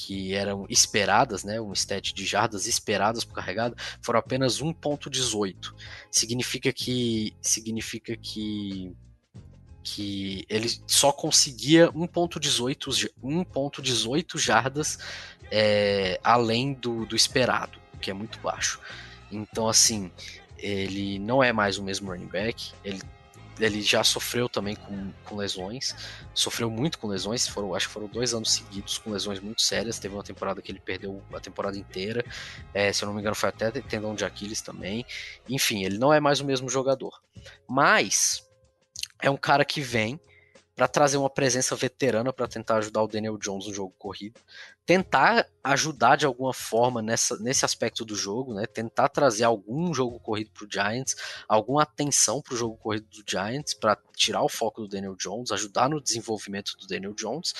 que 0.00 0.32
eram 0.32 0.64
esperadas, 0.70 1.42
né, 1.42 1.60
um 1.60 1.72
stat 1.72 2.14
de 2.14 2.24
jardas 2.24 2.68
esperadas 2.68 3.24
por 3.24 3.34
carregada, 3.34 3.74
foram 4.00 4.20
apenas 4.20 4.62
1.18. 4.62 5.74
Significa 6.08 6.72
que 6.72 7.34
significa 7.42 8.16
que 8.16 8.92
que 9.82 10.44
ele 10.50 10.68
só 10.86 11.10
conseguia 11.10 11.90
1.18 11.92 13.10
1.18 13.24 14.38
jardas 14.38 14.98
é, 15.50 16.20
além 16.22 16.74
do, 16.74 17.06
do 17.06 17.16
esperado, 17.16 17.80
que 18.00 18.10
é 18.10 18.14
muito 18.14 18.38
baixo. 18.38 18.78
Então 19.32 19.66
assim, 19.66 20.12
ele 20.58 21.18
não 21.18 21.42
é 21.42 21.52
mais 21.52 21.76
o 21.76 21.82
mesmo 21.82 22.10
running 22.10 22.26
back, 22.26 22.72
ele 22.84 23.00
ele 23.60 23.82
já 23.82 24.04
sofreu 24.04 24.48
também 24.48 24.76
com, 24.76 25.12
com 25.24 25.36
lesões, 25.36 25.94
sofreu 26.34 26.70
muito 26.70 26.98
com 26.98 27.08
lesões, 27.08 27.46
foram, 27.46 27.74
acho 27.74 27.86
que 27.86 27.92
foram 27.92 28.06
dois 28.06 28.34
anos 28.34 28.52
seguidos 28.52 28.98
com 28.98 29.10
lesões 29.10 29.40
muito 29.40 29.62
sérias. 29.62 29.98
Teve 29.98 30.14
uma 30.14 30.22
temporada 30.22 30.62
que 30.62 30.70
ele 30.70 30.80
perdeu 30.80 31.22
a 31.32 31.40
temporada 31.40 31.76
inteira, 31.76 32.24
é, 32.72 32.92
se 32.92 33.02
eu 33.02 33.06
não 33.06 33.14
me 33.14 33.20
engano, 33.20 33.34
foi 33.34 33.48
até 33.48 33.70
tendão 33.70 34.14
de 34.14 34.24
Aquiles 34.24 34.60
também. 34.60 35.04
Enfim, 35.48 35.84
ele 35.84 35.98
não 35.98 36.12
é 36.12 36.20
mais 36.20 36.40
o 36.40 36.44
mesmo 36.44 36.68
jogador, 36.68 37.20
mas 37.66 38.46
é 39.20 39.30
um 39.30 39.36
cara 39.36 39.64
que 39.64 39.80
vem 39.80 40.20
para 40.78 40.86
trazer 40.86 41.16
uma 41.16 41.28
presença 41.28 41.74
veterana 41.74 42.32
para 42.32 42.46
tentar 42.46 42.76
ajudar 42.76 43.02
o 43.02 43.08
Daniel 43.08 43.36
Jones 43.36 43.66
no 43.66 43.74
jogo 43.74 43.92
corrido, 43.98 44.40
tentar 44.86 45.44
ajudar 45.64 46.14
de 46.14 46.24
alguma 46.24 46.54
forma 46.54 47.02
nessa, 47.02 47.36
nesse 47.40 47.64
aspecto 47.64 48.04
do 48.04 48.14
jogo, 48.14 48.54
né? 48.54 48.64
Tentar 48.64 49.08
trazer 49.08 49.42
algum 49.42 49.92
jogo 49.92 50.20
corrido 50.20 50.52
para 50.52 50.64
o 50.64 50.68
Giants, 50.70 51.16
alguma 51.48 51.82
atenção 51.82 52.40
para 52.40 52.54
o 52.54 52.56
jogo 52.56 52.76
corrido 52.76 53.08
do 53.08 53.28
Giants 53.28 53.74
para 53.74 53.98
tirar 54.14 54.40
o 54.44 54.48
foco 54.48 54.82
do 54.82 54.88
Daniel 54.88 55.16
Jones, 55.16 55.50
ajudar 55.50 55.90
no 55.90 56.00
desenvolvimento 56.00 56.76
do 56.78 56.86
Daniel 56.86 57.12
Jones 57.12 57.52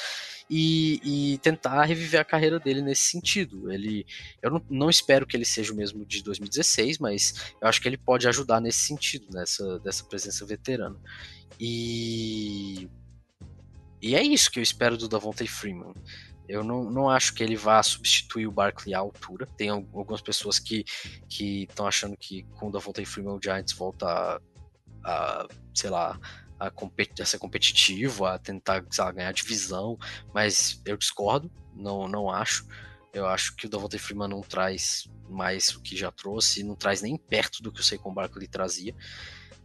e, 0.48 1.00
e 1.32 1.38
tentar 1.38 1.82
reviver 1.82 2.20
a 2.20 2.24
carreira 2.24 2.60
dele 2.60 2.82
nesse 2.82 3.02
sentido. 3.02 3.72
Ele, 3.72 4.06
eu 4.40 4.48
não, 4.48 4.64
não, 4.70 4.88
espero 4.88 5.26
que 5.26 5.36
ele 5.36 5.44
seja 5.44 5.72
o 5.72 5.76
mesmo 5.76 6.06
de 6.06 6.22
2016, 6.22 6.98
mas 6.98 7.52
eu 7.60 7.66
acho 7.66 7.82
que 7.82 7.88
ele 7.88 7.98
pode 7.98 8.28
ajudar 8.28 8.60
nesse 8.60 8.78
sentido, 8.78 9.26
nessa 9.32 9.80
dessa 9.80 10.04
presença 10.04 10.46
veterana. 10.46 10.96
E 11.58 12.88
e 14.00 14.14
é 14.14 14.22
isso 14.22 14.50
que 14.50 14.58
eu 14.58 14.62
espero 14.62 14.96
do 14.96 15.08
Davonte 15.08 15.46
Freeman. 15.46 15.94
Eu 16.48 16.64
não, 16.64 16.90
não 16.90 17.10
acho 17.10 17.34
que 17.34 17.42
ele 17.42 17.56
vá 17.56 17.82
substituir 17.82 18.46
o 18.46 18.52
Barkley 18.52 18.94
à 18.94 18.98
altura. 18.98 19.46
Tem 19.46 19.68
algumas 19.68 20.22
pessoas 20.22 20.58
que 20.58 20.84
estão 21.64 21.86
achando 21.86 22.16
que 22.16 22.44
com 22.58 22.68
o 22.68 22.72
Davonte 22.72 23.04
Freeman 23.04 23.34
o 23.34 23.40
Giants 23.42 23.74
volta 23.74 24.06
a, 24.06 24.40
a 25.04 25.48
sei 25.74 25.90
lá, 25.90 26.18
a, 26.58 26.66
a, 26.68 27.24
ser 27.26 27.38
competitivo, 27.38 28.24
a 28.24 28.38
tentar 28.38 28.84
lá, 28.98 29.12
ganhar 29.12 29.32
divisão, 29.32 29.98
mas 30.34 30.80
eu 30.86 30.96
discordo, 30.96 31.50
não, 31.74 32.08
não 32.08 32.30
acho. 32.30 32.66
Eu 33.12 33.26
acho 33.26 33.54
que 33.56 33.66
o 33.66 33.70
Davonte 33.70 33.98
Freeman 33.98 34.28
não 34.28 34.40
traz 34.40 35.08
mais 35.28 35.68
o 35.70 35.82
que 35.82 35.96
já 35.96 36.10
trouxe, 36.10 36.62
não 36.62 36.74
traz 36.74 37.02
nem 37.02 37.16
perto 37.16 37.62
do 37.62 37.70
que 37.70 37.80
o 37.80 37.84
Saquon 37.84 38.12
Barkley 38.12 38.48
trazia. 38.48 38.94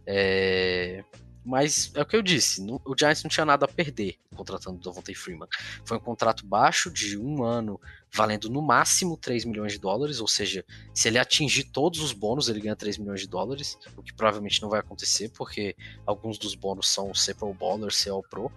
É, 0.06 1.02
mas 1.44 1.92
é 1.94 2.00
o 2.00 2.06
que 2.06 2.16
eu 2.16 2.22
disse, 2.22 2.64
o 2.84 2.94
Giants 2.98 3.22
não 3.22 3.28
tinha 3.28 3.44
nada 3.44 3.66
a 3.66 3.68
perder 3.68 4.18
contratando 4.34 4.78
o 4.78 4.80
Devontae 4.80 5.14
Freeman. 5.14 5.48
Foi 5.84 5.96
um 5.96 6.00
contrato 6.00 6.46
baixo 6.46 6.90
de 6.90 7.18
um 7.18 7.44
ano, 7.44 7.80
valendo 8.12 8.48
no 8.48 8.62
máximo 8.62 9.16
3 9.16 9.44
milhões 9.44 9.72
de 9.72 9.78
dólares, 9.78 10.20
ou 10.20 10.26
seja, 10.26 10.64
se 10.92 11.08
ele 11.08 11.18
atingir 11.18 11.64
todos 11.64 12.00
os 12.00 12.12
bônus, 12.12 12.48
ele 12.48 12.60
ganha 12.60 12.74
3 12.74 12.98
milhões 12.98 13.20
de 13.20 13.28
dólares, 13.28 13.78
o 13.96 14.02
que 14.02 14.12
provavelmente 14.12 14.62
não 14.62 14.70
vai 14.70 14.80
acontecer, 14.80 15.30
porque 15.30 15.76
alguns 16.06 16.38
dos 16.38 16.54
bônus 16.54 16.88
são 16.88 17.12
ser 17.14 17.34
Pro 17.34 17.52
Bowler, 17.52 17.92
ser 17.92 18.10
All 18.10 18.22
Pro, 18.22 18.50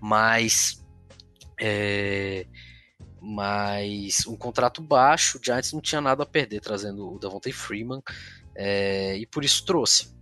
mas... 0.00 0.84
É, 1.62 2.46
mas 3.22 4.26
um 4.26 4.34
contrato 4.34 4.80
baixo, 4.80 5.36
o 5.36 5.44
Giants 5.44 5.74
não 5.74 5.80
tinha 5.82 6.00
nada 6.00 6.22
a 6.22 6.26
perder 6.26 6.60
trazendo 6.60 7.12
o 7.12 7.18
Devontae 7.18 7.52
Freeman, 7.52 8.02
é, 8.54 9.18
e 9.18 9.26
por 9.26 9.44
isso 9.44 9.64
trouxe 9.66 10.18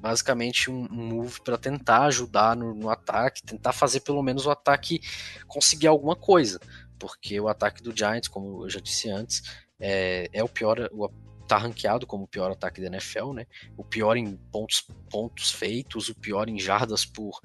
basicamente 0.00 0.70
um, 0.70 0.86
um 0.90 1.08
move 1.14 1.40
para 1.42 1.58
tentar 1.58 2.04
ajudar 2.04 2.56
no, 2.56 2.74
no, 2.74 2.88
ataque, 2.88 3.42
tentar 3.42 3.72
fazer 3.72 4.00
pelo 4.00 4.22
menos 4.22 4.46
o 4.46 4.50
ataque 4.50 5.00
conseguir 5.46 5.88
alguma 5.88 6.16
coisa, 6.16 6.60
porque 6.98 7.38
o 7.40 7.48
ataque 7.48 7.82
do 7.82 7.96
Giants, 7.96 8.28
como 8.28 8.64
eu 8.64 8.70
já 8.70 8.80
disse 8.80 9.10
antes, 9.10 9.42
é, 9.80 10.28
é 10.32 10.42
o 10.42 10.48
pior, 10.48 10.88
o, 10.92 11.08
tá 11.46 11.56
ranqueado 11.56 12.06
como 12.06 12.24
o 12.24 12.28
pior 12.28 12.50
ataque 12.50 12.80
da 12.80 12.88
NFL, 12.88 13.32
né? 13.32 13.46
O 13.76 13.82
pior 13.82 14.16
em 14.16 14.36
pontos, 14.52 14.86
pontos 15.10 15.50
feitos, 15.50 16.08
o 16.08 16.14
pior 16.14 16.48
em 16.48 16.58
jardas 16.58 17.04
por, 17.04 17.40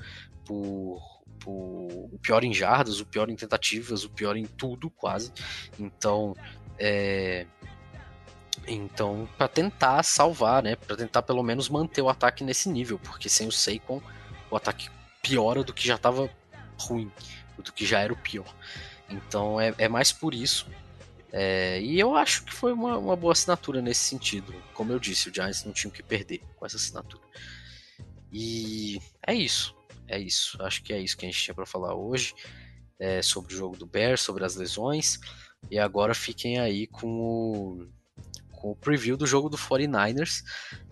por, 0.45 1.01
o 1.45 2.19
pior 2.21 2.43
em 2.43 2.53
jardas, 2.53 2.99
o 2.99 3.05
pior 3.05 3.29
em 3.29 3.35
tentativas, 3.35 4.03
o 4.03 4.09
pior 4.09 4.35
em 4.35 4.45
tudo 4.45 4.89
quase. 4.89 5.31
Então, 5.79 6.35
é, 6.77 7.47
então, 8.67 9.27
para 9.37 9.47
tentar 9.47 10.01
salvar, 10.03 10.63
né, 10.63 10.75
para 10.75 10.95
tentar 10.95 11.21
pelo 11.21 11.43
menos 11.43 11.69
manter 11.69 12.01
o 12.01 12.09
ataque 12.09 12.43
nesse 12.43 12.69
nível, 12.69 12.99
porque 12.99 13.29
sem 13.29 13.47
o 13.47 13.51
Seikon 13.51 14.01
o 14.49 14.55
ataque 14.55 14.89
piora 15.21 15.63
do 15.63 15.73
que 15.73 15.87
já 15.87 15.95
estava 15.95 16.29
ruim, 16.79 17.11
do 17.57 17.71
que 17.71 17.85
já 17.85 17.99
era 17.99 18.13
o 18.13 18.17
pior. 18.17 18.53
Então 19.09 19.59
é, 19.59 19.73
é 19.77 19.87
mais 19.87 20.11
por 20.11 20.33
isso. 20.33 20.67
É, 21.31 21.81
e 21.81 21.99
eu 21.99 22.15
acho 22.15 22.45
que 22.45 22.53
foi 22.53 22.71
uma, 22.71 22.97
uma 22.97 23.15
boa 23.15 23.33
assinatura 23.33 23.81
nesse 23.81 24.01
sentido. 24.01 24.53
Como 24.73 24.91
eu 24.91 24.99
disse, 24.99 25.29
o 25.29 25.33
Giants 25.33 25.63
não 25.65 25.73
tinha 25.73 25.89
o 25.89 25.93
que 25.93 26.03
perder 26.03 26.41
com 26.55 26.65
essa 26.65 26.77
assinatura. 26.77 27.23
E 28.31 29.01
é 29.25 29.33
isso. 29.33 29.75
É 30.07 30.19
isso. 30.19 30.61
Acho 30.61 30.83
que 30.83 30.93
é 30.93 30.99
isso 30.99 31.17
que 31.17 31.25
a 31.25 31.29
gente 31.29 31.41
tinha 31.41 31.55
para 31.55 31.65
falar 31.65 31.95
hoje. 31.95 32.35
É, 32.99 33.21
sobre 33.21 33.53
o 33.53 33.57
jogo 33.57 33.75
do 33.75 33.87
Bears, 33.87 34.21
sobre 34.21 34.45
as 34.45 34.55
lesões. 34.55 35.19
E 35.71 35.79
agora 35.79 36.13
fiquem 36.13 36.59
aí 36.59 36.85
com 36.85 37.07
o, 37.07 37.87
com 38.63 38.71
o 38.71 38.75
preview 38.75 39.17
do 39.17 39.27
jogo 39.27 39.49
do 39.49 39.57
49ers, 39.57 40.41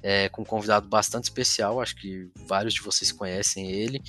é, 0.03 0.27
com 0.27 0.41
um 0.41 0.45
convidado 0.45 0.89
bastante 0.89 1.23
especial. 1.23 1.79
Acho 1.79 1.95
que 1.95 2.29
vários 2.45 2.73
de 2.73 2.81
vocês 2.81 3.13
conhecem 3.13 3.71
ele. 3.71 4.01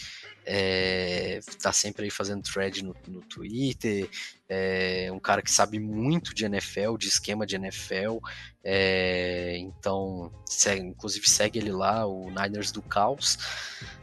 É, 0.44 1.38
tá 1.62 1.72
sempre 1.72 2.02
aí 2.02 2.10
fazendo 2.10 2.42
thread 2.42 2.82
no, 2.82 2.96
no 3.06 3.20
Twitter, 3.20 4.10
é 4.48 5.08
um 5.12 5.20
cara 5.20 5.40
que 5.40 5.52
sabe 5.52 5.78
muito 5.78 6.34
de 6.34 6.44
NFL, 6.44 6.96
de 6.98 7.06
esquema 7.06 7.46
de 7.46 7.54
NFL, 7.54 8.18
é, 8.64 9.56
então 9.58 10.32
segue, 10.44 10.80
inclusive 10.84 11.30
segue 11.30 11.60
ele 11.60 11.70
lá, 11.70 12.04
o 12.04 12.28
Niners 12.28 12.72
do 12.72 12.82
Caos, 12.82 13.38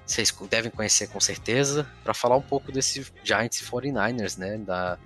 vocês 0.06 0.34
devem 0.50 0.72
conhecer 0.72 1.08
com 1.10 1.20
certeza, 1.20 1.86
para 2.06 2.14
falar 2.14 2.38
um 2.38 2.42
pouco 2.42 2.72
desse 2.72 3.06
Giants 3.22 3.60
e 3.60 3.66
49ers, 3.66 4.38
né, 4.38 4.58
da, 4.60 4.98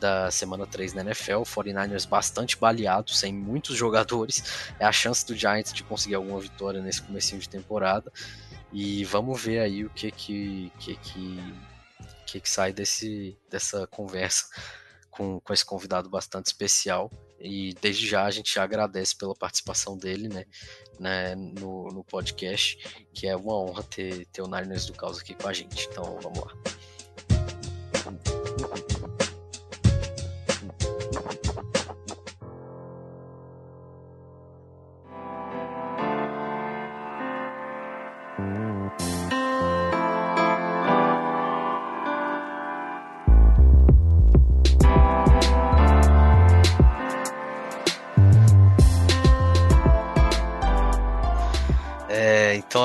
da 0.00 0.30
semana 0.30 0.66
3 0.66 0.94
na 0.94 1.02
NFL, 1.02 1.42
49ers 1.42 2.08
bastante 2.08 2.56
baleado, 2.56 3.12
sem 3.12 3.32
muitos 3.32 3.76
jogadores, 3.76 4.72
é 4.78 4.84
a 4.84 4.92
chance 4.92 5.24
do 5.26 5.36
Giants 5.36 5.72
de 5.72 5.84
conseguir 5.84 6.16
alguma 6.16 6.40
vitória 6.40 6.80
nesse 6.80 7.02
comecinho 7.02 7.40
de 7.40 7.48
temporada, 7.48 8.10
e 8.72 9.04
vamos 9.04 9.40
ver 9.40 9.60
aí 9.60 9.84
o 9.84 9.90
que 9.90 10.10
que, 10.10 10.72
que, 10.78 10.96
que, 10.96 11.54
que, 12.26 12.40
que 12.40 12.48
sai 12.48 12.72
desse, 12.72 13.36
dessa 13.50 13.86
conversa 13.86 14.46
com, 15.10 15.38
com 15.40 15.52
esse 15.52 15.64
convidado 15.64 16.08
bastante 16.08 16.46
especial. 16.46 17.10
E 17.38 17.74
desde 17.80 18.06
já 18.06 18.24
a 18.24 18.30
gente 18.30 18.58
agradece 18.58 19.16
pela 19.16 19.34
participação 19.34 19.96
dele 19.96 20.28
né, 20.28 20.44
né, 20.98 21.34
no, 21.34 21.88
no 21.88 22.04
podcast, 22.04 22.76
que 23.12 23.26
é 23.26 23.34
uma 23.34 23.58
honra 23.58 23.82
ter, 23.82 24.26
ter 24.26 24.42
o 24.42 24.46
Niners 24.46 24.86
do 24.86 24.92
Caos 24.92 25.18
aqui 25.18 25.34
com 25.34 25.48
a 25.48 25.52
gente. 25.52 25.88
Então 25.90 26.18
vamos 26.20 26.38
lá. 26.40 26.52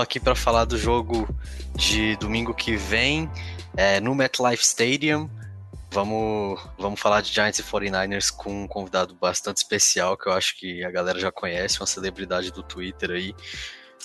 Aqui 0.06 0.20
para 0.20 0.36
falar 0.36 0.66
do 0.66 0.78
jogo 0.78 1.28
de 1.76 2.16
domingo 2.18 2.53
que 2.53 2.78
vem 2.78 3.28
é, 3.76 3.99
no 3.99 4.14
MetLife 4.14 4.64
Stadium. 4.64 5.28
Vamos, 5.89 6.62
vamos 6.78 6.99
falar 6.99 7.22
de 7.22 7.34
Giants 7.34 7.58
e 7.58 7.64
49ers 7.64 8.30
com 8.30 8.64
um 8.64 8.68
convidado 8.68 9.16
bastante 9.16 9.58
especial 9.58 10.16
que 10.16 10.30
eu 10.30 10.34
acho 10.34 10.56
que 10.60 10.84
a 10.84 10.91
galera 10.91 11.20
já 11.20 11.32
conhece, 11.32 11.80
uma 11.80 11.88
celebridade 11.88 12.51
do 12.51 12.62
Twitter 12.62 13.12
aí. 13.12 13.36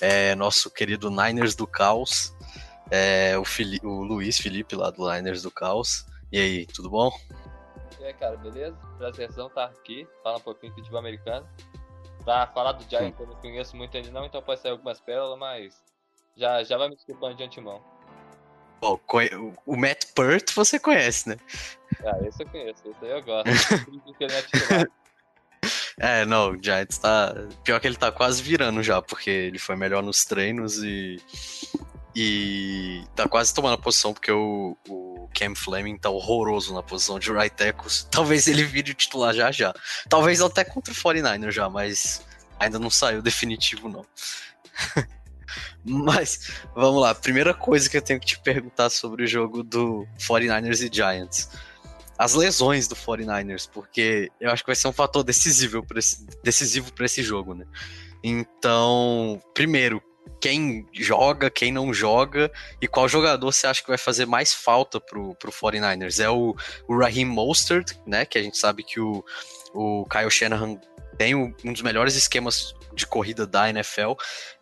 É 0.01 0.33
nosso 0.33 0.71
querido 0.71 1.11
Niners 1.11 1.53
do 1.53 1.67
Caos, 1.67 2.35
é, 2.89 3.37
o, 3.37 3.45
Fili 3.45 3.79
o 3.83 4.01
Luiz 4.01 4.37
Felipe 4.39 4.75
lá 4.75 4.89
do 4.89 5.07
Niners 5.07 5.43
do 5.43 5.51
Caos. 5.51 6.07
E 6.31 6.39
aí, 6.39 6.65
tudo 6.65 6.89
bom? 6.89 7.11
E 7.99 8.05
aí, 8.05 8.13
cara, 8.15 8.37
beleza? 8.37 8.75
Prazerzão 8.97 9.47
estar 9.47 9.65
aqui, 9.65 10.07
falar 10.23 10.37
um 10.37 10.41
pouquinho 10.41 10.73
de 10.73 10.79
futebol 10.79 10.99
americano. 10.99 11.47
Pra 12.23 12.47
falar 12.47 12.71
do 12.71 12.89
Giants 12.89 13.19
eu 13.19 13.27
não 13.27 13.35
conheço 13.35 13.77
muito 13.77 13.95
ainda 13.95 14.09
não, 14.09 14.25
então 14.25 14.41
pode 14.41 14.61
sair 14.61 14.71
algumas 14.71 14.99
pérolas, 14.99 15.37
mas 15.37 15.90
já, 16.35 16.63
já 16.63 16.77
vai 16.77 16.89
me 16.89 16.95
desculpando 16.95 17.35
de 17.35 17.43
antemão. 17.43 17.81
Bom, 18.81 18.99
o 19.65 19.77
Matt 19.77 20.05
Pert 20.15 20.53
você 20.55 20.79
conhece, 20.79 21.29
né? 21.29 21.37
Ah, 22.03 22.17
esse 22.27 22.41
eu 22.41 22.49
conheço, 22.49 22.81
esse 22.89 23.05
aí 23.05 23.11
eu 23.11 23.21
gosto. 23.21 23.47
é, 25.99 26.25
não, 26.25 26.53
o 26.53 26.63
Giants 26.63 26.97
tá. 26.97 27.31
Pior 27.63 27.79
que 27.79 27.87
ele 27.87 27.95
tá 27.95 28.11
quase 28.11 28.41
virando 28.41 28.81
já, 28.81 28.99
porque 28.99 29.29
ele 29.29 29.59
foi 29.59 29.75
melhor 29.75 30.01
nos 30.01 30.25
treinos 30.25 30.81
e. 30.83 31.21
E 32.13 33.03
tá 33.15 33.29
quase 33.29 33.53
tomando 33.53 33.75
a 33.75 33.77
posição, 33.77 34.13
porque 34.13 34.31
o, 34.31 34.75
o 34.89 35.29
Cam 35.33 35.55
Fleming 35.55 35.97
tá 35.97 36.09
horroroso 36.09 36.73
na 36.73 36.83
posição 36.83 37.19
de 37.19 37.31
right 37.31 37.55
tackle. 37.55 37.89
Talvez 38.11 38.47
ele 38.47 38.63
vire 38.63 38.91
o 38.91 38.95
titular 38.95 39.33
já 39.33 39.51
já. 39.51 39.73
Talvez 40.09 40.41
até 40.41 40.65
contra 40.65 40.91
o 40.91 41.01
49 41.01 41.51
já, 41.51 41.69
mas 41.69 42.25
ainda 42.59 42.79
não 42.79 42.89
saiu 42.89 43.21
definitivo, 43.21 43.87
não. 43.87 44.05
mas, 45.83 46.51
vamos 46.75 47.01
lá. 47.01 47.13
Primeira 47.15 47.53
coisa 47.53 47.89
que 47.89 47.97
eu 47.97 48.01
tenho 48.01 48.19
que 48.19 48.25
te 48.25 48.39
perguntar 48.39 48.89
sobre 48.89 49.23
o 49.23 49.27
jogo 49.27 49.63
do 49.63 50.07
49ers 50.17 50.87
e 50.87 50.93
Giants. 50.93 51.49
As 52.17 52.33
lesões 52.33 52.87
do 52.87 52.95
49ers, 52.95 53.67
porque 53.71 54.29
eu 54.39 54.51
acho 54.51 54.63
que 54.63 54.67
vai 54.67 54.75
ser 54.75 54.87
um 54.87 54.93
fator 54.93 55.23
decisivo 55.23 55.83
para 55.83 55.99
esse, 55.99 56.25
decisivo 56.43 56.91
esse 56.99 57.23
jogo, 57.23 57.55
né? 57.55 57.65
Então, 58.23 59.41
primeiro, 59.53 60.01
quem 60.39 60.87
joga, 60.91 61.49
quem 61.49 61.71
não 61.71 61.93
joga 61.93 62.51
e 62.81 62.87
qual 62.87 63.07
jogador 63.07 63.51
você 63.51 63.67
acha 63.67 63.81
que 63.81 63.87
vai 63.87 63.97
fazer 63.97 64.25
mais 64.25 64.53
falta 64.53 64.99
pro, 64.99 65.35
pro 65.35 65.51
49ers? 65.51 66.23
É 66.23 66.29
o, 66.29 66.55
o 66.87 66.97
Raheem 66.97 67.25
Mostert, 67.25 67.93
né? 68.05 68.25
Que 68.25 68.37
a 68.37 68.43
gente 68.43 68.57
sabe 68.57 68.83
que 68.83 68.99
o, 68.99 69.23
o 69.73 70.05
Kyle 70.05 70.29
Shanahan 70.29 70.79
tem 71.17 71.35
um 71.35 71.73
dos 71.73 71.81
melhores 71.81 72.15
esquemas 72.15 72.75
de 72.93 73.05
corrida 73.05 73.47
da 73.47 73.69
NFL 73.69 74.13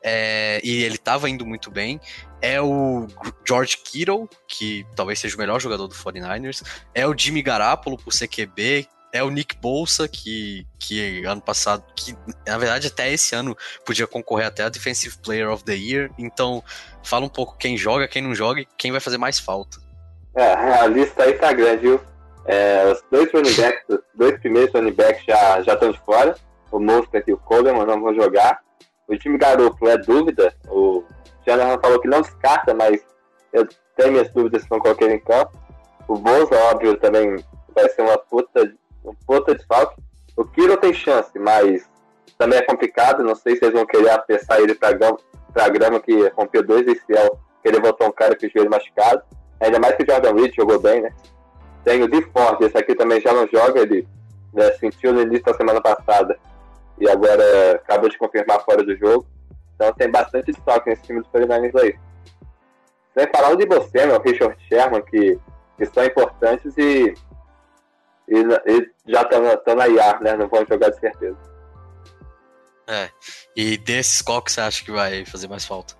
é, 0.03 0.59
e 0.63 0.83
ele 0.83 0.95
estava 0.95 1.29
indo 1.29 1.45
muito 1.45 1.71
bem. 1.71 1.99
É 2.41 2.61
o 2.61 3.07
George 3.45 3.77
Kittle, 3.77 4.29
que 4.47 4.85
talvez 4.95 5.19
seja 5.19 5.35
o 5.35 5.39
melhor 5.39 5.59
jogador 5.59 5.87
do 5.87 5.95
49ers. 5.95 6.63
É 6.93 7.07
o 7.07 7.17
Jimmy 7.17 7.41
Garoppolo 7.41 7.97
por 7.97 8.13
CQB, 8.13 8.87
é 9.11 9.23
o 9.23 9.29
Nick 9.29 9.57
Bolsa, 9.57 10.07
que, 10.07 10.65
que 10.79 11.25
ano 11.25 11.41
passado, 11.41 11.83
que 11.95 12.15
na 12.47 12.57
verdade 12.57 12.87
até 12.87 13.11
esse 13.11 13.35
ano 13.35 13.57
podia 13.85 14.07
concorrer 14.07 14.47
até 14.47 14.63
a 14.63 14.69
Defensive 14.69 15.17
Player 15.17 15.49
of 15.49 15.63
the 15.63 15.75
Year. 15.75 16.11
Então, 16.17 16.63
fala 17.03 17.25
um 17.25 17.29
pouco 17.29 17.57
quem 17.57 17.75
joga, 17.75 18.07
quem 18.07 18.21
não 18.21 18.35
joga 18.35 18.61
e 18.61 18.67
quem 18.77 18.91
vai 18.91 19.01
fazer 19.01 19.17
mais 19.17 19.39
falta. 19.39 19.77
É, 20.35 20.53
a 20.53 20.87
lista 20.87 21.23
aí 21.23 21.33
tá 21.33 21.51
grande, 21.51 21.81
viu? 21.81 22.01
É, 22.51 22.91
os 22.91 23.03
dois 23.11 23.31
running 23.31 23.55
backs, 23.55 23.83
os 23.89 23.99
dois 24.15 24.39
primeiros 24.39 24.73
running 24.73 24.93
backs 24.93 25.23
já, 25.23 25.61
já 25.61 25.75
estão 25.75 25.91
de 25.91 25.99
fora. 25.99 26.35
O 26.71 26.79
Mostert 26.79 27.27
e 27.27 27.33
o 27.33 27.37
Coleman 27.37 27.85
não 27.85 28.01
vão 28.01 28.15
jogar. 28.15 28.59
O 29.07 29.15
time 29.15 29.37
garoto 29.37 29.87
é 29.87 29.95
dúvida. 29.99 30.51
O 30.67 31.03
Shanahan 31.45 31.79
falou 31.79 31.99
que 32.01 32.07
não 32.07 32.21
descarta, 32.21 32.73
mas 32.73 33.05
eu 33.53 33.67
tenho 33.95 34.13
minhas 34.13 34.33
dúvidas 34.33 34.63
se 34.63 34.69
vão 34.69 34.79
colocar 34.79 35.05
ele 35.05 35.15
em 35.15 35.19
campo. 35.19 35.51
O 36.07 36.15
Bosa, 36.15 36.55
óbvio, 36.71 36.97
também 36.97 37.35
vai 37.75 37.87
ser 37.89 38.01
uma 38.01 38.17
puta 38.17 38.73
um 39.05 39.13
puta 39.27 39.53
desfalque. 39.53 40.01
O 40.35 40.43
Kiro 40.43 40.75
tem 40.77 40.91
chance, 40.91 41.37
mas 41.37 41.87
também 42.35 42.57
é 42.57 42.63
complicado. 42.63 43.23
Não 43.23 43.35
sei 43.35 43.57
se 43.57 43.65
eles 43.65 43.75
vão 43.75 43.85
querer 43.85 44.09
apressar 44.09 44.59
ele 44.59 44.73
pra 44.73 44.91
grama, 44.91 45.19
pra 45.53 45.69
grama 45.69 45.99
que 45.99 46.27
rompeu 46.29 46.63
dois 46.63 46.87
ACL, 46.87 47.39
querer 47.63 47.79
botar 47.79 48.07
um 48.07 48.11
cara 48.11 48.35
com 48.35 48.47
o 48.47 48.49
joelho 48.49 48.71
machucado. 48.71 49.21
Ainda 49.59 49.79
mais 49.79 49.95
que 49.95 50.03
o 50.03 50.05
Jordan 50.09 50.33
Reed 50.33 50.55
jogou 50.55 50.79
bem, 50.79 51.01
né? 51.01 51.13
Tem 51.83 52.03
o 52.03 52.07
DeFord, 52.07 52.63
esse 52.63 52.77
aqui 52.77 52.95
também 52.95 53.21
já 53.21 53.33
não 53.33 53.47
joga, 53.47 53.81
ele 53.81 54.07
né, 54.53 54.71
sentiu 54.73 55.13
no 55.13 55.21
início 55.21 55.45
da 55.45 55.53
semana 55.53 55.81
passada 55.81 56.37
e 56.99 57.09
agora 57.09 57.75
acabou 57.75 58.09
de 58.09 58.17
confirmar 58.17 58.63
fora 58.63 58.83
do 58.83 58.95
jogo. 58.97 59.25
Então 59.75 59.93
tem 59.93 60.11
bastante 60.11 60.51
desfalque 60.51 60.89
nesse 60.89 61.03
time 61.03 61.21
dos 61.21 61.29
49ers 61.31 61.81
aí. 61.81 61.95
Sem 63.17 63.27
falar 63.33 63.55
de 63.55 63.65
você, 63.65 64.05
o 64.05 64.21
Richard 64.21 64.55
Sherman, 64.67 65.01
que, 65.03 65.39
que 65.77 65.85
são 65.85 66.03
importantes 66.03 66.77
e 66.77 67.13
e, 68.29 68.37
e 68.71 68.91
já 69.07 69.23
estão 69.23 69.75
na 69.75 69.87
IAR, 69.87 70.21
né? 70.21 70.35
Não 70.35 70.47
vão 70.47 70.65
jogar 70.65 70.89
de 70.89 70.99
certeza. 70.99 71.37
É. 72.87 73.09
E 73.55 73.77
desses, 73.77 74.21
qual 74.21 74.41
que 74.41 74.51
você 74.51 74.61
acha 74.61 74.83
que 74.83 74.91
vai 74.91 75.25
fazer 75.25 75.47
mais 75.47 75.65
falta? 75.65 75.95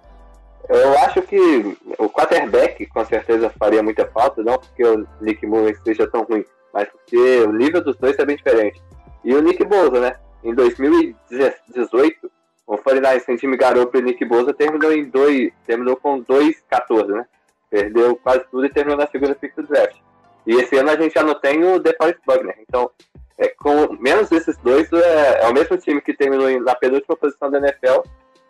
Eu 0.67 0.97
acho 0.99 1.21
que 1.21 1.77
o 1.97 2.09
quarterback 2.09 2.85
com 2.87 3.05
certeza 3.05 3.49
faria 3.57 3.81
muita 3.81 4.05
falta, 4.07 4.43
não 4.43 4.57
porque 4.57 4.83
o 4.83 5.07
Nick 5.21 5.45
Moore 5.45 5.75
seja 5.83 6.07
tão 6.07 6.23
ruim, 6.23 6.45
mas 6.73 6.87
porque 6.89 7.41
o 7.41 7.51
nível 7.51 7.83
dos 7.83 7.97
dois 7.97 8.17
é 8.19 8.25
bem 8.25 8.35
diferente. 8.35 8.81
E 9.23 9.33
o 9.33 9.41
Nick 9.41 9.63
Bosa, 9.65 9.99
né? 9.99 10.15
Em 10.43 10.53
2018, 10.53 12.31
o 12.67 12.77
49 12.77 13.19
sem 13.21 13.35
time 13.35 13.57
garoto 13.57 13.97
e 13.97 14.01
Nick 14.01 14.23
Bosa 14.25 14.53
terminou 14.53 14.93
em 14.93 15.05
dois, 15.05 15.51
terminou 15.65 15.95
com 15.95 16.23
2-14, 16.23 17.07
né? 17.07 17.25
Perdeu 17.69 18.15
quase 18.15 18.43
tudo 18.51 18.65
e 18.65 18.69
terminou 18.69 18.97
na 18.97 19.07
segunda 19.07 19.35
pick 19.35 19.55
do 19.55 19.63
draft. 19.63 19.97
E 20.45 20.55
esse 20.55 20.77
ano 20.77 20.89
a 20.89 20.95
gente 20.95 21.13
já 21.13 21.23
não 21.23 21.35
tem 21.35 21.63
o 21.63 21.79
DeForest 21.79 22.19
Buckner. 22.25 22.55
Então, 22.61 22.89
é, 23.37 23.47
com 23.47 23.93
menos 23.99 24.29
desses 24.29 24.57
dois, 24.57 24.91
é, 24.91 25.43
é, 25.43 25.47
o 25.47 25.53
mesmo 25.53 25.77
time 25.77 26.01
que 26.01 26.13
terminou 26.13 26.47
na 26.61 26.75
penúltima 26.75 27.15
posição 27.15 27.49
da 27.49 27.57
NFL 27.57 28.01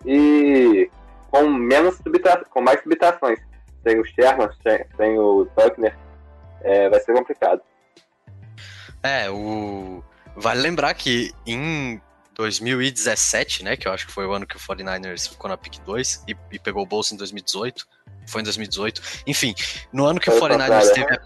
e 0.06 0.90
com 1.30 1.50
menos 1.50 1.96
subtra 1.98 2.44
com 2.50 2.62
mais 2.62 2.82
subtrações. 2.82 3.40
sem 3.84 4.00
o 4.00 4.06
Sherman, 4.06 4.50
sem, 4.64 4.86
sem 4.98 5.18
o 5.18 5.46
Buckner, 5.56 5.96
é, 6.62 6.90
vai 6.90 7.00
ser 7.00 7.14
complicado. 7.14 7.62
É, 9.04 9.30
o. 9.30 10.04
Vale 10.36 10.62
lembrar 10.62 10.94
que 10.94 11.32
em 11.46 12.02
2017, 12.36 13.64
né, 13.64 13.76
que 13.76 13.88
eu 13.88 13.92
acho 13.92 14.08
que 14.08 14.14
foi 14.14 14.26
o 14.26 14.32
ano 14.32 14.48
que 14.48 14.56
o 14.56 14.60
49ers 14.60 15.30
ficou 15.30 15.50
na 15.50 15.58
pick 15.58 15.80
2 15.80 16.24
e, 16.28 16.36
e 16.52 16.60
pegou 16.60 16.84
o 16.84 16.86
bolso 16.86 17.14
em 17.14 17.18
2018, 17.18 17.86
foi 18.28 18.42
em 18.42 18.44
2018. 18.46 19.02
Enfim, 19.28 19.54
no 19.92 20.06
ano 20.06 20.20
que 20.20 20.30
o 20.30 20.40
49ers 20.40 20.94
teve 20.94 21.14
a, 21.14 21.20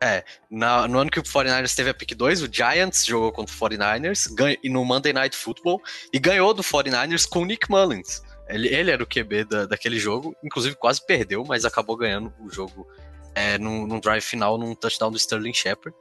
é, 0.00 0.24
na, 0.50 0.86
no 0.86 0.98
ano 0.98 1.10
que 1.10 1.18
o 1.18 1.22
49ers 1.22 1.74
teve 1.74 1.90
a 1.90 1.94
pick 1.94 2.14
2, 2.14 2.42
o 2.42 2.52
Giants 2.52 3.04
jogou 3.04 3.32
contra 3.32 3.54
o 3.54 3.58
49ers 3.58 4.32
ganha, 4.34 4.56
no 4.64 4.84
Monday 4.84 5.12
Night 5.12 5.36
Football 5.36 5.82
e 6.12 6.18
ganhou 6.18 6.52
do 6.52 6.62
49ers 6.62 7.28
com 7.28 7.40
o 7.40 7.44
Nick 7.44 7.70
Mullins. 7.70 8.22
Ele, 8.48 8.68
ele 8.68 8.90
era 8.90 9.02
o 9.02 9.06
QB 9.06 9.44
da, 9.44 9.66
daquele 9.66 9.98
jogo, 9.98 10.36
inclusive 10.42 10.76
quase 10.76 11.04
perdeu, 11.04 11.44
mas 11.44 11.64
acabou 11.64 11.96
ganhando 11.96 12.32
o 12.40 12.50
jogo 12.50 12.86
é, 13.34 13.58
num, 13.58 13.86
num 13.86 14.00
drive 14.00 14.22
final, 14.22 14.56
num 14.56 14.74
touchdown 14.74 15.10
do 15.10 15.16
Sterling 15.16 15.54
Shepard. 15.54 15.96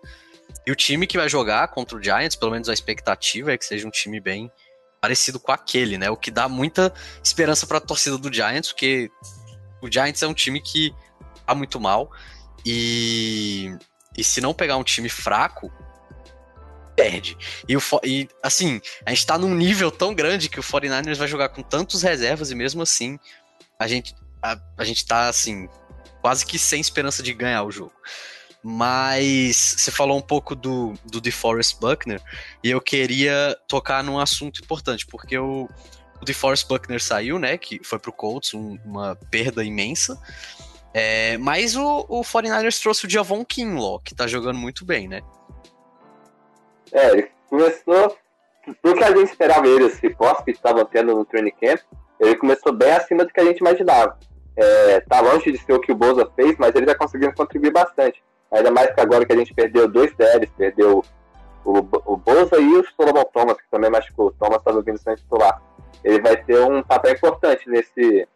E 0.66 0.72
o 0.72 0.76
time 0.76 1.08
que 1.08 1.18
vai 1.18 1.28
jogar 1.28 1.68
contra 1.70 1.98
o 1.98 2.04
Giants, 2.04 2.36
pelo 2.36 2.52
menos 2.52 2.70
a 2.70 2.74
expectativa 2.74 3.52
é 3.52 3.58
que 3.58 3.66
seja 3.66 3.88
um 3.88 3.92
time 3.92 4.20
bem 4.20 4.52
parecido 5.02 5.40
com 5.40 5.52
aquele, 5.52 5.98
né? 5.98 6.10
O 6.10 6.18
que 6.18 6.32
dá 6.32 6.48
muita 6.48 6.94
esperança 7.24 7.68
para 7.68 7.78
a 7.78 7.82
torcida 7.82 8.18
do 8.18 8.34
Giants, 8.34 8.72
porque 8.72 9.10
o 9.82 9.92
Giants 9.92 10.24
é 10.24 10.28
um 10.28 10.34
time 10.34 10.62
que 10.62 10.94
tá 11.46 11.54
muito 11.54 11.80
mal 11.80 12.12
e, 12.66 13.72
e 14.18 14.24
se 14.24 14.42
não 14.42 14.54
pegar 14.54 14.78
um 14.78 14.84
time 14.84 15.10
fraco, 15.10 15.72
perde. 16.96 17.38
E, 17.68 17.76
o, 17.76 17.82
e 18.04 18.28
assim, 18.42 18.82
a 19.06 19.10
gente 19.12 19.26
tá 19.26 19.38
num 19.38 19.54
nível 19.54 19.92
tão 19.92 20.14
grande 20.14 20.50
que 20.50 20.60
o 20.60 20.64
49ers 20.64 21.18
vai 21.18 21.28
jogar 21.28 21.50
com 21.50 21.62
tantos 21.62 22.02
reservas 22.02 22.52
e 22.52 22.56
mesmo 22.56 22.82
assim 22.82 23.20
a 23.78 23.88
gente, 23.88 24.16
a, 24.42 24.58
a 24.78 24.84
gente 24.84 25.06
tá 25.06 25.28
assim, 25.28 25.68
quase 26.22 26.46
que 26.46 26.58
sem 26.58 26.80
esperança 26.80 27.22
de 27.22 27.34
ganhar 27.34 27.64
o 27.64 27.72
jogo. 27.72 27.94
Mas 28.64 29.76
você 29.78 29.92
falou 29.92 30.18
um 30.18 30.22
pouco 30.22 30.56
do, 30.56 30.94
do 31.06 31.22
DeForest 31.22 31.78
Buckner 31.80 32.20
e 32.64 32.72
eu 32.72 32.82
queria 32.82 33.56
tocar 33.68 34.04
num 34.04 34.20
assunto 34.20 34.64
importante, 34.64 35.06
porque 35.06 35.38
o, 35.38 35.70
o 36.20 36.26
DeForest 36.26 36.68
Buckner 36.68 37.00
saiu, 37.00 37.38
né? 37.38 37.60
Que 37.60 37.80
foi 37.84 38.00
pro 38.00 38.12
Colts, 38.12 38.56
um, 38.56 38.80
uma 38.84 39.16
perda 39.30 39.64
imensa. 39.64 40.20
É, 40.96 41.38
mas 41.38 41.76
o, 41.76 42.06
o 42.10 42.22
49ers 42.22 42.82
trouxe 42.82 43.06
o 43.06 43.10
Javon 43.10 43.46
Kinlaw, 43.46 44.00
que 44.00 44.16
tá 44.16 44.26
jogando 44.26 44.58
muito 44.58 44.84
bem, 44.84 45.08
né? 45.08 45.22
É, 46.92 47.12
ele 47.12 47.32
começou. 47.50 48.16
Do 48.84 48.96
que 48.96 49.04
a 49.04 49.16
gente 49.16 49.30
esperava 49.30 49.68
ele, 49.68 49.86
esse 49.86 50.10
posse 50.10 50.44
que 50.44 50.50
estava 50.50 50.84
tendo 50.86 51.14
no 51.14 51.24
training 51.24 51.54
camp, 51.62 51.80
ele 52.20 52.36
começou 52.36 52.74
bem 52.74 52.92
acima 52.92 53.24
do 53.24 53.32
que 53.32 53.40
a 53.40 53.46
gente 53.46 53.60
imaginava. 53.60 54.18
É, 54.58 55.02
tá 55.02 55.20
longe 55.20 55.52
de 55.52 55.58
ser 55.60 55.74
o 55.74 55.80
que 55.80 55.92
o 55.92 55.96
Boza 55.96 56.28
fez, 56.36 56.58
mas 56.58 56.74
ele 56.74 56.88
vai 56.88 56.96
conseguindo 56.96 57.36
contribuir 57.36 57.72
bastante. 57.72 58.24
Ainda 58.52 58.72
mais 58.72 58.92
que 58.92 59.02
agora 59.02 59.26
que 59.26 59.34
a 59.34 59.38
gente 59.38 59.54
perdeu 59.54 59.88
dois 59.88 60.16
DLs, 60.16 60.52
perdeu 60.58 61.04
o, 61.64 61.78
o 62.06 62.18
Boza 62.18 62.60
e 62.60 62.74
o 62.76 62.86
Solomon 62.96 63.26
Thomas, 63.26 63.58
que 63.58 63.70
também 63.70 63.90
machucou. 63.90 64.28
O 64.28 64.32
Thomas 64.32 64.60
estava 64.60 64.82
vindo 64.82 64.98
sem 64.98 65.16
titular. 65.16 65.62
Ele 66.04 66.22
vai 66.22 66.38
ter 66.38 66.60
um 66.60 66.82
papel 66.82 67.14
importante 67.14 67.70
nesse 67.70 68.28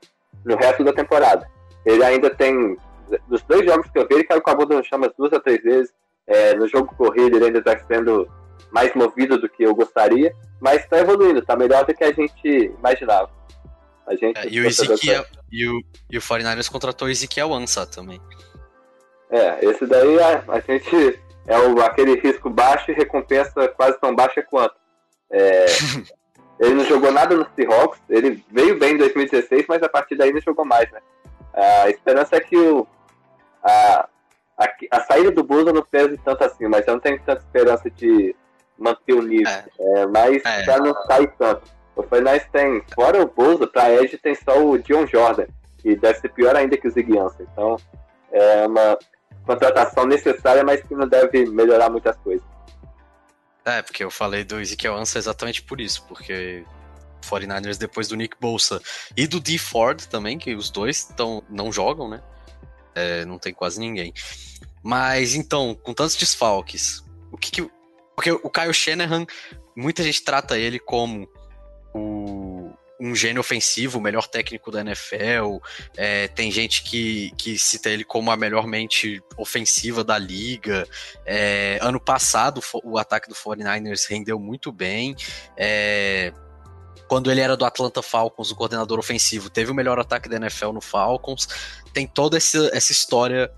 no 0.43 0.55
resto 0.55 0.83
da 0.83 0.93
temporada. 0.93 1.49
Ele 1.85 2.03
ainda 2.03 2.29
tem, 2.29 2.77
dos 3.27 3.41
dois 3.43 3.65
jogos 3.65 3.89
que 3.89 3.99
eu 3.99 4.07
vi, 4.07 4.15
ele 4.15 4.23
caiu 4.23 4.41
com 4.41 4.49
a 4.49 4.55
no 4.55 4.83
chão 4.83 4.97
umas 4.97 5.13
duas 5.17 5.31
a 5.33 5.39
três 5.39 5.61
vezes. 5.63 5.93
É, 6.27 6.53
no 6.55 6.67
jogo 6.67 6.93
corrido 6.95 7.37
ele 7.37 7.45
ainda 7.45 7.59
está 7.59 7.77
sendo 7.87 8.29
mais 8.71 8.93
movido 8.93 9.39
do 9.39 9.49
que 9.49 9.63
eu 9.63 9.73
gostaria, 9.75 10.33
mas 10.59 10.81
está 10.81 10.99
evoluindo, 10.99 11.39
está 11.39 11.55
melhor 11.55 11.85
do 11.85 11.93
que 11.93 12.03
a 12.03 12.11
gente 12.11 12.47
imaginava. 12.47 13.29
A 14.05 14.15
gente, 14.15 14.37
é, 14.37 14.49
e, 14.49 14.59
o 14.59 14.65
Ezequiel, 14.65 15.25
e, 15.51 15.67
o, 15.67 15.81
e 16.09 16.17
o 16.17 16.21
49ers 16.21 16.69
contratou 16.69 17.07
o 17.07 17.11
Ezequiel 17.11 17.53
Ansa 17.53 17.85
também. 17.85 18.19
É, 19.29 19.63
esse 19.63 19.85
daí 19.85 20.19
a, 20.19 20.43
a 20.47 20.59
gente 20.59 21.19
é 21.45 21.59
o, 21.59 21.79
aquele 21.81 22.19
risco 22.19 22.49
baixo 22.49 22.91
e 22.91 22.95
recompensa 22.95 23.67
quase 23.69 23.99
tão 23.99 24.15
baixa 24.15 24.41
quanto. 24.41 24.75
É, 25.31 25.65
ele 26.59 26.73
não 26.73 26.85
jogou 26.85 27.11
nada 27.11 27.35
no 27.35 27.47
Seahawks, 27.55 27.99
ele 28.09 28.43
veio 28.51 28.77
bem 28.79 28.95
em 28.95 28.97
2016, 28.97 29.65
mas 29.67 29.83
a 29.83 29.89
partir 29.89 30.15
daí 30.15 30.33
não 30.33 30.41
jogou 30.41 30.65
mais, 30.65 30.91
né? 30.91 30.99
A 31.53 31.89
esperança 31.89 32.35
é 32.35 32.39
que 32.39 32.57
o, 32.57 32.87
a, 33.63 34.07
a, 34.57 34.67
a 34.91 35.01
saída 35.01 35.31
do 35.31 35.43
Busa 35.43 35.71
não 35.71 35.83
pese 35.83 36.17
tanto 36.17 36.43
assim, 36.43 36.67
mas 36.67 36.87
eu 36.87 36.93
não 36.93 36.99
tenho 36.99 37.19
tanta 37.23 37.41
esperança 37.41 37.89
de 37.89 38.35
manter 38.79 39.13
o 39.13 39.21
nível. 39.21 39.51
É. 39.51 39.65
É, 39.79 40.07
mas 40.07 40.43
é. 40.45 40.63
já 40.63 40.77
não 40.77 40.93
sai 41.05 41.27
tanto. 41.37 41.63
O 41.95 42.03
Fernandes 42.03 42.47
tem, 42.51 42.81
fora 42.95 43.21
o 43.21 43.27
Busa, 43.27 43.67
pra 43.67 43.93
Edge 43.93 44.17
tem 44.17 44.33
só 44.33 44.63
o 44.63 44.77
Dion 44.77 45.05
Jordan, 45.05 45.47
que 45.79 45.95
deve 45.95 46.19
ser 46.19 46.29
pior 46.29 46.55
ainda 46.55 46.77
que 46.77 46.87
o 46.87 46.91
Ziggy 46.91 47.13
Então, 47.39 47.77
é 48.31 48.65
uma 48.65 48.97
contratação 49.45 50.05
necessária, 50.05 50.63
mas 50.63 50.81
que 50.81 50.95
não 50.95 51.07
deve 51.07 51.45
melhorar 51.47 51.89
muitas 51.89 52.15
coisas. 52.17 52.45
É, 53.65 53.81
porque 53.81 54.03
eu 54.03 54.09
falei 54.09 54.43
do 54.43 54.59
Ezekiel 54.59 54.95
Ansa 54.95 55.19
exatamente 55.19 55.61
por 55.61 55.81
isso, 55.81 56.03
porque 56.07 56.63
49ers 57.21 57.77
depois 57.77 58.07
do 58.07 58.15
Nick 58.15 58.35
Bolsa 58.39 58.81
e 59.15 59.27
do 59.27 59.39
D 59.39 59.57
Ford 59.57 60.05
também, 60.05 60.37
que 60.37 60.55
os 60.55 60.69
dois 60.69 61.03
tão, 61.03 61.43
não 61.49 61.71
jogam, 61.71 62.09
né? 62.09 62.21
É, 62.95 63.25
não 63.25 63.37
tem 63.37 63.53
quase 63.53 63.79
ninguém. 63.79 64.13
Mas 64.81 65.35
então, 65.35 65.75
com 65.75 65.93
tantos 65.93 66.15
desfalques, 66.15 67.03
o 67.31 67.37
que 67.37 67.51
que. 67.51 67.71
Porque 68.19 68.31
o 68.31 68.49
Kyle 68.49 68.73
Shanahan, 68.73 69.25
muita 69.73 70.03
gente 70.03 70.21
trata 70.25 70.57
ele 70.57 70.77
como 70.77 71.25
o, 71.93 72.69
um 72.99 73.15
gênio 73.15 73.39
ofensivo, 73.39 73.97
o 73.97 74.01
melhor 74.01 74.27
técnico 74.27 74.69
da 74.69 74.81
NFL. 74.81 75.59
É, 75.95 76.27
tem 76.27 76.51
gente 76.51 76.83
que, 76.83 77.31
que 77.37 77.57
cita 77.57 77.89
ele 77.89 78.03
como 78.03 78.29
a 78.29 78.35
melhor 78.35 78.67
mente 78.67 79.23
ofensiva 79.37 80.03
da 80.03 80.17
liga. 80.17 80.85
É, 81.25 81.79
ano 81.81 81.97
passado, 81.97 82.61
o 82.83 82.97
ataque 82.97 83.29
do 83.29 83.35
49ers 83.35 84.09
rendeu 84.09 84.37
muito 84.37 84.69
bem. 84.69 85.15
É, 85.55 86.33
quando 87.07 87.31
ele 87.31 87.39
era 87.39 87.55
do 87.55 87.63
Atlanta 87.63 88.01
Falcons, 88.01 88.51
o 88.51 88.55
coordenador 88.57 88.99
ofensivo, 88.99 89.49
teve 89.49 89.71
o 89.71 89.73
melhor 89.73 89.97
ataque 89.97 90.27
da 90.27 90.35
NFL 90.35 90.73
no 90.73 90.81
Falcons. 90.81 91.47
Tem 91.93 92.05
toda 92.05 92.35
essa, 92.35 92.69
essa 92.73 92.91
história 92.91 93.49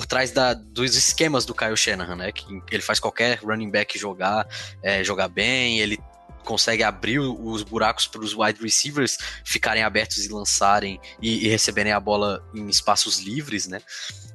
por 0.00 0.06
trás 0.06 0.30
da, 0.30 0.54
dos 0.54 0.96
esquemas 0.96 1.44
do 1.44 1.54
Kyle 1.54 1.76
Shanahan, 1.76 2.16
né? 2.16 2.32
Que 2.32 2.62
ele 2.70 2.82
faz 2.82 2.98
qualquer 2.98 3.38
running 3.44 3.70
back 3.70 3.98
jogar, 3.98 4.48
é, 4.82 5.04
jogar 5.04 5.28
bem, 5.28 5.78
ele 5.78 6.00
consegue 6.42 6.82
abrir 6.82 7.18
os 7.18 7.62
buracos 7.62 8.06
para 8.06 8.22
os 8.22 8.34
wide 8.34 8.62
receivers 8.62 9.18
ficarem 9.44 9.82
abertos 9.82 10.24
e 10.24 10.30
lançarem 10.30 10.98
e, 11.20 11.44
e, 11.44 11.48
receberem 11.48 11.92
a 11.92 12.00
bola 12.00 12.42
em 12.54 12.66
espaços 12.66 13.18
livres, 13.18 13.66
né? 13.66 13.82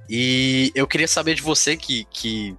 E 0.07 0.71
eu 0.75 0.85
queria 0.85 1.07
saber 1.07 1.33
de 1.33 1.41
você 1.41 1.75
que, 1.75 2.05
que 2.11 2.55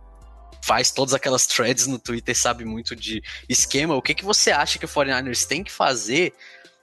faz 0.61 0.91
todas 0.91 1.15
aquelas 1.15 1.47
threads 1.47 1.87
no 1.87 2.01
Twitter, 2.01 2.37
sabe 2.37 2.65
muito 2.65 2.97
de 2.97 3.23
esquema, 3.49 3.95
o 3.95 4.03
que, 4.03 4.17
que 4.17 4.25
você 4.25 4.51
acha 4.51 4.81
que 4.81 4.85
o 4.85 4.89
49ers 4.89 5.47
tem 5.47 5.63
que 5.63 5.71
fazer, 5.71 6.35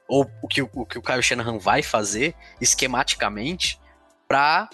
ou 0.08 0.26
o 0.42 0.48
que 0.48 0.62
o, 0.62 0.86
que 0.86 0.98
o 0.98 1.02
Kyle 1.02 1.22
Shanahan 1.22 1.58
vai 1.58 1.84
fazer 1.84 2.34
esquematicamente 2.62 3.78
para 4.26 4.70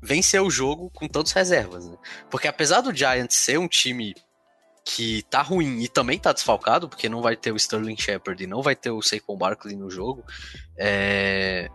vencer 0.00 0.40
o 0.40 0.50
jogo 0.50 0.90
com 0.90 1.08
tantas 1.08 1.32
reservas, 1.32 1.86
né? 1.86 1.96
Porque 2.30 2.48
apesar 2.48 2.80
do 2.80 2.94
Giants 2.94 3.34
ser 3.34 3.58
um 3.58 3.68
time 3.68 4.14
que 4.84 5.22
tá 5.24 5.42
ruim 5.42 5.82
e 5.82 5.88
também 5.88 6.18
tá 6.18 6.32
desfalcado, 6.32 6.88
porque 6.88 7.08
não 7.08 7.20
vai 7.20 7.36
ter 7.36 7.52
o 7.52 7.56
Sterling 7.56 7.96
Shepard 7.96 8.42
e 8.42 8.46
não 8.46 8.62
vai 8.62 8.74
ter 8.74 8.90
o 8.90 9.02
Saquon 9.02 9.36
Barkley 9.36 9.76
no 9.76 9.90
jogo, 9.90 10.24
é, 10.78 11.68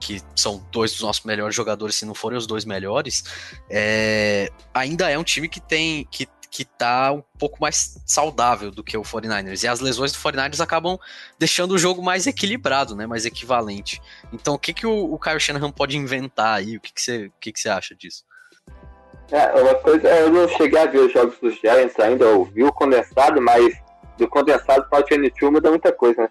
que 0.00 0.20
são 0.34 0.66
dois 0.72 0.92
dos 0.92 1.02
nossos 1.02 1.24
melhores 1.24 1.54
jogadores, 1.54 1.94
se 1.94 2.04
não 2.04 2.14
forem 2.14 2.36
os 2.36 2.46
dois 2.46 2.64
melhores, 2.64 3.22
é, 3.68 4.50
ainda 4.74 5.08
é 5.08 5.16
um 5.16 5.22
time 5.22 5.48
que 5.48 5.60
tem 5.60 6.04
que, 6.10 6.26
que 6.50 6.64
tá 6.64 7.12
um 7.12 7.22
pouco 7.38 7.58
mais 7.60 8.02
saudável 8.04 8.70
do 8.70 8.82
que 8.82 8.96
o 8.96 9.02
49ers. 9.02 9.62
E 9.62 9.68
as 9.68 9.80
lesões 9.80 10.12
do 10.12 10.18
49ers 10.18 10.60
acabam 10.60 10.98
deixando 11.38 11.72
o 11.72 11.78
jogo 11.78 12.02
mais 12.02 12.26
equilibrado, 12.26 12.96
né? 12.96 13.06
Mais 13.06 13.24
equivalente. 13.24 14.02
Então, 14.32 14.54
o 14.54 14.58
que, 14.58 14.74
que 14.74 14.86
o, 14.86 15.14
o 15.14 15.18
Kyle 15.18 15.38
Shanahan 15.38 15.70
pode 15.70 15.96
inventar 15.96 16.58
aí? 16.58 16.76
O 16.76 16.80
que, 16.80 16.92
que, 16.92 17.00
você, 17.00 17.26
o 17.26 17.32
que, 17.40 17.52
que 17.52 17.60
você 17.60 17.68
acha 17.68 17.94
disso? 17.94 18.24
É, 19.30 19.46
uma 19.60 19.74
coisa, 19.76 20.08
eu 20.08 20.30
não 20.30 20.48
cheguei 20.48 20.78
a 20.78 20.86
ver 20.86 20.98
os 20.98 21.12
jogos 21.12 21.38
dos 21.38 21.54
Giants 21.60 21.98
ainda, 22.00 22.24
eu 22.24 22.44
vi 22.46 22.64
o 22.64 22.72
condensado, 22.72 23.40
mas 23.40 23.72
do 24.18 24.26
condensado 24.26 24.88
para 24.90 25.00
o 25.00 25.04
TN2 25.04 25.50
muda 25.52 25.70
muita 25.70 25.92
coisa, 25.92 26.22
né? 26.22 26.28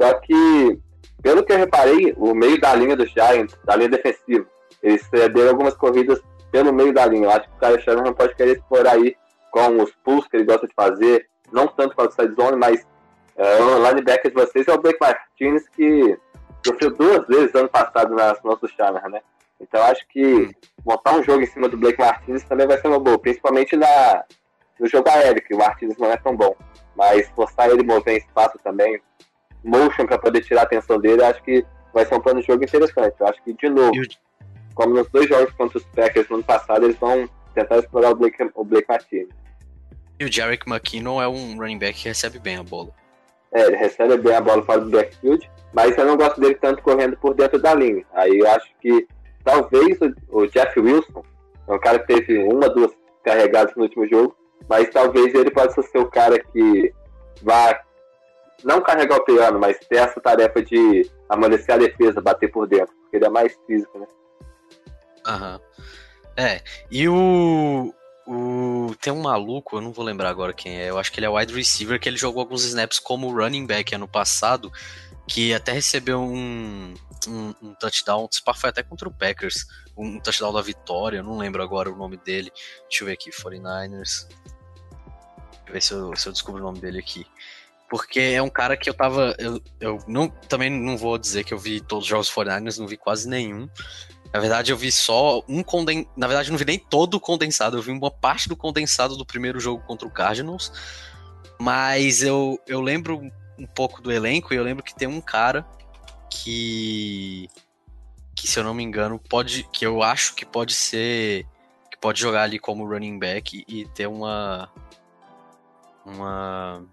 Só 0.00 0.14
que, 0.14 0.78
pelo 1.22 1.44
que 1.44 1.52
eu 1.52 1.58
reparei, 1.58 2.14
o 2.16 2.34
meio 2.34 2.58
da 2.58 2.74
linha 2.74 2.96
dos 2.96 3.10
Giants, 3.10 3.54
da 3.64 3.76
linha 3.76 3.90
defensiva, 3.90 4.46
eles 4.82 5.02
cederam 5.10 5.50
algumas 5.50 5.74
corridas 5.74 6.20
pelo 6.50 6.72
meio 6.72 6.94
da 6.94 7.04
linha. 7.04 7.26
Eu 7.26 7.30
acho 7.32 7.48
que 7.48 7.56
o 7.56 7.58
Kyle 7.58 7.82
Shanahan 7.82 8.12
pode 8.14 8.34
querer 8.34 8.56
explorar 8.56 8.92
aí 8.92 9.14
com 9.50 9.82
os 9.82 9.90
pulls 10.04 10.26
que 10.28 10.36
ele 10.36 10.44
gosta 10.44 10.66
de 10.66 10.74
fazer, 10.74 11.28
não 11.52 11.66
tanto 11.66 11.94
com 11.94 12.02
a 12.02 12.10
side 12.10 12.34
zone, 12.34 12.56
mas 12.56 12.86
é, 13.36 13.60
o 13.62 13.78
linebacker 13.88 14.30
de 14.30 14.36
vocês 14.36 14.66
é 14.66 14.72
o 14.72 14.80
Blake 14.80 14.98
Martinez, 15.00 15.68
que 15.68 16.18
sofreu 16.66 16.90
duas 16.90 17.26
vezes 17.26 17.54
ano 17.54 17.68
passado 17.68 18.14
nas 18.14 18.42
nossas 18.42 18.70
Shanahan, 18.72 19.08
né? 19.08 19.20
Então 19.60 19.82
acho 19.84 20.06
que 20.08 20.50
montar 20.84 21.14
um 21.14 21.22
jogo 21.22 21.42
em 21.42 21.46
cima 21.46 21.68
do 21.68 21.76
Blake 21.76 21.98
Martinez 21.98 22.44
também 22.44 22.66
vai 22.66 22.78
ser 22.78 22.88
uma 22.88 23.00
boa, 23.00 23.18
principalmente 23.18 23.76
na, 23.76 24.24
no 24.78 24.86
jogo 24.86 25.08
aéreo, 25.08 25.42
que 25.42 25.54
o 25.54 25.58
Martinez 25.58 25.96
não 25.98 26.10
é 26.10 26.16
tão 26.16 26.36
bom. 26.36 26.54
Mas 26.96 27.28
forçar 27.30 27.70
ele 27.70 27.82
mover 27.82 28.14
em 28.14 28.18
espaço 28.18 28.58
também, 28.62 29.00
motion 29.64 30.06
para 30.06 30.18
poder 30.18 30.42
tirar 30.42 30.62
a 30.62 30.64
atenção 30.64 30.98
dele, 30.98 31.22
acho 31.24 31.42
que 31.42 31.64
vai 31.92 32.04
ser 32.04 32.14
um 32.14 32.20
plano 32.20 32.40
de 32.40 32.46
jogo 32.46 32.64
interessante. 32.64 33.14
Eu 33.18 33.26
acho 33.26 33.42
que, 33.42 33.52
de 33.52 33.68
novo, 33.68 33.92
como 34.74 34.94
nos 34.94 35.08
dois 35.10 35.28
jogos 35.28 35.52
contra 35.54 35.78
os 35.78 35.84
Packers 35.86 36.28
no 36.28 36.36
ano 36.36 36.44
passado, 36.44 36.84
eles 36.84 36.98
vão 36.98 37.28
tentar 37.58 37.78
explorar 37.78 38.10
o 38.10 38.14
Blake, 38.14 38.36
o 38.54 38.64
Blake 38.64 38.86
Martinez. 38.88 39.28
E 40.18 40.24
o 40.24 40.32
Jarek 40.32 40.68
McKinnon 40.68 41.22
é 41.22 41.28
um 41.28 41.56
running 41.56 41.78
back 41.78 41.98
que 41.98 42.08
recebe 42.08 42.38
bem 42.38 42.56
a 42.56 42.62
bola. 42.62 42.90
É, 43.52 43.62
ele 43.62 43.76
recebe 43.76 44.16
bem 44.18 44.34
a 44.34 44.40
bola 44.40 44.62
fora 44.64 44.80
do 44.80 44.90
backfield, 44.90 45.50
mas 45.72 45.96
eu 45.96 46.04
não 46.04 46.16
gosto 46.16 46.40
dele 46.40 46.56
tanto 46.56 46.82
correndo 46.82 47.16
por 47.16 47.34
dentro 47.34 47.58
da 47.58 47.74
linha. 47.74 48.04
Aí 48.12 48.38
eu 48.38 48.50
acho 48.50 48.68
que 48.80 49.06
talvez 49.44 49.98
o, 50.00 50.40
o 50.40 50.46
Jeff 50.48 50.78
Wilson, 50.78 51.22
é 51.66 51.72
um 51.72 51.78
cara 51.78 51.98
que 51.98 52.06
teve 52.06 52.38
uma, 52.44 52.68
duas 52.68 52.92
carregadas 53.24 53.74
no 53.76 53.84
último 53.84 54.06
jogo, 54.08 54.36
mas 54.68 54.90
talvez 54.90 55.34
ele 55.34 55.50
possa 55.50 55.82
ser 55.82 55.98
o 55.98 56.10
cara 56.10 56.38
que 56.38 56.92
vá 57.42 57.80
não 58.64 58.80
carregar 58.80 59.16
o 59.16 59.24
piano, 59.24 59.58
mas 59.58 59.78
ter 59.86 59.96
essa 59.96 60.20
tarefa 60.20 60.62
de 60.62 61.08
amolecer 61.28 61.74
a 61.74 61.78
defesa, 61.78 62.20
bater 62.20 62.50
por 62.50 62.66
dentro, 62.66 62.94
porque 63.02 63.16
ele 63.16 63.26
é 63.26 63.30
mais 63.30 63.56
físico, 63.66 63.98
né? 63.98 64.06
Aham. 65.26 65.60
É, 66.38 66.62
e 66.88 67.08
o, 67.08 67.92
o. 68.24 68.94
Tem 69.00 69.12
um 69.12 69.22
maluco, 69.22 69.76
eu 69.76 69.80
não 69.80 69.92
vou 69.92 70.04
lembrar 70.04 70.30
agora 70.30 70.52
quem 70.52 70.80
é, 70.80 70.88
eu 70.88 70.96
acho 70.96 71.10
que 71.10 71.18
ele 71.18 71.26
é 71.26 71.28
wide 71.28 71.52
receiver, 71.52 71.98
que 71.98 72.08
ele 72.08 72.16
jogou 72.16 72.40
alguns 72.40 72.62
snaps 72.62 73.00
como 73.00 73.32
running 73.36 73.66
back 73.66 73.92
ano 73.92 74.06
passado, 74.06 74.72
que 75.26 75.52
até 75.52 75.72
recebeu 75.72 76.20
um, 76.20 76.94
um, 77.26 77.54
um 77.60 77.74
touchdown, 77.74 78.28
foi 78.54 78.70
até 78.70 78.84
contra 78.84 79.08
o 79.08 79.12
Packers, 79.12 79.66
um 79.96 80.20
touchdown 80.20 80.52
da 80.52 80.62
vitória, 80.62 81.18
eu 81.18 81.24
não 81.24 81.36
lembro 81.36 81.60
agora 81.60 81.90
o 81.90 81.96
nome 81.96 82.16
dele. 82.18 82.52
Deixa 82.88 83.02
eu 83.02 83.06
ver 83.06 83.14
aqui, 83.14 83.30
49ers. 83.30 84.28
Deixa 84.28 85.66
eu 85.66 85.72
ver 85.72 85.82
se 85.82 85.92
eu, 85.92 86.16
se 86.16 86.28
eu 86.28 86.32
descubro 86.32 86.62
o 86.62 86.64
nome 86.64 86.78
dele 86.78 87.00
aqui. 87.00 87.26
Porque 87.90 88.20
é 88.20 88.40
um 88.40 88.50
cara 88.50 88.76
que 88.76 88.88
eu 88.88 88.94
tava. 88.94 89.34
Eu, 89.38 89.60
eu 89.80 89.98
não, 90.06 90.28
também 90.28 90.70
não 90.70 90.96
vou 90.96 91.18
dizer 91.18 91.42
que 91.42 91.54
eu 91.54 91.58
vi 91.58 91.80
todos 91.80 92.04
os 92.04 92.08
jogos 92.08 92.30
49ers, 92.30 92.78
não 92.78 92.86
vi 92.86 92.96
quase 92.96 93.28
nenhum. 93.28 93.68
Na 94.32 94.40
verdade, 94.40 94.70
eu 94.70 94.76
vi 94.76 94.92
só 94.92 95.42
um 95.48 95.62
condensado. 95.62 96.12
Na 96.16 96.26
verdade, 96.26 96.48
eu 96.48 96.52
não 96.52 96.58
vi 96.58 96.64
nem 96.64 96.78
todo 96.78 97.14
o 97.14 97.20
condensado, 97.20 97.76
eu 97.76 97.82
vi 97.82 97.90
uma 97.90 98.10
parte 98.10 98.48
do 98.48 98.56
condensado 98.56 99.16
do 99.16 99.24
primeiro 99.24 99.58
jogo 99.58 99.82
contra 99.86 100.06
o 100.06 100.10
Cardinals. 100.10 100.72
Mas 101.58 102.22
eu, 102.22 102.60
eu 102.66 102.80
lembro 102.80 103.20
um 103.58 103.66
pouco 103.66 104.00
do 104.00 104.12
elenco 104.12 104.52
e 104.52 104.56
eu 104.56 104.62
lembro 104.62 104.84
que 104.84 104.94
tem 104.94 105.08
um 105.08 105.20
cara 105.20 105.66
que. 106.30 107.48
Que, 108.34 108.46
se 108.46 108.58
eu 108.58 108.64
não 108.64 108.74
me 108.74 108.82
engano, 108.82 109.18
pode. 109.18 109.64
Que 109.72 109.86
eu 109.86 110.02
acho 110.02 110.34
que 110.34 110.44
pode 110.44 110.74
ser. 110.74 111.46
Que 111.90 111.98
pode 111.98 112.20
jogar 112.20 112.42
ali 112.42 112.58
como 112.58 112.86
running 112.86 113.18
back 113.18 113.64
e, 113.66 113.80
e 113.80 113.88
ter 113.88 114.06
uma. 114.06 114.70
Uma 116.04 116.86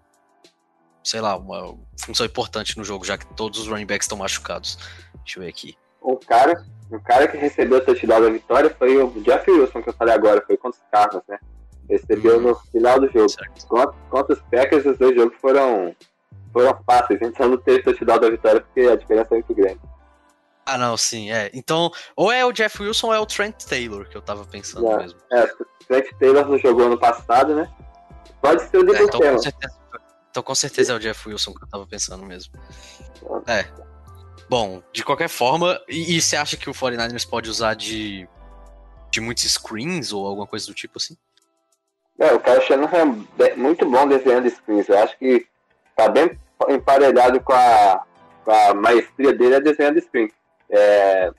sei 1.06 1.20
lá, 1.20 1.36
uma 1.36 1.78
função 1.96 2.26
importante 2.26 2.76
no 2.76 2.82
jogo, 2.82 3.04
já 3.04 3.16
que 3.16 3.24
todos 3.34 3.60
os 3.60 3.68
running 3.68 3.86
backs 3.86 4.06
estão 4.06 4.18
machucados. 4.18 4.76
Deixa 5.22 5.38
eu 5.38 5.44
ver 5.44 5.50
aqui. 5.50 5.78
O 6.00 6.16
cara, 6.16 6.66
o 6.90 7.00
cara 7.00 7.26
que 7.26 7.36
recebeu 7.36 7.78
o 7.78 7.80
touchdown 7.84 8.20
da 8.20 8.30
vitória 8.30 8.74
foi 8.78 8.96
o 9.02 9.10
Jeff 9.22 9.50
Wilson, 9.50 9.82
que 9.82 9.88
eu 9.88 9.94
falei 9.94 10.14
agora, 10.14 10.42
foi 10.46 10.56
contra 10.56 10.80
os 10.80 10.86
Cardinals, 10.90 11.24
né? 11.28 11.38
Recebeu 11.88 12.40
no 12.40 12.54
final 12.54 13.00
do 13.00 13.10
jogo. 13.10 13.32
Contra, 13.68 13.94
contra, 14.10 14.34
os 14.34 14.42
Packers, 14.50 14.86
os 14.86 14.98
dois 14.98 15.14
jogos 15.14 15.36
foram, 15.40 15.94
foram 16.52 16.78
fáceis. 16.84 17.20
A 17.20 17.24
gente 17.24 17.36
só 17.36 17.48
não 17.48 17.56
teve 17.58 17.82
touchdown 17.82 18.18
da 18.18 18.30
vitória 18.30 18.60
porque 18.60 18.80
a 18.80 18.96
diferença 18.96 19.28
é 19.30 19.34
muito 19.34 19.54
grande. 19.54 19.80
Ah, 20.64 20.76
não, 20.76 20.96
sim, 20.96 21.30
é. 21.30 21.48
Então, 21.54 21.92
ou 22.16 22.32
é 22.32 22.44
o 22.44 22.50
Jeff 22.50 22.82
Wilson 22.82 23.06
ou 23.08 23.14
é 23.14 23.20
o 23.20 23.26
Trent 23.26 23.64
Taylor, 23.64 24.08
que 24.08 24.16
eu 24.16 24.22
tava 24.22 24.44
pensando 24.44 24.90
é, 24.90 24.96
mesmo. 24.96 25.18
É, 25.30 25.44
o 25.44 25.66
Trent 25.86 26.06
Taylor 26.18 26.48
não 26.48 26.58
jogou 26.58 26.86
ano 26.86 26.98
passado, 26.98 27.54
né? 27.54 27.72
Pode 28.42 28.62
ser 28.62 28.78
o 28.78 28.84
Debo 28.84 28.98
é, 28.98 29.02
então, 29.04 29.20
com 29.20 29.38
certeza, 29.38 29.76
então 30.30 30.42
com 30.42 30.54
certeza 30.54 30.92
é 30.92 30.96
o 30.96 30.98
Jeff 30.98 31.28
Wilson 31.28 31.54
que 31.54 31.62
eu 31.62 31.68
tava 31.68 31.86
pensando 31.86 32.24
mesmo. 32.24 32.52
É. 33.46 33.64
Bom, 34.48 34.82
de 34.92 35.04
qualquer 35.04 35.28
forma, 35.28 35.80
e, 35.88 36.20
você 36.20 36.36
acha 36.36 36.56
que 36.56 36.70
o 36.70 36.72
49ers 36.72 37.28
pode 37.28 37.50
usar 37.50 37.74
de, 37.74 38.28
de 39.10 39.20
muitos 39.20 39.44
screens 39.52 40.12
ou 40.12 40.26
alguma 40.26 40.46
coisa 40.46 40.66
do 40.66 40.74
tipo 40.74 40.98
assim? 40.98 41.16
É, 42.18 42.32
o 42.32 42.40
Kyle 42.40 42.62
Shanahan 42.62 43.26
é 43.40 43.56
muito 43.56 43.84
bom 43.84 44.06
desenhando 44.06 44.48
screens. 44.48 44.88
Eu 44.88 44.98
acho 44.98 45.18
que 45.18 45.46
tá 45.96 46.08
bem 46.08 46.38
emparelhado 46.68 47.40
com 47.40 47.52
a, 47.52 48.02
com 48.44 48.50
a 48.52 48.74
maestria 48.74 49.32
dele 49.32 49.56
a 49.56 49.60
desenhando 49.60 50.00
screens. 50.00 50.32
É, 50.70 51.30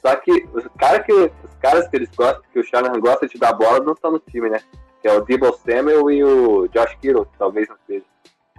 só 0.00 0.16
que 0.16 0.48
os, 0.52 0.64
cara 0.78 1.00
que 1.00 1.12
os 1.12 1.30
caras 1.60 1.88
que 1.88 1.96
eles 1.96 2.10
gostam, 2.14 2.42
que 2.52 2.60
o 2.60 2.64
Shanahan 2.64 3.00
gosta 3.00 3.26
de 3.26 3.38
dar 3.38 3.52
bola, 3.52 3.80
não 3.80 3.92
estão 3.92 4.12
no 4.12 4.18
time, 4.18 4.48
né? 4.48 4.60
Que 5.00 5.08
é 5.08 5.12
o 5.12 5.20
Debo 5.20 5.52
Samuel 5.64 6.10
e 6.10 6.22
o 6.22 6.68
Josh 6.68 6.94
Kittle, 7.00 7.26
talvez 7.38 7.68
não 7.68 7.76
seja. 7.86 8.04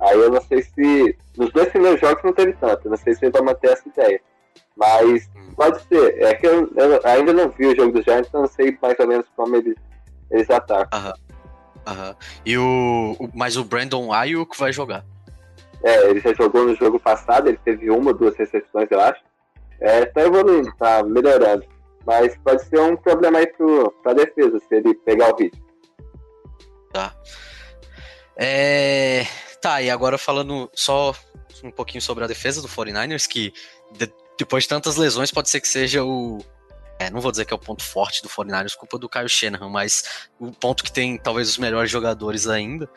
Aí 0.01 0.19
eu 0.19 0.31
não 0.31 0.41
sei 0.41 0.61
se. 0.61 1.17
Nos 1.37 1.51
dois 1.51 1.69
primeiros 1.69 1.99
jogos 1.99 2.23
não 2.23 2.33
teve 2.33 2.53
tanto, 2.53 2.89
não 2.89 2.97
sei 2.97 3.15
se 3.15 3.25
ele 3.25 3.31
vai 3.31 3.41
manter 3.41 3.71
essa 3.71 3.87
ideia. 3.87 4.21
Mas 4.75 5.29
hum. 5.35 5.49
pode 5.55 5.81
ser. 5.83 6.21
É 6.21 6.33
que 6.35 6.47
eu, 6.47 6.71
eu, 6.75 6.99
ainda 7.03 7.33
não 7.33 7.49
vi 7.49 7.67
o 7.67 7.75
jogo 7.75 7.91
dos 7.91 8.03
Giants, 8.03 8.27
então 8.27 8.41
não 8.41 8.47
sei 8.49 8.77
mais 8.81 8.99
ou 8.99 9.07
menos 9.07 9.25
como 9.35 9.55
eles, 9.55 9.75
eles 10.31 10.49
atacam. 10.49 10.99
Aham. 10.99 11.13
Aham. 11.85 12.15
E 12.45 12.57
o, 12.57 13.15
o. 13.19 13.29
Mas 13.33 13.57
o 13.57 13.63
Brandon 13.63 14.11
Ayuk 14.13 14.57
vai 14.57 14.71
jogar. 14.71 15.05
É, 15.83 16.09
ele 16.09 16.21
já 16.21 16.33
jogou 16.33 16.65
no 16.65 16.75
jogo 16.75 16.99
passado, 16.99 17.49
ele 17.49 17.59
teve 17.63 17.89
uma 17.89 18.11
ou 18.11 18.17
duas 18.17 18.35
recepções, 18.37 18.87
eu 18.89 19.01
acho. 19.01 19.21
É, 19.81 20.05
tá 20.05 20.21
evoluindo, 20.21 20.73
tá 20.77 21.03
melhorando. 21.03 21.65
Mas 22.05 22.37
pode 22.37 22.63
ser 22.65 22.79
um 22.79 22.95
problema 22.95 23.39
aí 23.39 23.47
pro, 23.47 23.91
pra 24.01 24.13
defesa, 24.13 24.59
se 24.59 24.75
ele 24.75 24.93
pegar 24.93 25.33
o 25.33 25.37
ritmo. 25.37 25.63
Tá. 26.91 27.13
É. 28.37 29.23
Tá, 29.63 29.81
e 29.81 29.89
agora 29.89 30.17
falando 30.17 30.69
só 30.75 31.15
um 31.63 31.71
pouquinho 31.71 32.01
sobre 32.01 32.21
a 32.21 32.27
defesa 32.27 32.61
do 32.61 32.67
49ers, 32.67 33.25
que 33.25 33.53
de, 33.93 34.11
depois 34.37 34.65
de 34.65 34.67
tantas 34.67 34.97
lesões 34.97 35.31
pode 35.31 35.49
ser 35.49 35.61
que 35.61 35.69
seja 35.69 36.03
o. 36.03 36.43
É, 36.99 37.09
não 37.09 37.21
vou 37.21 37.31
dizer 37.31 37.45
que 37.45 37.53
é 37.53 37.55
o 37.55 37.59
ponto 37.59 37.81
forte 37.81 38.21
do 38.21 38.27
49ers, 38.27 38.75
culpa 38.75 38.99
do 38.99 39.07
Kyle 39.07 39.29
Shanahan, 39.29 39.69
mas 39.69 40.27
o 40.37 40.51
ponto 40.51 40.83
que 40.83 40.91
tem 40.91 41.17
talvez 41.17 41.47
os 41.47 41.57
melhores 41.57 41.89
jogadores 41.89 42.45
ainda, 42.45 42.89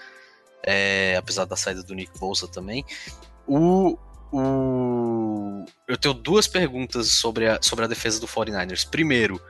é, 0.60 1.14
apesar 1.16 1.44
da 1.44 1.54
saída 1.54 1.84
do 1.84 1.94
Nick 1.94 2.18
Bolsa 2.18 2.48
também. 2.48 2.84
O, 3.46 3.96
o, 4.32 5.64
eu 5.86 5.96
tenho 5.96 6.14
duas 6.14 6.48
perguntas 6.48 7.12
sobre 7.12 7.46
a, 7.46 7.62
sobre 7.62 7.84
a 7.84 7.88
defesa 7.88 8.18
do 8.18 8.26
49ers. 8.26 8.90
Primeiro, 8.90 9.40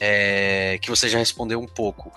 é, 0.00 0.78
que 0.80 0.88
você 0.88 1.06
já 1.06 1.18
respondeu 1.18 1.60
um 1.60 1.68
pouco 1.68 2.10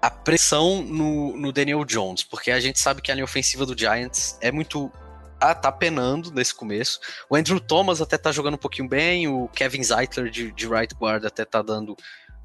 a 0.00 0.10
pressão 0.10 0.82
no, 0.82 1.36
no 1.36 1.52
Daniel 1.52 1.84
Jones, 1.84 2.22
porque 2.22 2.50
a 2.50 2.60
gente 2.60 2.78
sabe 2.78 3.02
que 3.02 3.10
a 3.10 3.14
linha 3.14 3.24
ofensiva 3.24 3.66
do 3.66 3.76
Giants 3.76 4.38
é 4.40 4.52
muito 4.52 4.90
ah, 5.40 5.54
tá 5.54 5.70
penando 5.70 6.32
nesse 6.32 6.54
começo. 6.54 6.98
O 7.28 7.36
Andrew 7.36 7.60
Thomas 7.60 8.00
até 8.00 8.18
tá 8.18 8.32
jogando 8.32 8.54
um 8.54 8.58
pouquinho 8.58 8.88
bem, 8.88 9.28
o 9.28 9.48
Kevin 9.48 9.82
Zeitler 9.82 10.30
de, 10.30 10.52
de 10.52 10.68
right 10.68 10.94
guard 10.94 11.24
até 11.24 11.44
tá 11.44 11.62
dando 11.62 11.96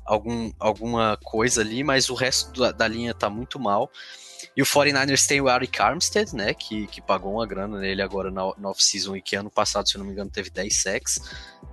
algum, 0.05 0.51
alguma 0.59 1.17
coisa 1.23 1.61
ali, 1.61 1.83
mas 1.83 2.09
o 2.09 2.13
resto 2.13 2.59
da, 2.59 2.71
da 2.71 2.87
linha 2.87 3.13
tá 3.13 3.29
muito 3.29 3.59
mal. 3.59 3.89
E 4.55 4.61
o 4.61 4.65
49ers 4.65 5.25
tem 5.25 5.41
o 5.41 5.49
Eric 5.49 5.81
Armstead, 5.81 6.35
né, 6.35 6.53
que, 6.53 6.85
que 6.87 7.01
pagou 7.01 7.33
uma 7.33 7.47
grana 7.47 7.79
nele 7.79 8.01
agora 8.01 8.29
na, 8.29 8.53
na 8.57 8.69
off-season 8.69 9.15
e 9.15 9.21
que 9.21 9.35
ano 9.35 9.49
passado, 9.49 9.87
se 9.87 9.95
eu 9.95 9.99
não 9.99 10.05
me 10.05 10.11
engano, 10.11 10.29
teve 10.29 10.49
10 10.49 10.81
sacks. 10.81 11.19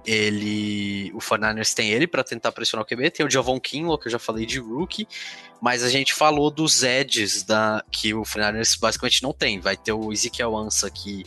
Ele, 0.04 1.12
o 1.14 1.18
49ers 1.18 1.74
tem 1.74 1.90
ele 1.90 2.06
para 2.06 2.24
tentar 2.24 2.52
pressionar 2.52 2.84
o 2.84 2.88
QB, 2.88 3.10
tem 3.10 3.26
o 3.26 3.30
Javon 3.30 3.60
Kinlaw, 3.60 3.98
que 3.98 4.08
eu 4.08 4.12
já 4.12 4.18
falei 4.18 4.46
de 4.46 4.58
rookie, 4.58 5.06
mas 5.60 5.82
a 5.82 5.90
gente 5.90 6.14
falou 6.14 6.50
dos 6.50 6.82
edges 6.82 7.42
da, 7.42 7.84
que 7.90 8.14
o 8.14 8.22
49ers 8.22 8.78
basicamente 8.80 9.22
não 9.22 9.32
tem. 9.32 9.60
Vai 9.60 9.76
ter 9.76 9.92
o 9.92 10.12
Ezekiel 10.12 10.56
Ansa, 10.56 10.90
que 10.90 11.24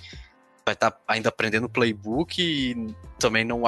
vai 0.66 0.74
estar 0.74 0.92
tá 0.92 1.00
ainda 1.08 1.30
aprendendo 1.30 1.70
playbook 1.70 2.42
e 2.42 2.96
também 3.20 3.44
não 3.44 3.64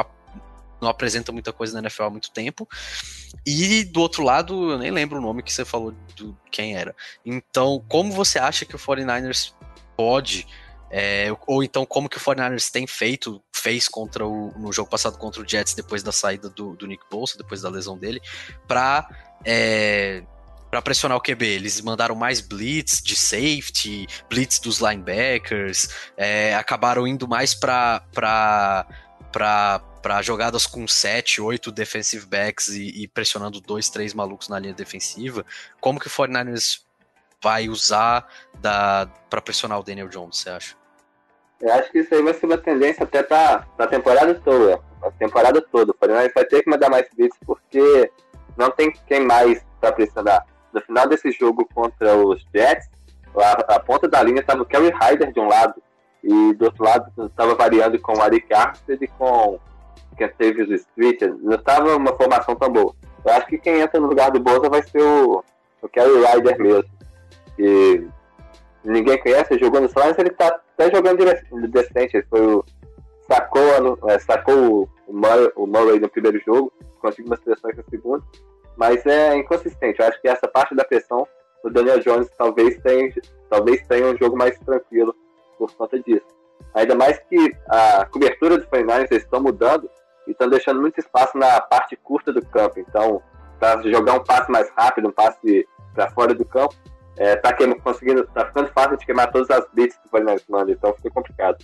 não 0.81 0.89
apresenta 0.89 1.31
muita 1.31 1.53
coisa 1.53 1.73
na 1.73 1.79
NFL 1.79 2.03
há 2.03 2.09
muito 2.09 2.31
tempo. 2.31 2.67
E 3.45 3.83
do 3.85 4.01
outro 4.01 4.23
lado, 4.23 4.71
eu 4.71 4.77
nem 4.77 4.91
lembro 4.91 5.19
o 5.19 5.21
nome 5.21 5.41
que 5.41 5.51
você 5.51 5.65
falou 5.65 5.93
do 6.15 6.37
quem 6.51 6.75
era. 6.75 6.95
Então, 7.25 7.83
como 7.87 8.11
você 8.11 8.39
acha 8.39 8.65
que 8.65 8.75
o 8.75 8.79
49ers 8.79 9.53
pode 9.95 10.47
é, 10.89 11.35
ou 11.47 11.63
então 11.63 11.85
como 11.85 12.07
que 12.07 12.17
o 12.17 12.21
49ers 12.21 12.71
tem 12.71 12.85
feito, 12.85 13.41
fez 13.53 13.87
contra 13.87 14.25
o, 14.25 14.51
no 14.57 14.71
jogo 14.71 14.89
passado 14.89 15.17
contra 15.17 15.41
o 15.41 15.47
Jets 15.47 15.73
depois 15.73 16.03
da 16.03 16.11
saída 16.11 16.49
do, 16.49 16.75
do 16.75 16.87
Nick 16.87 17.03
Bolsa, 17.09 17.37
depois 17.37 17.61
da 17.61 17.69
lesão 17.69 17.97
dele, 17.97 18.21
para 18.67 19.07
é, 19.43 20.23
para 20.69 20.81
pressionar 20.81 21.17
o 21.17 21.21
QB. 21.21 21.45
Eles 21.45 21.79
mandaram 21.81 22.15
mais 22.15 22.41
blitz 22.41 23.01
de 23.01 23.15
safety, 23.15 24.07
blitz 24.29 24.59
dos 24.59 24.79
linebackers, 24.79 25.89
é, 26.17 26.55
acabaram 26.55 27.07
indo 27.07 27.27
mais 27.27 27.53
para 27.53 28.03
para 29.31 30.21
jogadas 30.21 30.65
com 30.65 30.87
7, 30.87 31.41
8 31.41 31.71
defensive 31.71 32.25
backs 32.25 32.69
e, 32.69 33.03
e, 33.03 33.07
pressionando 33.07 33.59
dois, 33.59 33.89
três 33.89 34.13
malucos 34.13 34.47
na 34.47 34.57
linha 34.57 34.73
defensiva, 34.73 35.45
como 35.81 35.99
que 35.99 36.07
o 36.07 36.09
49ers 36.09 36.84
vai 37.41 37.69
usar 37.69 38.27
para 38.61 39.41
pressionar 39.43 39.79
o 39.79 39.83
Daniel 39.83 40.07
Jones, 40.07 40.37
você 40.37 40.49
acha? 40.49 40.75
Eu 41.61 41.73
acho 41.73 41.91
que 41.91 41.99
isso 41.99 42.13
aí 42.13 42.21
vai 42.21 42.33
ser 42.33 42.45
uma 42.45 42.57
tendência 42.57 43.03
até 43.03 43.23
para 43.23 43.65
a 43.77 43.87
temporada 43.87 44.35
toda. 44.35 44.79
A 45.01 45.11
temporada 45.11 45.61
toda. 45.61 45.93
49ers 45.93 46.31
vai 46.33 46.45
ter 46.45 46.63
que 46.63 46.69
mandar 46.69 46.89
mais 46.89 47.07
blitz 47.15 47.37
porque 47.45 48.11
não 48.57 48.71
tem 48.71 48.91
quem 49.07 49.25
mais 49.25 49.63
para 49.79 49.91
pressionar. 49.91 50.45
No 50.73 50.81
final 50.81 51.07
desse 51.07 51.31
jogo 51.31 51.67
contra 51.73 52.15
os 52.15 52.45
Jets, 52.53 52.89
a, 53.37 53.75
a 53.75 53.79
ponta 53.79 54.07
da 54.07 54.21
linha 54.21 54.41
estava 54.41 54.61
o 54.61 54.65
Kerry 54.65 54.91
Hyder 54.91 55.31
de 55.31 55.39
um 55.39 55.47
lado 55.47 55.81
e 56.23 56.53
do 56.53 56.65
outro 56.65 56.83
lado 56.83 57.11
estava 57.25 57.55
variando 57.55 57.99
com 57.99 58.17
o 58.17 58.21
Arik 58.21 58.51
Armstead 58.53 59.03
e 59.03 59.07
com 59.07 59.59
teve 60.37 60.63
os 60.63 60.69
Street, 60.69 61.21
não 61.41 61.55
estava 61.55 61.95
uma 61.95 62.15
formação 62.15 62.55
tão 62.55 62.71
boa. 62.71 62.95
Eu 63.23 63.33
acho 63.33 63.47
que 63.47 63.57
quem 63.57 63.81
entra 63.81 63.99
no 63.99 64.07
lugar 64.07 64.31
do 64.31 64.39
Bosa 64.39 64.69
vai 64.69 64.81
ser 64.81 65.01
o, 65.01 65.43
o 65.81 65.89
Kelly 65.89 66.25
Ryder 66.25 66.57
mesmo. 66.57 66.94
Que 67.55 68.07
ninguém 68.83 69.19
conhece, 69.19 69.57
jogou 69.57 69.81
no 69.81 69.87
Lions, 69.87 70.17
ele 70.17 70.29
está 70.29 70.47
até 70.47 70.93
jogando 70.93 71.25
decente. 71.69 72.17
Ele 72.17 72.27
foi 72.29 72.41
o, 72.41 72.65
sacou, 73.27 73.99
é, 74.07 74.19
sacou 74.19 74.89
o 75.07 75.13
Murray, 75.13 75.51
o 75.55 75.65
Murray 75.65 75.99
no 75.99 76.09
primeiro 76.09 76.39
jogo, 76.45 76.71
conseguiu 76.99 77.27
umas 77.27 77.39
pressões 77.39 77.75
no 77.77 77.83
segundo, 77.89 78.23
mas 78.77 79.05
é 79.05 79.35
inconsistente. 79.35 79.99
Eu 79.99 80.07
acho 80.07 80.21
que 80.21 80.27
essa 80.27 80.47
parte 80.47 80.75
da 80.75 80.83
pressão, 80.83 81.27
o 81.63 81.69
Daniel 81.69 81.99
Jones 81.99 82.29
talvez 82.37 82.77
tenha, 82.81 83.11
talvez 83.49 83.85
tenha 83.87 84.07
um 84.07 84.17
jogo 84.17 84.37
mais 84.37 84.57
tranquilo 84.59 85.15
por 85.57 85.71
conta 85.73 85.99
disso. 85.99 86.25
Ainda 86.73 86.95
mais 86.95 87.17
que 87.29 87.51
a 87.67 88.05
cobertura 88.05 88.57
dos 88.57 88.67
49ers 88.67 89.11
estão 89.11 89.41
mudando 89.41 89.89
e 90.27 90.31
estão 90.31 90.49
deixando 90.49 90.81
muito 90.81 90.99
espaço 90.99 91.37
na 91.37 91.61
parte 91.61 91.95
curta 91.95 92.31
do 92.33 92.45
campo. 92.45 92.79
Então, 92.79 93.21
para 93.59 93.81
jogar 93.83 94.13
um 94.13 94.23
passe 94.23 94.51
mais 94.51 94.69
rápido, 94.71 95.07
um 95.07 95.11
passe 95.11 95.67
para 95.93 96.09
fora 96.11 96.33
do 96.33 96.45
campo, 96.45 96.75
é, 97.17 97.35
tá, 97.35 97.55
conseguindo, 97.81 98.25
tá 98.27 98.45
ficando 98.45 98.69
fácil 98.69 98.97
de 98.97 99.05
queimar 99.05 99.31
todas 99.31 99.49
as 99.49 99.65
blitz 99.73 99.95
que 99.95 100.07
o 100.07 100.11
49ers 100.11 100.43
manda, 100.49 100.71
então 100.71 100.93
fica 100.95 101.09
complicado. 101.11 101.63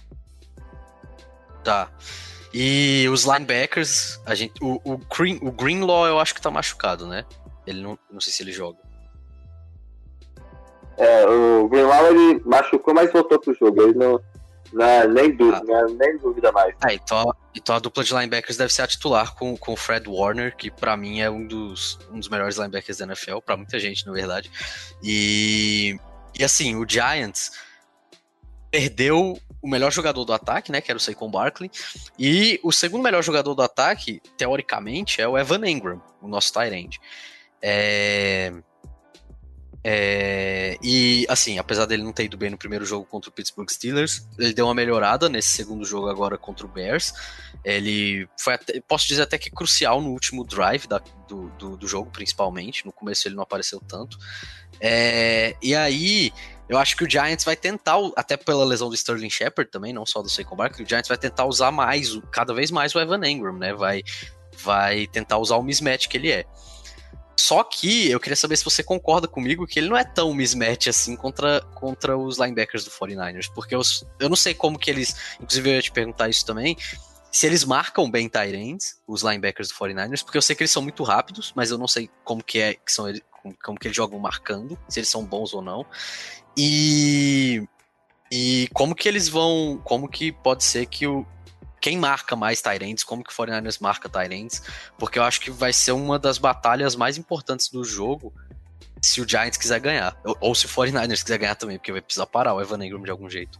Tá. 1.64 1.89
E 2.54 3.08
os 3.10 3.24
linebackers, 3.24 4.20
a 4.26 4.36
gente, 4.36 4.54
o, 4.62 4.80
o, 4.84 4.97
Green, 4.97 5.39
o 5.41 5.52
Greenlaw 5.52 6.08
eu 6.08 6.20
acho 6.20 6.34
que 6.36 6.41
tá 6.41 6.52
machucado, 6.52 7.08
né? 7.08 7.26
Ele 7.66 7.82
não, 7.82 7.97
não 8.10 8.20
sei 8.20 8.34
se 8.34 8.43
ele 8.43 8.52
joga. 8.52 8.78
É, 10.97 11.26
o 11.26 11.68
Greenlaw 11.70 12.08
ele 12.08 12.41
machucou, 12.45 12.93
mas 12.93 13.12
voltou 13.12 13.39
pro 13.39 13.54
jogo. 13.54 13.82
Ele 13.82 13.93
não, 13.93 14.22
não 14.74 14.86
é 14.86 15.07
nem, 15.07 15.36
dúvida, 15.36 15.57
ah. 15.57 15.63
não 15.63 15.78
é 15.78 16.07
nem 16.07 16.17
dúvida 16.17 16.51
mais. 16.51 16.76
Ah, 16.82 16.93
então, 16.93 17.36
então 17.53 17.76
a 17.76 17.80
dupla 17.80 18.03
de 18.03 18.13
linebackers 18.13 18.57
deve 18.57 18.72
ser 18.72 18.84
a 18.84 18.88
titular 18.88 19.36
com, 19.36 19.57
com 19.57 19.74
o 19.74 19.78
Fred 19.78 20.07
Warner, 20.07 20.55
que 20.55 20.72
para 20.72 20.95
mim 20.95 21.19
é 21.19 21.30
um 21.30 21.45
dos, 21.45 21.99
um 22.11 22.19
dos 22.19 22.30
melhores 22.30 22.57
linebackers 22.57 22.97
da 22.97 23.05
NFL, 23.05 23.39
para 23.39 23.57
muita 23.57 23.80
gente, 23.80 24.05
na 24.05 24.13
verdade. 24.13 24.49
E, 25.03 25.97
e 26.38 26.43
assim, 26.43 26.76
o 26.76 26.86
Giants 26.88 27.51
perdeu 28.69 29.38
o 29.61 29.67
melhor 29.67 29.91
jogador 29.91 30.24
do 30.24 30.34
ataque, 30.34 30.72
né, 30.72 30.82
que 30.82 30.89
era 30.89 30.97
o 30.97 31.01
Saquon 31.01 31.30
Barkley, 31.30 31.69
e 32.17 32.59
o 32.63 32.72
segundo 32.72 33.03
melhor 33.03 33.22
jogador 33.22 33.53
do 33.53 33.61
ataque, 33.61 34.22
teoricamente, 34.38 35.22
é 35.22 35.28
o 35.28 35.38
Evan 35.38 35.67
Engram, 35.67 36.01
o 36.22 36.28
nosso 36.28 36.51
tight 36.53 36.74
end. 36.74 36.99
É... 37.61 38.53
É, 39.84 40.78
e 40.82 41.26
assim, 41.28 41.58
apesar 41.58 41.86
dele 41.86 42.04
não 42.04 42.14
ter 42.14 42.26
ido 42.26 42.38
bem 42.38 42.52
no 42.52 42.58
primeiro 42.58 42.86
jogo 42.86 43.06
contra 43.06 43.30
o 43.30 43.34
Pittsburgh 43.34 43.70
Steelers, 43.70 44.28
ele 44.38 44.54
deu 44.54 44.66
uma 44.66 44.76
melhorada 44.76 45.28
nesse 45.28 45.50
segundo 45.50 45.84
jogo 45.84 46.08
agora 46.08 46.38
contra 46.38 46.66
o 46.66 46.70
Bears. 46.70 47.14
Ele 47.64 48.28
foi, 48.40 48.54
até, 48.54 48.80
posso 48.82 49.08
dizer 49.08 49.24
até 49.24 49.38
que 49.38 49.50
crucial 49.50 50.02
no 50.02 50.10
último 50.10 50.44
drive 50.44 50.88
da, 50.88 51.00
do, 51.28 51.50
do, 51.58 51.78
do, 51.78 51.88
jogo, 51.88 52.12
principalmente. 52.12 52.86
No 52.86 52.92
começo 52.92 53.28
ele 53.28 53.36
não 53.36 53.44
apareceu 53.44 53.80
tanto. 53.80 54.18
É, 54.80 55.56
e 55.62 55.74
aí, 55.76 56.32
eu 56.70 56.78
acho 56.78 56.96
que 56.96 57.04
o 57.04 57.10
Giants 57.10 57.44
vai 57.44 57.56
tentar, 57.56 57.98
até 58.16 58.38
pela 58.38 58.66
lesão 58.66 58.88
do 58.88 58.96
Sterling 58.96 59.30
Shepard 59.30 59.70
também, 59.70 59.94
não 59.94 60.06
só 60.06 60.22
do 60.22 60.30
Saquon 60.30 60.56
Barkley, 60.56 60.86
o 60.86 60.90
Giants 60.90 61.08
vai 61.08 61.18
tentar 61.18 61.46
usar 61.46 61.72
mais, 61.72 62.20
cada 62.32 62.54
vez 62.54 62.70
mais 62.72 62.94
o 62.94 63.00
Evan 63.00 63.28
Engram, 63.28 63.58
né? 63.58 63.74
Vai, 63.74 64.04
vai 64.58 65.08
tentar 65.08 65.40
usar 65.40 65.58
o 65.58 65.64
mismatch 65.64 66.08
que 66.08 66.18
ele 66.18 66.32
é. 66.32 66.46
Só 67.42 67.64
que 67.64 68.08
eu 68.08 68.20
queria 68.20 68.36
saber 68.36 68.56
se 68.56 68.64
você 68.64 68.84
concorda 68.84 69.28
comigo 69.28 69.66
que 69.66 69.80
ele 69.80 69.89
não 69.89 69.98
é 69.98 70.04
tão 70.04 70.32
mismatch 70.32 70.88
assim 70.88 71.16
contra, 71.16 71.60
contra 71.74 72.16
os 72.16 72.38
linebackers 72.38 72.84
do 72.86 72.92
49ers, 72.92 73.52
porque 73.52 73.74
eu, 73.74 74.30
não 74.30 74.36
sei 74.36 74.54
como 74.54 74.78
que 74.78 74.92
eles, 74.92 75.16
inclusive 75.39 75.68
eu 75.72 75.74
ia 75.74 75.82
te 75.82 75.92
perguntar 75.92 76.30
isso 76.30 76.46
também, 76.46 76.78
se 77.32 77.48
eles 77.48 77.64
marcam 77.64 78.12
bem 78.12 78.30
Tyrants, 78.30 79.02
os 79.08 79.24
linebackers 79.24 79.70
do 79.70 79.74
49ers, 79.74 80.24
porque 80.24 80.38
eu 80.38 80.42
sei 80.42 80.56
que 80.56 80.62
eles 80.62 80.70
são 80.70 80.84
muito 80.84 81.02
rápidos, 81.02 81.52
mas 81.56 81.72
eu 81.72 81.80
não 81.80 81.88
sei 81.88 82.12
como 82.24 82.44
que 82.44 82.60
é 82.60 82.76
que 82.76 82.92
são 82.94 83.10
eles, 83.10 83.24
como 83.64 83.80
que 83.80 83.88
eles 83.88 83.98
jogam 83.98 84.20
marcando, 84.20 84.78
se 84.88 85.00
eles 85.00 85.10
são 85.10 85.26
bons 85.26 85.52
ou 85.52 85.64
não. 85.64 85.84
E 86.56 87.64
e 88.32 88.70
como 88.72 88.94
que 88.94 89.10
eles 89.10 89.28
vão, 89.28 89.82
como 89.84 90.08
que 90.08 90.32
pode 90.32 90.64
ser 90.64 90.86
que 90.86 91.08
o 91.08 91.26
quem 91.82 91.98
marca 91.98 92.36
mais 92.36 92.62
Tyrants, 92.62 93.04
como 93.04 93.24
que 93.24 93.32
o 93.32 93.36
49ers 93.36 93.82
marca 93.82 94.08
Tyrants, 94.08 94.62
porque 94.98 95.18
eu 95.18 95.24
acho 95.24 95.42
que 95.42 95.50
vai 95.50 95.74
ser 95.74 95.92
uma 95.92 96.20
das 96.20 96.38
batalhas 96.38 96.96
mais 96.96 97.18
importantes 97.18 97.70
do 97.70 97.84
jogo 97.84 98.32
se 99.02 99.20
o 99.20 99.28
Giants 99.28 99.58
quiser 99.58 99.80
ganhar, 99.80 100.16
ou, 100.24 100.38
ou 100.40 100.56
se 100.56 100.68
o 100.68 100.70
49ers 100.70 101.24
quiser 101.24 101.40
ganhar 101.40 101.56
também, 101.56 101.78
porque 101.78 101.92
vai 101.92 102.02
precisar 102.02 102.28
parar 102.28 102.54
o 102.54 102.62
Evan 102.62 102.86
Ingram 102.86 103.02
de 103.02 103.10
algum 103.10 103.28
jeito. 103.28 103.60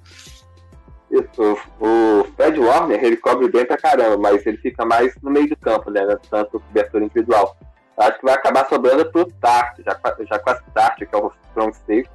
Isso, 1.10 1.58
o 1.80 2.26
Fred 2.36 2.60
Warner, 2.60 3.04
ele 3.04 3.18
cobre 3.18 3.50
bem 3.50 3.66
pra 3.66 3.76
caramba, 3.76 4.18
mas 4.18 4.46
ele 4.46 4.58
fica 4.58 4.86
mais 4.86 5.14
no 5.22 5.32
meio 5.32 5.50
do 5.50 5.58
campo, 5.58 5.90
né, 5.90 6.02
tanto 6.30 6.60
cobertura 6.60 7.04
individual. 7.04 7.58
Acho 7.98 8.20
que 8.20 8.26
vai 8.26 8.36
acabar 8.36 8.70
sobrando 8.70 9.12
pro 9.12 9.26
Tart, 9.34 9.80
já, 9.80 10.00
já 10.30 10.40
com 10.40 10.50
a 10.52 10.56
Tart, 10.56 11.00
que 11.00 11.14
é 11.14 11.18
o 11.18 11.32
strong 11.50 11.76
safety, 11.76 12.10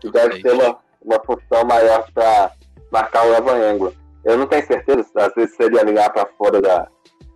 que 0.00 0.10
deve 0.10 0.42
ter 0.42 0.52
uma, 0.52 0.78
uma 1.02 1.20
função 1.24 1.64
maior 1.64 2.06
para 2.12 2.52
marcar 2.92 3.26
o 3.26 3.34
Evan 3.34 3.72
Engram. 3.72 4.05
Eu 4.26 4.36
não 4.36 4.46
tenho 4.48 4.66
certeza, 4.66 5.06
às 5.14 5.32
vezes 5.34 5.54
seria 5.54 5.84
ligar 5.84 6.12
para 6.12 6.26
fora 6.36 6.60
da, 6.60 6.88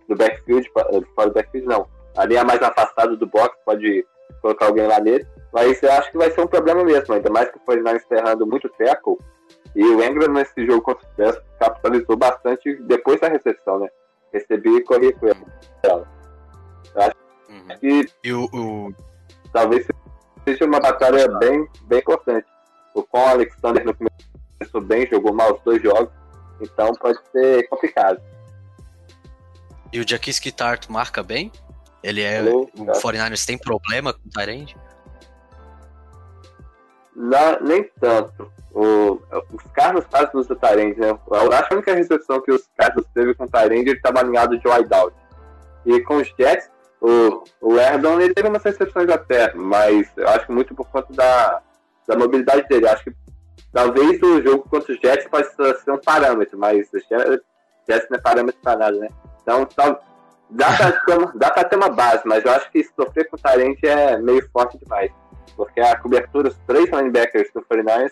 do 0.09 0.15
backfield, 0.15 0.69
eh, 0.75 1.01
fora 1.15 1.29
do 1.29 1.33
backfield 1.33 1.65
não. 1.65 1.87
A 2.17 2.25
linha 2.25 2.43
mais 2.43 2.61
afastada 2.61 3.15
do 3.15 3.25
box 3.25 3.55
pode 3.65 4.05
colocar 4.41 4.65
alguém 4.65 4.87
lá 4.87 4.99
nele, 4.99 5.25
mas 5.53 5.81
eu 5.81 5.91
acho 5.93 6.11
que 6.11 6.17
vai 6.17 6.29
ser 6.31 6.41
um 6.41 6.47
problema 6.47 6.83
mesmo, 6.83 7.13
ainda 7.13 7.29
mais 7.29 7.49
que 7.49 7.57
o 7.57 7.61
49 7.61 7.97
está 7.97 8.17
errando 8.17 8.45
muito 8.45 8.67
tackle, 8.77 9.17
e 9.73 9.85
o 9.85 10.03
Engram 10.03 10.33
nesse 10.33 10.65
jogo 10.65 10.81
contra 10.81 11.07
o 11.07 11.11
Bears 11.15 11.41
capitalizou 11.59 12.17
bastante 12.17 12.75
depois 12.83 13.21
da 13.21 13.29
recepção, 13.29 13.79
né? 13.79 13.87
Recebi 14.33 14.75
e 14.75 14.83
corri 14.83 15.13
com 15.13 15.27
ele. 15.27 15.45
Eu 15.83 16.05
acho 16.95 17.15
uhum. 17.49 17.77
que 17.79 18.05
e 18.21 18.33
o, 18.33 18.49
o... 18.53 18.93
talvez 19.53 19.87
seja 20.45 20.65
uma 20.65 20.79
batalha 20.81 21.25
bem, 21.39 21.65
bem 21.83 21.99
importante. 21.99 22.47
O 22.93 23.03
Con 23.03 23.19
Alexander 23.19 23.85
no 23.85 23.95
começou 23.95 24.81
bem, 24.81 25.07
jogou 25.07 25.33
mal 25.33 25.53
os 25.53 25.61
dois 25.61 25.81
jogos, 25.81 26.11
então 26.61 26.93
pode 26.93 27.19
ser 27.31 27.67
complicado. 27.67 28.21
E 29.91 29.99
o 29.99 30.07
Jaquiski 30.07 30.51
Tart 30.51 30.87
marca 30.89 31.21
bem? 31.21 31.51
Ele 32.01 32.21
é. 32.21 32.43
Sim, 32.43 32.67
o 32.77 32.85
tá. 32.85 32.93
49ers 32.93 33.45
tem 33.45 33.57
problema 33.57 34.13
com 34.13 34.19
o 34.25 34.29
Tyrande? 34.29 34.75
Nem 37.61 37.89
tanto. 37.99 38.51
O, 38.73 39.21
os 39.53 39.63
Carlos 39.73 40.05
fazem 40.09 40.29
nos 40.33 40.47
Tyrande, 40.47 40.99
né? 40.99 41.09
Eu 41.09 41.51
acho 41.51 41.67
que 41.67 41.73
a 41.73 41.77
única 41.77 41.93
recepção 41.93 42.41
que 42.41 42.51
os 42.51 42.67
Carlos 42.77 43.05
teve 43.13 43.35
com 43.35 43.43
o 43.43 43.49
Tyrande, 43.49 43.89
ele 43.89 43.91
estava 43.91 44.19
alinhado 44.19 44.57
de 44.57 44.67
wideout. 44.67 45.15
E 45.85 45.99
com 46.01 46.17
os 46.17 46.27
Jets, 46.39 46.69
o, 47.01 47.43
o 47.59 47.77
Erdon 47.77 48.19
ele 48.21 48.33
teve 48.33 48.47
umas 48.47 48.63
recepções 48.63 49.09
até, 49.09 49.53
mas 49.53 50.07
eu 50.15 50.27
acho 50.29 50.45
que 50.45 50.51
muito 50.51 50.73
por 50.73 50.87
conta 50.87 51.11
da, 51.13 51.61
da 52.07 52.15
mobilidade 52.15 52.67
dele. 52.67 52.85
Eu 52.85 52.91
acho 52.91 53.03
que 53.03 53.13
Talvez 53.71 54.21
o 54.21 54.41
jogo 54.41 54.67
contra 54.69 54.93
os 54.93 54.99
Jets 54.99 55.27
possa 55.29 55.79
ser 55.79 55.91
um 55.91 55.97
parâmetro, 55.97 56.57
mas 56.57 56.87
os 56.93 57.03
Jets 57.87 58.09
não 58.09 58.17
é 58.17 58.21
parâmetro 58.21 58.59
para 58.61 58.77
nada, 58.77 58.97
né? 58.97 59.07
Então, 59.41 59.65
tal, 59.65 60.03
dá 60.49 60.75
para 60.75 60.91
ter, 61.05 61.17
uma, 61.17 61.31
dá 61.35 61.49
ter 61.49 61.75
uma 61.77 61.89
base, 61.89 62.23
mas 62.25 62.43
eu 62.43 62.51
acho 62.51 62.69
que 62.71 62.83
sofrer 62.83 63.29
com 63.29 63.37
o 63.37 63.39
Tarente 63.39 63.87
é 63.87 64.17
meio 64.17 64.47
forte 64.51 64.77
demais. 64.77 65.11
Porque 65.55 65.79
a 65.79 65.97
cobertura, 65.97 66.49
os 66.49 66.57
três 66.67 66.89
linebackers 66.89 67.49
do 67.53 67.61
49ers 67.61 68.11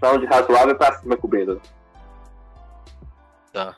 são 0.00 0.18
de 0.18 0.26
razoável 0.26 0.76
para 0.76 0.98
cima 0.98 1.16
cobrindo. 1.16 1.60
Tá. 3.52 3.76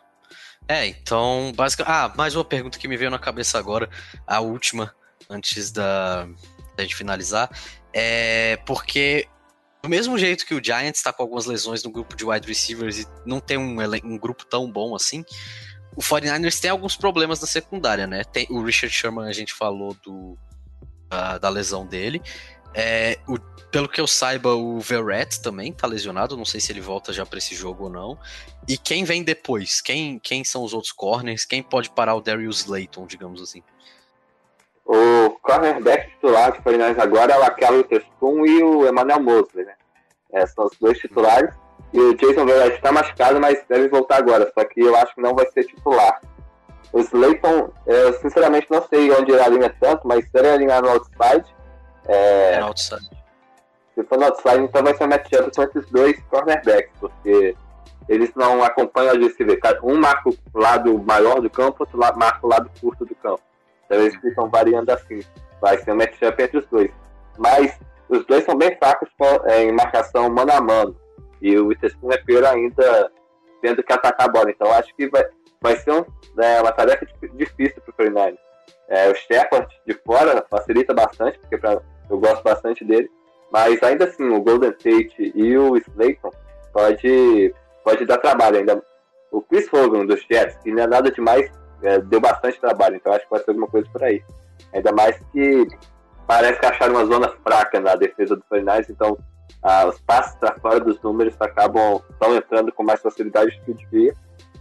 É, 0.68 0.86
então, 0.86 1.52
basicamente. 1.54 1.94
Ah, 1.94 2.12
mais 2.16 2.34
uma 2.34 2.44
pergunta 2.44 2.78
que 2.78 2.88
me 2.88 2.96
veio 2.96 3.10
na 3.10 3.18
cabeça 3.18 3.58
agora, 3.58 3.88
a 4.26 4.40
última, 4.40 4.94
antes 5.28 5.70
da, 5.70 6.26
da 6.76 6.82
gente 6.82 6.96
finalizar. 6.96 7.50
É 7.92 8.58
porque 8.64 9.26
do 9.82 9.88
mesmo 9.88 10.18
jeito 10.18 10.46
que 10.46 10.54
o 10.54 10.62
Giants 10.62 10.98
está 10.98 11.12
com 11.12 11.22
algumas 11.22 11.46
lesões 11.46 11.82
no 11.82 11.90
grupo 11.90 12.16
de 12.16 12.24
wide 12.24 12.46
receivers 12.46 12.98
e 12.98 13.06
não 13.24 13.40
tem 13.40 13.56
um, 13.56 13.76
um 14.04 14.18
grupo 14.18 14.44
tão 14.44 14.70
bom 14.70 14.94
assim, 14.94 15.24
o 15.96 16.00
49ers 16.00 16.60
tem 16.60 16.70
alguns 16.70 16.96
problemas 16.96 17.40
na 17.40 17.46
secundária, 17.46 18.06
né? 18.06 18.24
Tem, 18.24 18.46
o 18.50 18.62
Richard 18.62 18.94
Sherman, 18.94 19.28
a 19.28 19.32
gente 19.32 19.52
falou 19.52 19.96
do, 20.02 20.38
uh, 21.12 21.38
da 21.40 21.48
lesão 21.48 21.86
dele. 21.86 22.22
É, 22.72 23.18
o, 23.26 23.38
pelo 23.70 23.88
que 23.88 24.00
eu 24.00 24.06
saiba, 24.06 24.54
o 24.54 24.80
Verrett 24.80 25.40
também 25.42 25.72
tá 25.72 25.86
lesionado. 25.86 26.36
Não 26.36 26.44
sei 26.44 26.60
se 26.60 26.72
ele 26.72 26.80
volta 26.80 27.12
já 27.12 27.26
para 27.26 27.38
esse 27.38 27.54
jogo 27.54 27.84
ou 27.84 27.90
não. 27.90 28.18
E 28.68 28.78
quem 28.78 29.04
vem 29.04 29.22
depois? 29.22 29.80
Quem, 29.80 30.18
quem 30.18 30.44
são 30.44 30.62
os 30.62 30.72
outros 30.72 30.92
corners? 30.92 31.44
Quem 31.44 31.62
pode 31.62 31.90
parar 31.90 32.14
o 32.14 32.20
Darius 32.20 32.66
Layton, 32.66 33.06
digamos 33.06 33.42
assim? 33.42 33.62
O 34.90 35.38
cornerback 35.42 36.10
titular 36.10 36.50
do 36.50 36.62
49 36.64 37.00
agora 37.00 37.32
é 37.32 37.38
o 37.38 37.44
Akel 37.44 37.84
Terspoon 37.84 38.44
e 38.44 38.60
o 38.60 38.88
Emmanuel 38.88 39.20
Mosley, 39.20 39.64
né? 39.64 39.74
É, 40.32 40.44
são 40.46 40.64
os 40.64 40.76
dois 40.80 40.98
titulares. 40.98 41.54
E 41.92 42.00
o 42.00 42.16
Jason 42.16 42.44
Verrett 42.44 42.74
está 42.74 42.90
machucado, 42.90 43.38
mas 43.38 43.64
deve 43.68 43.88
voltar 43.88 44.16
agora. 44.16 44.50
Só 44.52 44.64
que 44.64 44.80
eu 44.80 44.96
acho 44.96 45.14
que 45.14 45.20
não 45.20 45.32
vai 45.32 45.46
ser 45.52 45.62
titular. 45.62 46.20
O 46.92 46.98
Slayton, 46.98 47.72
eu 47.86 48.14
sinceramente 48.14 48.66
não 48.68 48.82
sei 48.88 49.12
onde 49.12 49.30
ele 49.30 49.40
alinha 49.40 49.72
tanto, 49.80 50.08
mas 50.08 50.24
se 50.24 50.30
ele 50.36 50.48
alinhar 50.48 50.82
no 50.82 50.90
outside. 50.90 51.44
É, 52.08 52.54
é 52.54 52.58
no 52.58 52.66
outside. 52.66 53.10
Se 53.94 54.02
for 54.02 54.18
no 54.18 54.24
outside, 54.24 54.64
então 54.64 54.82
vai 54.82 54.96
ser 54.96 55.04
um 55.04 55.08
matchup 55.08 55.54
com 55.54 55.62
esses 55.62 55.88
dois 55.92 56.20
cornerbacks, 56.24 56.90
porque 56.98 57.56
eles 58.08 58.32
não 58.34 58.64
acompanham 58.64 59.14
a 59.14 59.18
receiver. 59.18 59.60
Um 59.84 60.00
marca 60.00 60.30
o 60.30 60.58
lado 60.58 60.98
maior 60.98 61.40
do 61.40 61.48
campo, 61.48 61.76
outro 61.78 61.96
marca 61.96 62.40
o 62.42 62.48
lado 62.48 62.68
curto 62.80 63.04
do 63.04 63.14
campo. 63.14 63.49
Então 63.90 64.02
eles 64.02 64.14
ficam 64.16 64.48
variando 64.48 64.90
assim. 64.90 65.20
Vai 65.60 65.76
ser 65.78 65.92
um 65.92 65.96
matchup 65.96 66.40
entre 66.40 66.58
os 66.58 66.66
dois. 66.66 66.90
Mas 67.36 67.76
os 68.08 68.24
dois 68.24 68.44
são 68.44 68.56
bem 68.56 68.76
fracos 68.76 69.08
é, 69.46 69.64
em 69.64 69.72
marcação 69.72 70.30
mano 70.30 70.52
a 70.52 70.60
mano. 70.60 70.96
E 71.42 71.58
o 71.58 71.66
Witherspoon 71.66 72.12
é 72.12 72.18
pior 72.18 72.44
ainda 72.44 73.10
tendo 73.60 73.82
que 73.82 73.92
atacar 73.92 74.28
a 74.28 74.32
bola. 74.32 74.50
Então 74.50 74.70
acho 74.72 74.94
que 74.94 75.08
vai, 75.08 75.24
vai 75.60 75.76
ser 75.76 75.92
um, 75.92 76.04
né, 76.36 76.60
uma 76.60 76.70
tarefa 76.70 77.04
difícil 77.34 77.82
para 77.82 77.90
o 77.90 77.94
49 77.94 78.38
é, 78.90 79.08
o 79.08 79.14
Shepard 79.14 79.68
de 79.86 79.94
fora 80.04 80.44
facilita 80.50 80.92
bastante, 80.92 81.38
porque 81.38 81.56
pra, 81.56 81.80
eu 82.10 82.18
gosto 82.18 82.42
bastante 82.42 82.84
dele. 82.84 83.08
Mas 83.50 83.82
ainda 83.82 84.04
assim, 84.04 84.28
o 84.28 84.42
Golden 84.42 84.72
Tate 84.72 85.32
e 85.34 85.56
o 85.56 85.76
Slayton 85.76 86.30
pode, 86.72 87.54
pode 87.84 88.04
dar 88.04 88.18
trabalho 88.18 88.58
ainda. 88.58 88.82
O 89.30 89.40
Chris 89.40 89.72
Hogan 89.72 90.06
dos 90.06 90.20
Jets, 90.28 90.56
que 90.62 90.72
não 90.72 90.82
é 90.82 90.86
nada 90.88 91.10
demais, 91.10 91.50
é, 91.82 91.98
deu 92.00 92.20
bastante 92.20 92.60
trabalho, 92.60 92.96
então 92.96 93.12
acho 93.12 93.24
que 93.24 93.30
pode 93.30 93.44
ser 93.44 93.50
alguma 93.50 93.68
coisa 93.68 93.88
por 93.90 94.02
aí. 94.02 94.22
Ainda 94.72 94.92
mais 94.92 95.18
que 95.32 95.66
parece 96.26 96.60
que 96.60 96.66
acharam 96.66 96.94
uma 96.94 97.06
zona 97.06 97.28
fraca 97.42 97.80
na 97.80 97.96
defesa 97.96 98.36
do 98.36 98.42
49 98.48 98.86
então 98.92 99.18
ah, 99.62 99.86
os 99.86 100.00
passes 100.00 100.34
para 100.36 100.58
fora 100.60 100.80
dos 100.80 101.00
números 101.02 101.34
acabam 101.40 102.00
estão 102.10 102.34
entrando 102.34 102.72
com 102.72 102.82
mais 102.82 103.00
facilidade 103.00 103.56
do 103.58 103.64
que 103.64 103.84
devia. 103.84 104.16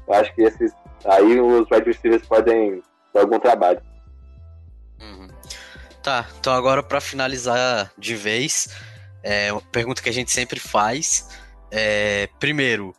Eu 0.07 0.13
acho 0.13 0.34
que 0.34 0.41
esses 0.41 0.74
aí 1.05 1.39
os 1.39 1.70
wide 1.72 1.86
receivers 1.86 2.26
podem 2.28 2.82
dar 3.13 3.22
algum 3.22 3.39
trabalho. 3.39 3.82
Uhum. 4.99 5.28
Tá, 6.03 6.26
então 6.39 6.53
agora 6.53 6.84
para 6.84 6.99
finalizar 6.99 7.91
de 7.97 8.15
vez, 8.15 8.76
é 9.24 9.51
uma 9.51 9.61
pergunta 9.61 10.01
que 10.01 10.09
a 10.09 10.13
gente 10.13 10.32
sempre 10.32 10.59
faz. 10.59 11.30
É, 11.72 12.28
primeiro, 12.39 12.93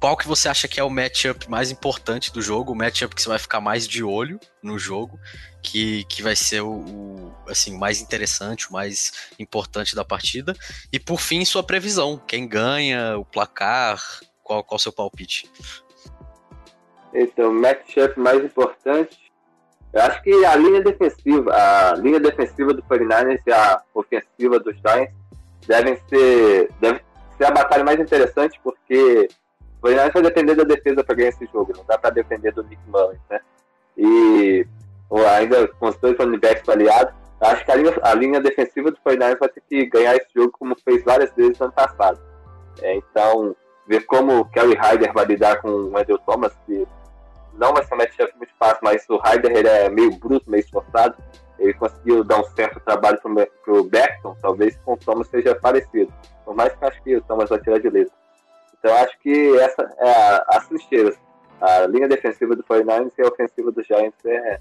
qual 0.00 0.16
que 0.16 0.26
você 0.26 0.48
acha 0.48 0.68
que 0.68 0.78
é 0.78 0.84
o 0.84 0.90
matchup 0.90 1.48
mais 1.50 1.70
importante 1.70 2.32
do 2.32 2.42
jogo, 2.42 2.72
o 2.72 2.76
matchup 2.76 3.14
que 3.14 3.22
você 3.22 3.28
vai 3.28 3.38
ficar 3.38 3.60
mais 3.60 3.86
de 3.88 4.02
olho 4.04 4.38
no 4.62 4.78
jogo, 4.78 5.18
que, 5.62 6.04
que 6.04 6.22
vai 6.22 6.36
ser 6.36 6.60
o, 6.60 6.70
o 6.70 7.34
assim, 7.48 7.76
mais 7.76 8.00
interessante, 8.00 8.68
o 8.68 8.72
mais 8.72 9.30
importante 9.38 9.94
da 9.94 10.04
partida. 10.04 10.54
E 10.92 10.98
por 10.98 11.20
fim, 11.20 11.44
sua 11.44 11.62
previsão. 11.62 12.20
Quem 12.26 12.46
ganha, 12.46 13.18
o 13.18 13.24
placar, 13.24 14.00
qual, 14.42 14.62
qual 14.62 14.76
o 14.76 14.80
seu 14.80 14.92
palpite? 14.92 15.50
Então, 17.14 17.50
o 17.50 17.54
matchup 17.54 18.18
mais 18.18 18.44
importante 18.44 19.26
eu 19.96 20.02
acho 20.02 20.22
que 20.22 20.44
a 20.44 20.54
linha 20.56 20.82
defensiva, 20.82 21.50
a 21.54 21.94
linha 21.94 22.20
defensiva 22.20 22.74
do 22.74 22.82
49ers 22.82 23.40
e 23.46 23.50
a 23.50 23.80
ofensiva 23.94 24.58
dos 24.58 24.76
Giants 24.76 25.14
devem 25.66 25.98
ser, 26.06 26.70
deve 26.78 27.00
ser 27.38 27.44
a 27.46 27.50
batalha 27.50 27.82
mais 27.82 27.98
interessante, 27.98 28.60
porque 28.62 29.26
49ers 29.86 30.12
vai 30.12 30.22
depender 30.22 30.54
da 30.54 30.64
defesa 30.64 31.04
para 31.04 31.14
ganhar 31.14 31.28
esse 31.28 31.46
jogo, 31.46 31.72
não 31.76 31.84
dá 31.84 31.98
para 31.98 32.10
depender 32.10 32.52
do 32.52 32.62
Nick 32.64 32.82
Mullins, 32.88 33.20
né? 33.30 33.40
E 33.96 34.66
ainda 35.36 35.68
com 35.68 35.88
os 35.88 35.96
dois 35.96 36.16
running 36.18 36.40
aliados, 36.68 37.14
acho 37.40 37.64
que 37.64 37.70
a 37.70 37.76
linha, 37.76 37.94
a 38.02 38.14
linha 38.14 38.40
defensiva 38.40 38.90
do 38.90 38.98
49ers 38.98 39.38
vai 39.38 39.48
ter 39.48 39.62
que 39.68 39.86
ganhar 39.86 40.16
esse 40.16 40.28
jogo 40.34 40.52
como 40.58 40.76
fez 40.84 41.04
várias 41.04 41.32
vezes 41.34 41.58
no 41.58 41.66
ano 41.66 41.74
passado. 41.74 42.20
É, 42.82 42.94
então, 42.96 43.54
ver 43.86 44.04
como 44.06 44.40
o 44.40 44.44
Kelly 44.46 44.74
Hyder 44.74 45.12
vai 45.12 45.24
lidar 45.24 45.60
com 45.60 45.68
o 45.68 45.94
Wendell 45.94 46.18
Thomas, 46.18 46.52
que 46.66 46.86
não 47.54 47.72
vai 47.72 47.84
ser 47.84 47.94
um 47.94 47.98
matchup 47.98 48.36
muito 48.36 48.52
fácil, 48.58 48.80
mas 48.82 49.08
o 49.08 49.18
Ryder 49.18 49.52
ele 49.52 49.68
é 49.68 49.88
meio 49.88 50.10
bruto, 50.16 50.50
meio 50.50 50.60
esforçado. 50.60 51.16
Ele 51.58 51.72
conseguiu 51.72 52.22
dar 52.22 52.40
um 52.40 52.44
certo 52.54 52.78
trabalho 52.80 53.18
para 53.18 53.72
o 53.72 53.84
Beckton, 53.84 54.36
talvez 54.42 54.76
com 54.84 54.92
o 54.92 54.96
Thomas 54.96 55.26
seja 55.28 55.54
parecido. 55.54 56.12
Por 56.44 56.54
mais 56.54 56.74
que 56.74 56.84
eu 56.84 56.88
acho 56.88 57.02
que 57.02 57.16
o 57.16 57.22
Thomas 57.22 57.48
vai 57.48 57.58
tirar 57.60 57.78
de 57.78 57.88
letra. 57.88 58.14
Então 58.78 58.94
acho 58.96 59.18
que 59.20 59.58
essa 59.58 59.82
é 59.98 60.10
a, 60.10 60.44
as 60.48 60.68
trincheiras. 60.68 61.18
A 61.60 61.86
linha 61.86 62.08
defensiva 62.08 62.54
do 62.54 62.62
49ers 62.62 63.12
e 63.18 63.22
a 63.22 63.28
ofensiva 63.28 63.72
do 63.72 63.82
Giants 63.82 64.24
é 64.24 64.60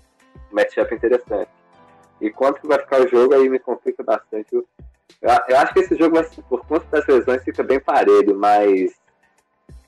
um 0.51 0.55
matchup 0.55 0.93
interessante. 0.93 1.49
E 2.21 2.31
quanto 2.31 2.67
vai 2.67 2.79
ficar 2.79 3.01
o 3.01 3.07
jogo 3.07 3.33
aí 3.33 3.49
me 3.49 3.59
complica 3.59 4.03
bastante. 4.03 4.55
Eu, 4.55 4.65
eu 5.21 5.57
acho 5.57 5.73
que 5.73 5.79
esse 5.79 5.95
jogo, 5.95 6.15
vai, 6.15 6.25
por 6.49 6.65
conta 6.65 6.85
das 6.91 7.05
lesões, 7.05 7.43
fica 7.43 7.63
bem 7.63 7.79
parelho, 7.79 8.37
mas 8.37 8.93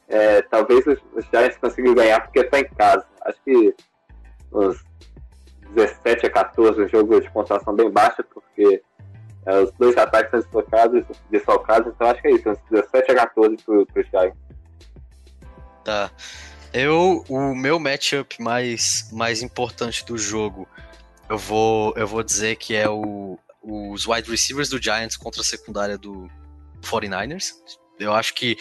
é, 0.07 0.41
talvez 0.43 0.85
os, 0.85 0.99
os 1.13 1.25
Giants 1.25 1.57
consigam 1.57 1.95
ganhar 1.95 2.21
porque 2.21 2.39
está 2.39 2.59
em 2.59 2.69
casa. 2.69 3.05
Acho 3.21 3.41
que 3.43 3.75
uns 4.51 4.83
17 5.73 6.25
a 6.25 6.29
14, 6.29 6.81
um 6.81 6.87
jogo 6.87 7.19
de 7.19 7.29
pontuação 7.31 7.73
bem 7.75 7.89
baixa, 7.89 8.23
porque 8.23 8.81
é, 9.47 9.59
os 9.59 9.71
dois 9.79 9.95
ataques 9.95 10.29
são 10.29 10.39
desfocados, 10.41 11.05
desfalcados, 11.31 11.93
então 11.93 12.07
acho 12.07 12.21
que 12.21 12.27
é 12.27 12.31
isso, 12.31 12.49
uns 12.49 12.59
17 12.69 13.11
a 13.11 13.15
14 13.15 13.57
para 13.63 13.75
os 13.75 14.07
Giants. 14.11 14.37
Tá. 15.85 16.11
Eu, 16.73 17.23
o 17.29 17.55
meu 17.55 17.79
matchup 17.79 18.41
mais, 18.41 19.09
mais 19.13 19.41
importante 19.41 20.05
do 20.05 20.17
jogo, 20.17 20.67
eu 21.29 21.37
vou, 21.37 21.93
eu 21.95 22.05
vou 22.05 22.21
dizer 22.23 22.57
que 22.57 22.75
é 22.75 22.89
o, 22.89 23.39
os 23.63 24.05
wide 24.05 24.29
receivers 24.29 24.67
do 24.67 24.81
Giants 24.81 25.15
contra 25.15 25.41
a 25.41 25.45
secundária 25.45 25.97
do 25.97 26.29
49ers. 26.81 27.53
Eu 27.97 28.13
acho 28.13 28.33
que 28.33 28.57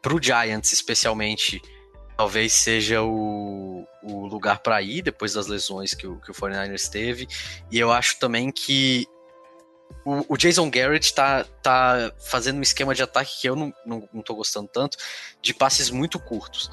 pro 0.00 0.22
Giants, 0.22 0.72
especialmente, 0.72 1.60
talvez 2.16 2.52
seja 2.52 3.02
o, 3.02 3.84
o 4.04 4.26
lugar 4.26 4.60
para 4.60 4.80
ir 4.80 5.02
depois 5.02 5.32
das 5.32 5.48
lesões 5.48 5.94
que 5.94 6.06
o, 6.06 6.20
que 6.20 6.30
o 6.30 6.34
49ers 6.34 6.88
teve. 6.88 7.26
E 7.72 7.78
eu 7.78 7.90
acho 7.90 8.20
também 8.20 8.52
que 8.52 9.04
o, 10.04 10.34
o, 10.34 10.36
Jason 10.36 10.70
Garrett 10.70 11.12
tá, 11.12 11.44
tá 11.62 12.12
fazendo 12.18 12.58
um 12.58 12.62
esquema 12.62 12.94
de 12.94 13.02
ataque 13.02 13.40
que 13.40 13.48
eu 13.48 13.54
não, 13.54 13.72
não, 13.84 14.08
não 14.12 14.22
tô 14.22 14.34
gostando 14.34 14.68
tanto, 14.68 14.96
de 15.42 15.52
passes 15.52 15.90
muito 15.90 16.18
curtos. 16.18 16.70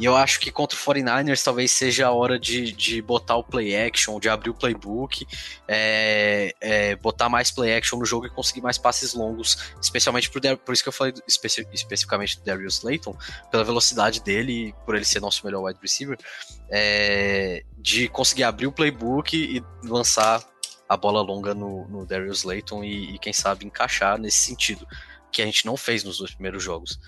E 0.00 0.04
eu 0.06 0.16
acho 0.16 0.40
que 0.40 0.50
contra 0.50 0.78
o 0.78 0.80
49ers 0.80 1.44
talvez 1.44 1.70
seja 1.72 2.06
a 2.06 2.10
hora 2.10 2.38
de, 2.38 2.72
de 2.72 3.02
botar 3.02 3.36
o 3.36 3.44
play 3.44 3.76
action, 3.76 4.18
de 4.18 4.30
abrir 4.30 4.48
o 4.48 4.54
playbook, 4.54 5.26
é, 5.68 6.54
é, 6.58 6.96
botar 6.96 7.28
mais 7.28 7.50
play 7.50 7.76
action 7.76 7.98
no 7.98 8.06
jogo 8.06 8.24
e 8.24 8.30
conseguir 8.30 8.62
mais 8.62 8.78
passes 8.78 9.12
longos, 9.12 9.58
especialmente 9.78 10.30
por, 10.30 10.40
por 10.64 10.72
isso 10.72 10.82
que 10.82 10.88
eu 10.88 10.92
falei 10.92 11.12
especi, 11.28 11.66
especificamente 11.70 12.38
do 12.38 12.44
Darius 12.44 12.78
Slayton, 12.78 13.14
pela 13.50 13.62
velocidade 13.62 14.22
dele 14.22 14.68
e 14.68 14.72
por 14.86 14.94
ele 14.94 15.04
ser 15.04 15.20
nosso 15.20 15.44
melhor 15.44 15.64
wide 15.64 15.78
receiver, 15.82 16.16
é, 16.70 17.62
de 17.76 18.08
conseguir 18.08 18.44
abrir 18.44 18.68
o 18.68 18.72
playbook 18.72 19.36
e 19.36 19.62
lançar 19.86 20.42
a 20.90 20.96
bola 20.96 21.22
longa 21.22 21.54
no, 21.54 21.86
no 21.86 22.04
Darius 22.04 22.38
Slayton 22.38 22.82
e, 22.82 23.14
e 23.14 23.18
quem 23.20 23.32
sabe 23.32 23.64
encaixar 23.64 24.18
nesse 24.18 24.38
sentido, 24.38 24.84
que 25.30 25.40
a 25.40 25.44
gente 25.44 25.64
não 25.64 25.76
fez 25.76 26.02
nos 26.02 26.18
dois 26.18 26.32
primeiros 26.32 26.64
jogos. 26.64 26.98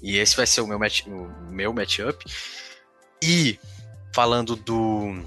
E 0.00 0.18
esse 0.18 0.36
vai 0.36 0.46
ser 0.46 0.60
o 0.60 0.68
meu, 0.68 0.78
match, 0.78 1.04
o 1.08 1.50
meu 1.50 1.72
matchup. 1.72 2.24
E 3.20 3.58
falando 4.14 4.54
do, 4.54 5.20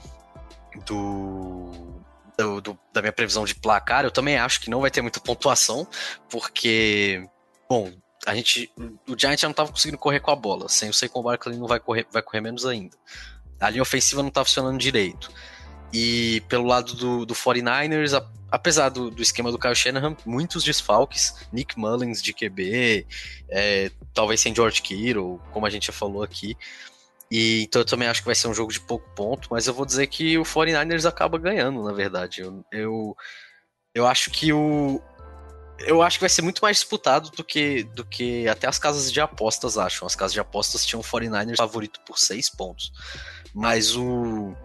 do, 0.85 2.01
do, 2.37 2.61
do, 2.61 2.79
da 2.93 3.01
minha 3.01 3.11
previsão 3.11 3.43
de 3.43 3.53
placar, 3.53 4.05
eu 4.05 4.11
também 4.11 4.37
acho 4.37 4.61
que 4.61 4.69
não 4.69 4.79
vai 4.79 4.89
ter 4.89 5.01
muita 5.01 5.19
pontuação, 5.19 5.85
porque, 6.29 7.27
bom, 7.69 7.91
a 8.25 8.33
gente, 8.33 8.71
o 9.05 9.19
Giant 9.19 9.37
já 9.37 9.49
não 9.49 9.51
estava 9.51 9.69
conseguindo 9.69 9.97
correr 9.97 10.21
com 10.21 10.31
a 10.31 10.35
bola. 10.35 10.69
Sem 10.69 10.89
o 10.89 10.93
Saquon 10.93 11.21
Barkley 11.21 11.57
não 11.57 11.67
vai 11.67 11.81
correr, 11.81 12.07
vai 12.09 12.21
correr 12.21 12.39
menos 12.39 12.65
ainda. 12.65 12.95
A 13.59 13.69
linha 13.69 13.81
ofensiva 13.81 14.21
não 14.21 14.29
está 14.29 14.45
funcionando 14.45 14.77
direito. 14.77 15.29
E 15.93 16.41
pelo 16.47 16.65
lado 16.65 16.93
do, 16.93 17.25
do 17.25 17.33
49ers, 17.33 18.17
a, 18.17 18.27
apesar 18.51 18.89
do, 18.89 19.09
do, 19.09 19.21
esquema 19.21 19.51
do 19.51 19.59
Kyle 19.59 19.75
Shanahan, 19.75 20.15
muitos 20.25 20.63
desfalques, 20.63 21.47
Nick 21.51 21.79
Mullins 21.79 22.21
de 22.21 22.33
QB, 22.33 23.05
é, 23.49 23.91
talvez 24.13 24.41
sem 24.41 24.53
George 24.53 24.81
Kittle, 24.81 25.39
como 25.51 25.65
a 25.65 25.69
gente 25.69 25.87
já 25.87 25.93
falou 25.93 26.23
aqui. 26.23 26.57
E, 27.29 27.63
então 27.63 27.81
eu 27.81 27.85
também 27.85 28.07
acho 28.07 28.21
que 28.21 28.25
vai 28.25 28.35
ser 28.35 28.47
um 28.47 28.53
jogo 28.53 28.71
de 28.71 28.79
pouco 28.79 29.09
ponto, 29.15 29.49
mas 29.51 29.67
eu 29.67 29.73
vou 29.73 29.85
dizer 29.85 30.07
que 30.07 30.37
o 30.37 30.43
49ers 30.43 31.05
acaba 31.05 31.37
ganhando, 31.37 31.83
na 31.83 31.91
verdade. 31.91 32.41
Eu, 32.41 32.65
eu, 32.71 33.17
eu 33.93 34.07
acho 34.07 34.31
que 34.31 34.53
o. 34.53 35.01
Eu 35.79 36.01
acho 36.01 36.17
que 36.17 36.23
vai 36.23 36.29
ser 36.29 36.41
muito 36.41 36.59
mais 36.59 36.77
disputado 36.77 37.29
do 37.29 37.43
que, 37.43 37.83
do 37.83 38.03
que 38.03 38.47
até 38.47 38.67
as 38.67 38.79
casas 38.79 39.11
de 39.11 39.21
apostas 39.21 39.77
acham. 39.77 40.07
As 40.07 40.15
casas 40.15 40.33
de 40.33 40.39
apostas 40.39 40.83
tinham 40.83 41.01
o 41.01 41.03
49ers 41.03 41.55
favorito 41.55 41.99
por 42.03 42.17
seis 42.17 42.49
pontos. 42.49 42.91
Mas 43.53 43.95
o 43.95 44.55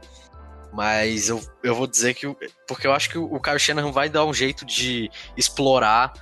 mas 0.72 1.28
eu, 1.28 1.40
eu 1.62 1.74
vou 1.74 1.86
dizer 1.86 2.14
que. 2.14 2.26
Porque 2.66 2.86
eu 2.86 2.92
acho 2.92 3.10
que 3.10 3.18
o 3.18 3.38
Kyle 3.40 3.58
Shanahan 3.58 3.92
vai 3.92 4.08
dar 4.08 4.24
um 4.24 4.32
jeito 4.32 4.64
de 4.64 5.10
explorar 5.36 6.12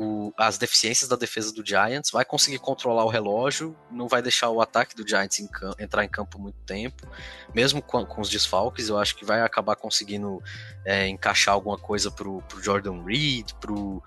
o, 0.00 0.32
as 0.34 0.56
deficiências 0.56 1.10
da 1.10 1.14
defesa 1.14 1.52
do 1.52 1.64
Giants, 1.64 2.10
vai 2.10 2.24
conseguir 2.24 2.58
controlar 2.58 3.04
o 3.04 3.08
relógio, 3.08 3.76
não 3.90 4.08
vai 4.08 4.22
deixar 4.22 4.48
o 4.48 4.62
ataque 4.62 4.96
do 4.96 5.06
Giants 5.06 5.38
em 5.40 5.48
entrar 5.78 6.04
em 6.04 6.08
campo 6.08 6.38
muito 6.38 6.56
tempo, 6.64 7.06
mesmo 7.54 7.82
com, 7.82 8.06
com, 8.06 8.22
os 8.22 8.30
desfalques, 8.30 8.88
eu 8.88 8.96
acho 8.96 9.14
que 9.14 9.26
vai 9.26 9.42
acabar 9.42 9.76
conseguindo 9.76 10.42
é, 10.86 11.06
encaixar 11.06 11.52
alguma 11.52 11.76
coisa 11.76 12.10
pro, 12.10 12.40
pro 12.48 12.62
Jordan 12.62 13.04
Reed, 13.04 13.52
pro, 13.60 14.02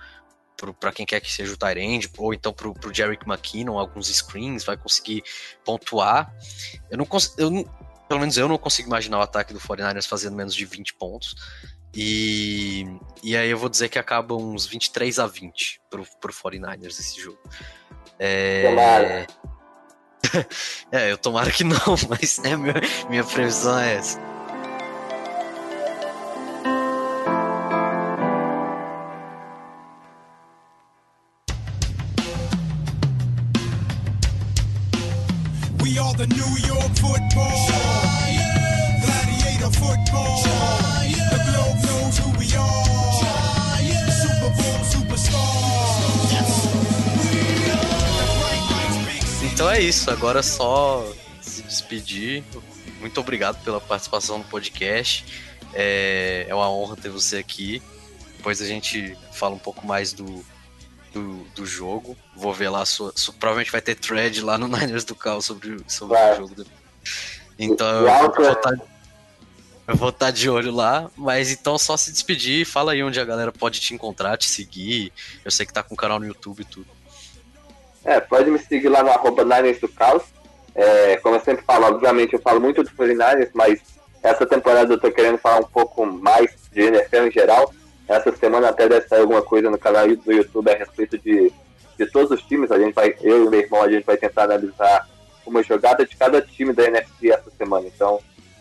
para 0.79 0.91
quem 0.91 1.05
quer 1.05 1.19
que 1.19 1.31
seja 1.31 1.53
o 1.53 1.57
Tyrande, 1.57 2.09
ou 2.17 2.33
então 2.33 2.51
pro, 2.51 2.73
pro 2.73 2.93
Jerick 2.93 3.29
McKinnon, 3.29 3.77
alguns 3.77 4.07
screens, 4.07 4.63
vai 4.63 4.77
conseguir 4.77 5.23
pontuar. 5.63 6.33
Eu 6.89 6.97
não, 6.97 7.07
eu 7.37 7.49
não, 7.51 7.65
pelo 8.13 8.19
menos 8.19 8.37
eu 8.37 8.47
não 8.47 8.59
consigo 8.59 8.87
imaginar 8.87 9.17
o 9.17 9.21
ataque 9.21 9.53
do 9.53 9.59
49ers 9.59 10.07
fazendo 10.07 10.35
menos 10.35 10.53
de 10.53 10.65
20 10.65 10.93
pontos. 10.93 11.33
E, 11.95 12.85
e 13.23 13.35
aí 13.35 13.49
eu 13.49 13.57
vou 13.57 13.69
dizer 13.69 13.89
que 13.89 13.97
acaba 13.97 14.35
uns 14.35 14.67
23 14.67 15.17
a 15.17 15.25
20 15.25 15.81
pro, 15.89 16.05
pro 16.21 16.31
49ers 16.31 16.99
esse 16.99 17.19
jogo. 17.19 17.39
É, 18.19 19.25
é, 20.91 21.11
eu 21.11 21.17
tomara 21.17 21.51
que 21.51 21.63
não, 21.63 21.79
mas 22.07 22.37
é, 22.43 22.55
minha, 22.55 22.75
minha 23.09 23.23
previsão 23.23 23.79
é 23.79 23.95
essa. 23.95 24.32
Isso, 49.93 50.09
agora 50.09 50.39
é 50.39 50.43
só 50.43 51.07
se 51.39 51.61
despedir. 51.61 52.43
Muito 52.99 53.19
obrigado 53.19 53.63
pela 53.63 53.79
participação 53.79 54.39
no 54.39 54.43
podcast. 54.43 55.23
É, 55.71 56.47
é 56.49 56.55
uma 56.55 56.67
honra 56.69 56.95
ter 56.97 57.09
você 57.09 57.37
aqui. 57.37 57.79
Depois 58.37 58.59
a 58.59 58.65
gente 58.65 59.15
fala 59.31 59.53
um 59.53 59.59
pouco 59.59 59.85
mais 59.85 60.11
do, 60.11 60.43
do, 61.13 61.43
do 61.55 61.63
jogo. 61.65 62.17
Vou 62.35 62.51
ver 62.51 62.69
lá, 62.69 62.83
sua, 62.87 63.13
sua- 63.15 63.35
provavelmente 63.35 63.71
vai 63.71 63.81
ter 63.81 63.93
thread 63.93 64.41
lá 64.41 64.57
no 64.57 64.65
Niners 64.75 65.03
do 65.03 65.13
Cal 65.13 65.41
sobre, 65.43 65.73
o- 65.75 65.83
sobre 65.87 66.17
Vai. 66.17 66.33
o 66.33 66.37
jogo. 66.37 66.65
Então 67.59 67.87
eu 67.87 68.31
vou 68.33 68.51
estar 68.51 68.73
eu 69.85 69.95
vou 69.95 70.11
tá 70.11 70.31
de 70.31 70.49
olho 70.49 70.71
lá, 70.71 71.11
mas 71.15 71.51
então 71.51 71.77
só 71.77 71.95
se 71.97 72.09
despedir, 72.11 72.65
fala 72.65 72.93
aí 72.93 73.03
onde 73.03 73.19
a 73.19 73.25
galera 73.25 73.51
pode 73.51 73.79
te 73.81 73.93
encontrar, 73.93 74.37
te 74.37 74.49
seguir. 74.49 75.11
Eu 75.45 75.51
sei 75.51 75.65
que 75.65 75.73
tá 75.73 75.83
com 75.83 75.95
canal 75.95 76.19
no 76.19 76.25
YouTube 76.25 76.61
e 76.61 76.65
tudo. 76.65 76.87
É, 78.05 78.19
pode 78.19 78.51
me 78.51 78.59
seguir 78.59 78.89
lá 78.89 79.01
no 79.01 79.09
arroba 79.09 79.43
Niners 79.43 79.79
do 79.79 79.87
Caos. 79.87 80.23
É, 80.75 81.17
como 81.17 81.35
eu 81.35 81.39
sempre 81.39 81.63
falo, 81.63 81.85
obviamente 81.85 82.33
eu 82.33 82.41
falo 82.41 82.59
muito 82.59 82.83
do 82.83 82.89
49ers, 82.89 83.49
mas 83.53 83.79
essa 84.21 84.45
temporada 84.45 84.93
eu 84.93 84.99
tô 84.99 85.11
querendo 85.11 85.37
falar 85.37 85.59
um 85.59 85.69
pouco 85.69 86.05
mais 86.05 86.51
de 86.71 86.81
NFL 86.81 87.27
em 87.27 87.31
geral. 87.31 87.73
Essa 88.07 88.35
semana 88.35 88.69
até 88.69 88.87
deve 88.87 89.07
sair 89.07 89.21
alguma 89.21 89.41
coisa 89.41 89.69
no 89.69 89.77
canal 89.77 90.07
do 90.07 90.31
YouTube 90.31 90.69
a 90.69 90.75
respeito 90.75 91.17
de, 91.17 91.51
de 91.97 92.05
todos 92.07 92.31
os 92.31 92.41
times. 92.43 92.71
A 92.71 92.79
gente 92.79 92.93
vai, 92.93 93.15
eu 93.21 93.45
e 93.45 93.49
meu 93.49 93.59
irmão, 93.59 93.81
a 93.81 93.89
gente 93.89 94.05
vai 94.05 94.17
tentar 94.17 94.43
analisar 94.43 95.07
uma 95.45 95.61
jogada 95.61 96.05
de 96.05 96.15
cada 96.15 96.41
time 96.41 96.73
da 96.73 96.85
NFC 96.85 97.31
essa 97.31 97.51
semana. 97.51 97.87
Então, 97.87 98.19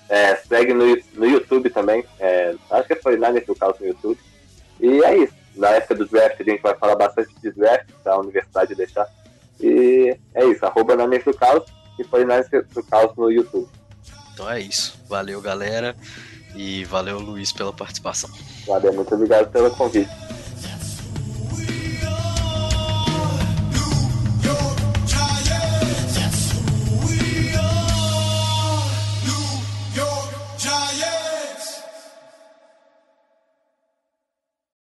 é, 0.09 0.37
segue 0.37 0.75
no, 0.75 0.85
no 1.15 1.27
YouTube 1.27 1.71
também. 1.71 2.05
É, 2.21 2.55
acho 2.71 2.87
que 2.87 2.93
é 2.93 2.97
49ers 2.97 3.47
do 3.47 3.55
Caos 3.55 3.79
no 3.81 3.87
YouTube. 3.87 4.19
E 4.81 5.03
é 5.05 5.17
isso. 5.19 5.35
Na 5.55 5.71
época 5.71 5.95
do 5.95 6.07
draft 6.07 6.41
a 6.41 6.45
gente 6.45 6.63
vai 6.63 6.75
falar 6.75 6.97
bastante 6.97 7.31
de 7.41 7.51
draft, 7.53 7.89
da 8.05 8.19
universidade 8.19 8.75
deixar. 8.75 9.07
E 9.63 10.17
é 10.35 10.45
isso, 10.45 10.65
arroba 10.67 10.97
na 10.97 11.07
mesa 11.07 11.27
do 11.27 11.35
caos 11.35 11.65
e 11.99 12.05
foi 12.05 12.25
na 12.25 12.41
do 12.41 12.83
caos 12.85 13.17
no 13.17 13.31
YouTube. 13.31 13.69
Então 14.33 14.51
é 14.51 14.61
isso. 14.61 14.99
Valeu, 15.09 15.41
galera. 15.41 15.95
E 16.55 16.85
valeu, 16.85 17.19
Luiz, 17.19 17.53
pela 17.53 17.73
participação. 17.73 18.29
Valeu, 18.67 18.93
muito 18.93 19.15
obrigado 19.15 19.51
pelo 19.51 19.71
convite. 19.71 20.11